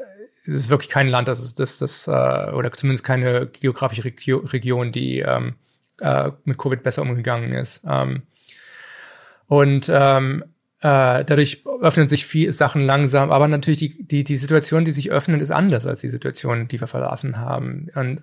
[0.45, 4.39] es ist wirklich kein Land, das ist das, das, äh, oder zumindest keine geografische Regio
[4.39, 5.55] Region, die ähm,
[6.01, 7.83] äh, mit Covid besser umgegangen ist.
[7.89, 8.23] Ähm,
[9.47, 10.45] und ähm,
[10.83, 15.13] äh, dadurch öffnen sich viele Sachen langsam, aber natürlich die, die, die Situation, die sich
[15.13, 17.89] öffnen, ist anders als die Situation, die wir verlassen haben.
[17.95, 18.23] Und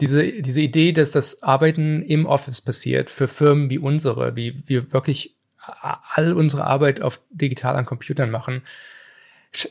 [0.00, 4.92] diese, diese Idee, dass das Arbeiten im Office passiert für Firmen wie unsere, wie wir
[4.92, 8.62] wirklich all unsere Arbeit auf digital an Computern machen,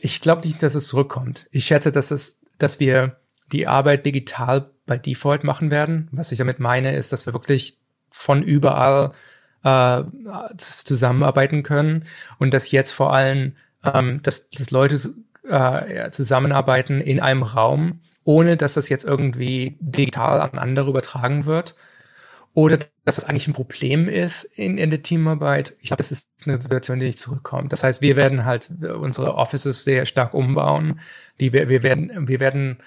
[0.02, 1.46] ich glaube nicht, dass es zurückkommt.
[1.52, 3.16] Ich schätze, dass es, dass wir
[3.50, 6.08] die Arbeit digital bei Default machen werden.
[6.12, 7.78] Was ich damit meine, ist, dass wir wirklich
[8.10, 9.12] von überall
[9.66, 10.04] äh,
[10.56, 12.04] zusammenarbeiten können
[12.38, 15.14] und dass jetzt vor allem, ähm, dass, dass Leute
[15.48, 21.74] äh, zusammenarbeiten in einem Raum, ohne dass das jetzt irgendwie digital an andere übertragen wird.
[22.54, 25.76] Oder dass das eigentlich ein Problem ist in, in der Teamarbeit.
[25.80, 27.70] Ich glaube, das ist eine Situation, die nicht zurückkommt.
[27.70, 31.00] Das heißt, wir werden halt unsere Offices sehr stark umbauen.
[31.38, 32.78] Die wir, wir werden, wir werden,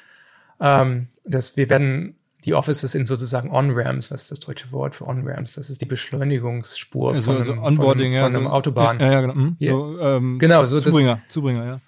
[0.60, 5.08] ähm, das, wir werden die Offices in sozusagen On-Ramps, was ist das deutsche Wort für
[5.08, 5.54] On-Ramps?
[5.54, 9.00] Das ist die Beschleunigungsspur also, von, einem, Onboarding, von, von einem ja, Autobahn.
[9.00, 9.34] Ja, ja, genau.
[9.34, 9.58] Mhm.
[9.60, 11.82] So, ähm, genau, so Zubringer, das, Zubringer, ja.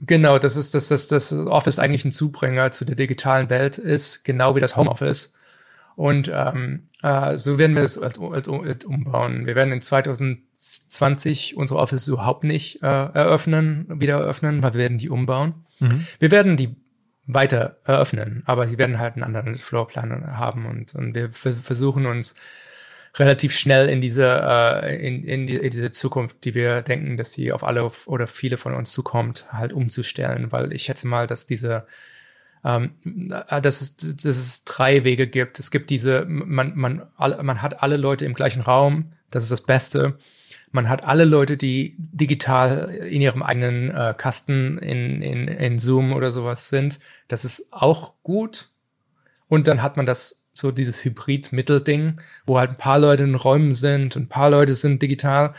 [0.00, 4.24] Genau, das ist, dass das, das Office eigentlich ein Zubringer zu der digitalen Welt ist,
[4.24, 5.32] genau wie das Homeoffice.
[5.96, 9.46] Und ähm, äh, so werden wir es halt, halt, halt umbauen.
[9.46, 14.98] Wir werden in 2020 unsere Office überhaupt nicht äh, eröffnen, wieder eröffnen, weil wir werden
[14.98, 15.54] die umbauen.
[15.80, 16.06] Mhm.
[16.18, 16.76] Wir werden die
[17.26, 18.42] weiter eröffnen.
[18.46, 22.34] Aber sie werden halt einen anderen Floorplan haben und, und wir versuchen uns
[23.16, 27.32] relativ schnell in diese, äh, in, in, die, in diese Zukunft, die wir denken, dass
[27.32, 31.46] sie auf alle oder viele von uns zukommt, halt umzustellen, weil ich schätze mal, dass
[31.46, 31.86] diese
[32.64, 32.96] ähm,
[33.48, 35.58] dass, es, dass es drei Wege gibt.
[35.58, 39.62] Es gibt diese, man, man, man hat alle Leute im gleichen Raum, das ist das
[39.62, 40.18] Beste.
[40.70, 46.12] Man hat alle Leute, die digital in ihrem eigenen äh, Kasten in, in, in Zoom
[46.12, 46.98] oder sowas sind.
[47.28, 48.68] Das ist auch gut.
[49.48, 53.72] Und dann hat man das so dieses Hybrid-Mittelding, wo halt ein paar Leute in Räumen
[53.72, 55.54] sind und ein paar Leute sind digital.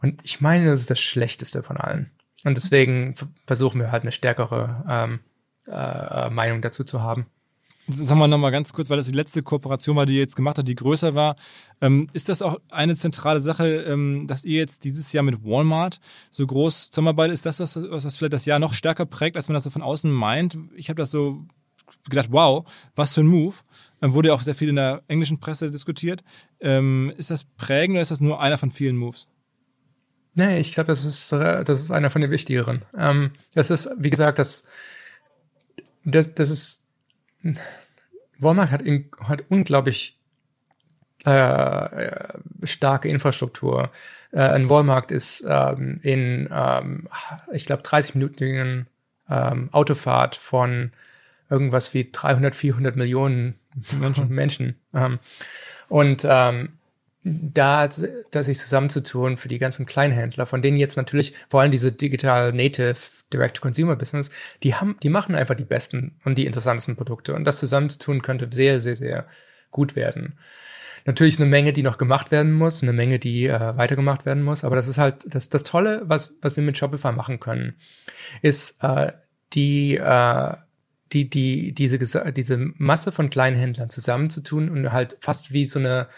[0.00, 2.10] Und ich meine, das ist das Schlechteste von allen.
[2.44, 3.14] Und deswegen
[3.46, 5.20] versuchen wir halt eine stärkere ähm,
[5.66, 7.26] äh, Meinung dazu zu haben.
[7.88, 10.56] Sagen wir nochmal ganz kurz, weil das die letzte Kooperation war, die ihr jetzt gemacht
[10.56, 11.36] habt, die größer war.
[11.82, 16.00] Ähm, ist das auch eine zentrale Sache, ähm, dass ihr jetzt dieses Jahr mit Walmart
[16.30, 17.34] so groß zusammenarbeitet?
[17.34, 19.82] Ist das was, was vielleicht das Jahr noch stärker prägt, als man das so von
[19.82, 20.56] außen meint?
[20.74, 21.44] Ich habe das so
[22.08, 22.64] gedacht, wow,
[22.96, 23.56] was für ein Move.
[24.00, 26.24] Wurde ja auch sehr viel in der englischen Presse diskutiert.
[26.60, 29.28] Ähm, ist das prägend oder ist das nur einer von vielen Moves?
[30.34, 32.82] Nee, ich glaube, das ist, das ist einer von den wichtigeren.
[32.92, 34.66] Das ist, wie gesagt, das,
[36.04, 36.83] das, das ist,
[38.38, 40.18] Walmart hat, in, hat unglaublich
[41.24, 42.08] äh,
[42.64, 43.90] starke Infrastruktur.
[44.32, 47.08] Äh, ein Walmart ist ähm, in, ähm,
[47.52, 48.86] ich glaube, 30-minütigen
[49.30, 50.92] ähm, Autofahrt von
[51.48, 53.58] irgendwas wie 300, 400 Millionen
[53.98, 54.28] Menschen.
[54.34, 54.80] Menschen.
[54.92, 55.18] Ähm,
[55.88, 56.70] und ähm,
[57.24, 57.88] da,
[58.30, 62.52] da sich zusammenzutun für die ganzen Kleinhändler, von denen jetzt natürlich vor allem diese Digital
[62.52, 62.96] Native
[63.32, 64.30] Direct-to-Consumer-Business,
[64.62, 67.34] die haben, die machen einfach die besten und die interessantesten Produkte.
[67.34, 69.26] Und das zusammenzutun könnte sehr, sehr, sehr
[69.70, 70.38] gut werden.
[71.06, 74.62] Natürlich eine Menge, die noch gemacht werden muss, eine Menge, die äh, weitergemacht werden muss.
[74.62, 77.74] Aber das ist halt das, das Tolle, was, was wir mit Shopify machen können,
[78.42, 79.12] ist äh,
[79.54, 80.54] die, äh,
[81.12, 86.08] die, die, diese, diese Masse von Kleinhändlern zusammenzutun und halt fast wie so eine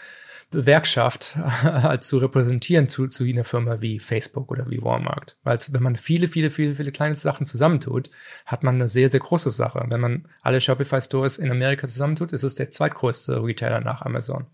[0.51, 5.37] Gewerkschaft halt zu repräsentieren zu, zu einer Firma wie Facebook oder wie Walmart.
[5.43, 8.09] Weil wenn man viele, viele, viele, viele kleine Sachen zusammentut,
[8.45, 9.83] hat man eine sehr, sehr große Sache.
[9.87, 14.45] Wenn man alle Shopify Stores in Amerika zusammentut, ist es der zweitgrößte Retailer nach Amazon.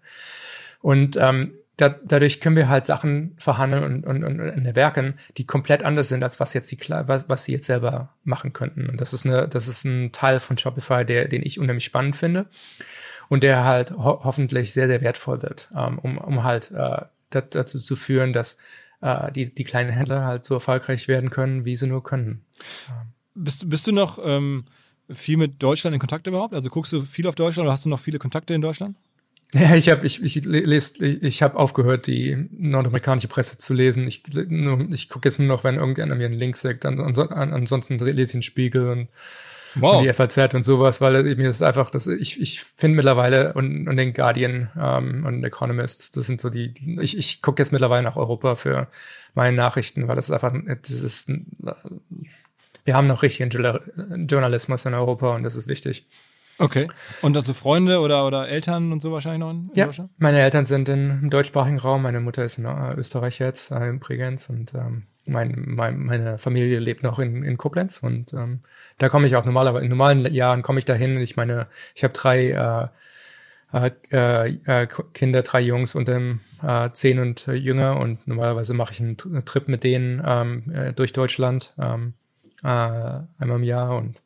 [0.82, 5.45] Und ähm, da, dadurch können wir halt Sachen verhandeln und, und, und, und erwerken, die
[5.45, 8.90] komplett anders sind, als was jetzt die was, was sie jetzt selber machen könnten.
[8.90, 12.15] Und das ist eine, das ist ein Teil von Shopify, der, den ich unheimlich spannend
[12.15, 12.48] finde
[13.34, 17.02] und der halt ho hoffentlich sehr, sehr wertvoll wird, ähm, um, um halt äh,
[17.32, 18.60] dazu zu führen, dass
[19.02, 22.46] äh, die, die kleinen Händler halt so erfolgreich werden können, wie sie nur können.
[23.34, 24.66] Bist, bist du noch ähm,
[25.10, 26.54] viel mit Deutschland in Kontakt überhaupt?
[26.54, 28.96] Also guckst du viel auf Deutschland oder hast du noch viele Kontakte in Deutschland?
[29.56, 34.08] Ja, ich habe ich, ich lese, ich habe aufgehört, die nordamerikanische Presse zu lesen.
[34.08, 34.24] Ich,
[34.90, 36.86] ich gucke jetzt nur noch, wenn irgendeiner mir einen Link sagt.
[36.88, 39.10] Ansonsten lese ich den Spiegel und
[39.76, 39.98] wow.
[39.98, 43.88] und die FAZ und sowas, weil mir ist einfach, dass ich, ich finde mittlerweile und,
[43.88, 48.04] und den Guardian ähm, und Economist, das sind so die, ich, ich gucke jetzt mittlerweile
[48.04, 48.88] nach Europa für
[49.34, 51.32] meine Nachrichten, weil das ist einfach, das ist,
[52.86, 56.08] wir haben noch richtigen Journalismus in Europa und das ist wichtig.
[56.60, 56.88] Okay.
[57.22, 60.12] Und dazu Freunde oder, oder Eltern und so wahrscheinlich noch in, in ja, Deutschland?
[60.18, 62.04] Meine Eltern sind in, im deutschsprachigen Raum.
[62.04, 66.38] Meine Mutter ist in äh, Österreich jetzt, äh, in Bregenz und ähm, mein, mein, meine
[66.38, 68.60] Familie lebt noch in, in Koblenz und ähm,
[68.98, 71.18] da komme ich auch normalerweise, in normalen Jahren komme ich dahin.
[71.18, 72.91] Ich meine, ich habe drei
[73.74, 78.74] äh, äh, äh, Kinder, drei Jungs und ähm, äh, zehn und äh, jünger und normalerweise
[78.74, 82.14] mache ich einen, einen, Trip mit denen ähm, äh, durch Deutschland ähm,
[82.64, 84.22] äh, einmal im Jahr und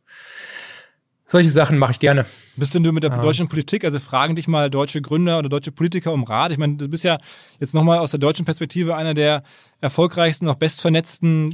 [1.28, 2.26] solche Sachen mache ich gerne.
[2.56, 3.22] Bist denn du mit der ah.
[3.22, 6.52] deutschen Politik, also fragen dich mal deutsche Gründer oder deutsche Politiker um Rat?
[6.52, 7.18] Ich meine, du bist ja
[7.60, 9.44] jetzt nochmal aus der deutschen Perspektive einer der
[9.82, 11.54] erfolgreichsten, auch bestvernetzten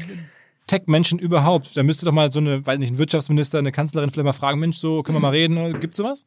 [0.68, 1.76] Tech-Menschen überhaupt.
[1.76, 4.60] Da müsste doch mal so eine, weiß nicht, ein Wirtschaftsminister, eine Kanzlerin vielleicht mal fragen,
[4.60, 5.80] Mensch, so können wir mal reden.
[5.80, 6.26] Gibt's sowas?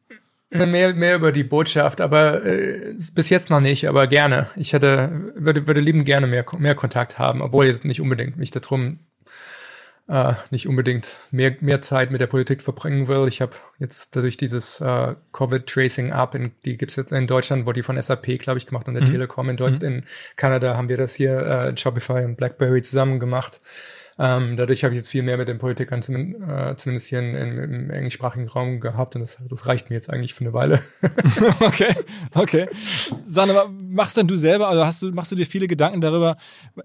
[0.49, 4.49] Mehr, mehr über die Botschaft, aber äh, bis jetzt noch nicht, aber gerne.
[4.55, 8.51] Ich hätte, würde, würde lieben gerne mehr, mehr Kontakt haben, obwohl jetzt nicht unbedingt mich
[8.51, 8.99] darum
[10.07, 13.27] äh, nicht unbedingt mehr, mehr Zeit mit der Politik verbringen will.
[13.27, 18.01] Ich habe jetzt dadurch dieses äh, Covid-Tracing-App, die gibt's jetzt in Deutschland, wurde die von
[18.01, 19.11] SAP, glaube ich, gemacht und der mhm.
[19.11, 19.49] Telekom.
[19.49, 19.87] In, Deut mhm.
[19.87, 20.05] in
[20.35, 23.61] Kanada haben wir das hier, äh, Shopify und BlackBerry zusammen gemacht.
[24.19, 27.35] Ähm, dadurch habe ich jetzt viel mehr mit den Politikern zumindest, äh, zumindest hier in,
[27.35, 30.81] in, im englischsprachigen Raum gehabt und das, das reicht mir jetzt eigentlich für eine Weile.
[31.59, 31.93] okay,
[32.33, 32.67] okay.
[33.35, 36.37] Mal, machst denn du selber, also hast du, machst du dir viele Gedanken darüber?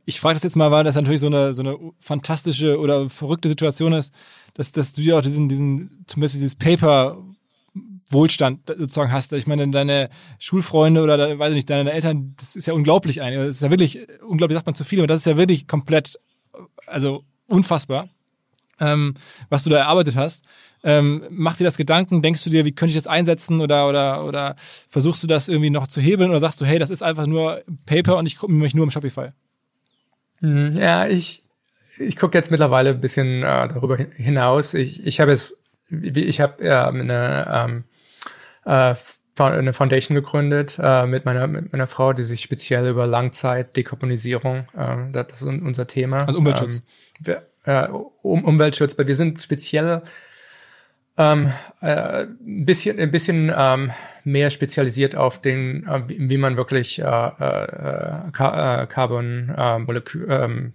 [0.04, 3.48] Ich frage das jetzt mal, weil das natürlich so eine, so eine fantastische oder verrückte
[3.48, 4.12] Situation ist,
[4.52, 7.16] dass, dass du ja auch diesen, diesen, zumindest dieses Paper
[8.08, 9.32] Wohlstand sozusagen hast.
[9.32, 13.38] Ich meine, deine Schulfreunde oder, weiß ich nicht, deine Eltern, das ist ja unglaublich eigentlich.
[13.38, 16.18] Das ist ja wirklich, unglaublich sagt man zu viel, aber das ist ja wirklich komplett
[16.92, 18.08] also unfassbar,
[18.80, 19.14] ähm,
[19.48, 20.44] was du da erarbeitet hast.
[20.84, 24.24] Ähm, mach dir das Gedanken, denkst du dir, wie könnte ich das einsetzen oder, oder,
[24.24, 27.26] oder versuchst du das irgendwie noch zu hebeln oder sagst du, hey, das ist einfach
[27.26, 29.28] nur Paper und ich gucke mich nur im Shopify?
[30.40, 31.44] Hm, ja, ich,
[31.98, 34.74] ich gucke jetzt mittlerweile ein bisschen äh, darüber hinaus.
[34.74, 37.84] Ich, ich habe es, ich habe äh, eine ähm,
[38.64, 38.96] äh,
[39.44, 45.10] eine Foundation gegründet äh, mit, meiner, mit meiner Frau, die sich speziell über Langzeit-Dekarbonisierung, äh,
[45.12, 46.26] das ist unser Thema.
[46.26, 46.76] Also Umweltschutz.
[46.76, 46.82] Ähm,
[47.20, 47.88] wir, äh,
[48.22, 50.02] um, Umweltschutz, weil wir sind speziell
[51.18, 53.92] ähm, äh, ein bisschen, ein bisschen ähm,
[54.24, 57.64] mehr spezialisiert auf den, äh, wie, wie man wirklich äh, äh,
[58.26, 60.72] äh Carbon äh, Molekül, ähm,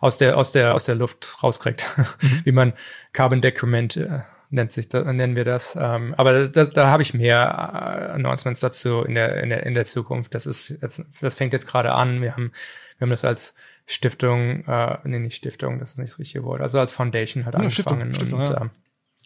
[0.00, 2.40] aus der aus der aus der Luft rauskriegt, mhm.
[2.44, 2.72] wie man
[3.12, 4.20] Carbon Decrement äh,
[4.50, 5.76] nennt sich da, nennen wir das.
[5.80, 9.74] Ähm, aber da, da habe ich mehr äh, Announcements dazu in der, in der, in
[9.74, 10.34] der Zukunft.
[10.34, 12.22] Das ist jetzt, das fängt jetzt gerade an.
[12.22, 12.52] Wir haben,
[12.98, 13.54] wir haben das als
[13.86, 17.54] Stiftung, äh, nee, nicht Stiftung, das ist nicht das richtige Wort, also als Foundation hat
[17.54, 18.12] ja, angefangen.
[18.12, 18.60] Stiftung, Stiftung, und, ja.
[18.60, 18.70] ähm,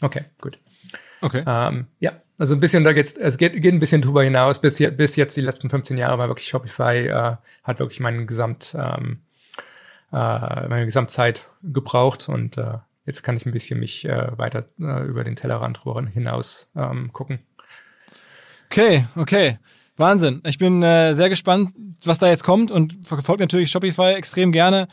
[0.03, 0.59] okay, gut.
[1.20, 1.43] Okay.
[1.47, 4.61] Ähm, ja, also ein bisschen, da geht's, es geht, geht ein bisschen drüber hinaus.
[4.61, 8.27] Bis, je, bis jetzt die letzten 15 Jahre war wirklich Shopify, äh, hat wirklich meinen
[8.27, 9.23] Gesamt, ähm,
[10.12, 15.04] äh, meine Gesamtzeit gebraucht und äh, jetzt kann ich ein bisschen mich äh, weiter äh,
[15.06, 17.40] über den Tellerrand hinaus ähm, gucken.
[18.70, 19.58] Okay, okay.
[19.96, 20.40] Wahnsinn.
[20.46, 21.74] Ich bin äh, sehr gespannt,
[22.04, 24.88] was da jetzt kommt und verfolge natürlich Shopify extrem gerne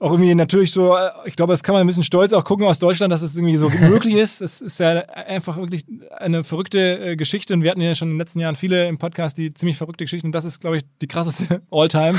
[0.00, 2.66] auch irgendwie natürlich so, äh, ich glaube, das kann man ein bisschen stolz auch gucken
[2.66, 4.40] aus Deutschland, dass es irgendwie so möglich ist.
[4.40, 5.84] Es ist ja einfach wirklich
[6.16, 8.96] eine verrückte äh, Geschichte und wir hatten ja schon in den letzten Jahren viele im
[8.96, 12.18] Podcast, die ziemlich verrückte Geschichten und das ist, glaube ich, die krasseste Alltime.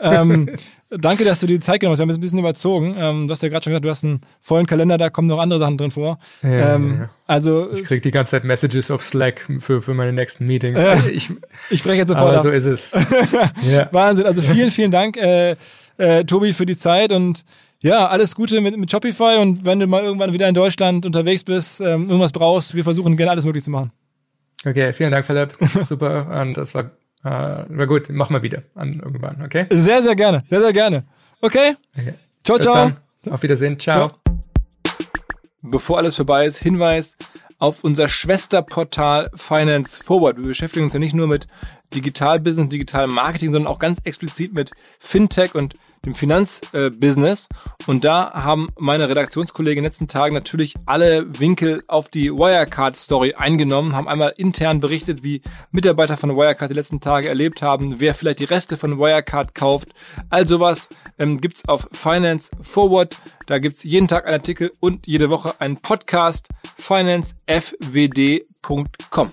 [0.00, 0.50] ähm,
[0.90, 2.00] danke, dass du dir die Zeit genommen hast.
[2.00, 2.94] Wir haben ein bisschen überzogen.
[2.98, 5.38] Ähm, du hast ja gerade schon gesagt, du hast einen vollen Kalender, da kommen noch
[5.38, 6.18] andere Sachen drin vor.
[6.42, 7.10] Ja, ähm, ja.
[7.26, 10.78] Also ich krieg die ganze Zeit Messages auf Slack für, für meine nächsten Meetings.
[10.78, 11.30] Äh, ich,
[11.70, 12.42] ich spreche jetzt sofort aber ab.
[12.42, 12.90] so ist es.
[13.70, 13.88] ja.
[13.90, 14.26] Wahnsinn.
[14.26, 15.16] Also vielen, vielen Dank.
[15.16, 15.56] Äh,
[15.96, 17.44] äh, Tobi, für die Zeit und
[17.80, 21.42] ja, alles Gute mit, mit Shopify und wenn du mal irgendwann wieder in Deutschland unterwegs
[21.42, 23.90] bist, ähm, irgendwas brauchst, wir versuchen gerne alles möglich zu machen.
[24.64, 25.52] Okay, vielen Dank, Philipp.
[25.82, 26.40] Super.
[26.40, 26.84] Und das war,
[27.24, 28.08] äh, war gut.
[28.10, 29.66] Mach mal wieder an irgendwann, okay?
[29.70, 30.44] Sehr, sehr gerne.
[30.48, 31.04] Sehr, sehr gerne.
[31.40, 31.74] Okay.
[31.98, 32.14] okay.
[32.44, 32.74] Ciao, Bis ciao.
[32.74, 33.32] Dann.
[33.32, 33.78] Auf Wiedersehen.
[33.78, 34.08] Ciao.
[34.08, 34.18] ciao.
[35.62, 37.16] Bevor alles vorbei ist, Hinweis
[37.62, 40.36] auf unser Schwesterportal Finance Forward.
[40.36, 41.46] Wir beschäftigen uns ja nicht nur mit
[41.94, 47.48] Digital-Business, Digital-Marketing, sondern auch ganz explizit mit Fintech und dem Finanzbusiness.
[47.86, 53.34] und da haben meine Redaktionskollegen in den letzten Tagen natürlich alle Winkel auf die Wirecard-Story
[53.34, 58.14] eingenommen, haben einmal intern berichtet, wie Mitarbeiter von Wirecard die letzten Tage erlebt haben, wer
[58.14, 59.88] vielleicht die Reste von Wirecard kauft.
[60.30, 60.88] All sowas
[61.18, 63.16] ähm, gibt's auf Finance Forward.
[63.46, 66.48] Da gibt's jeden Tag einen Artikel und jede Woche einen Podcast.
[66.76, 69.32] financefwd.com.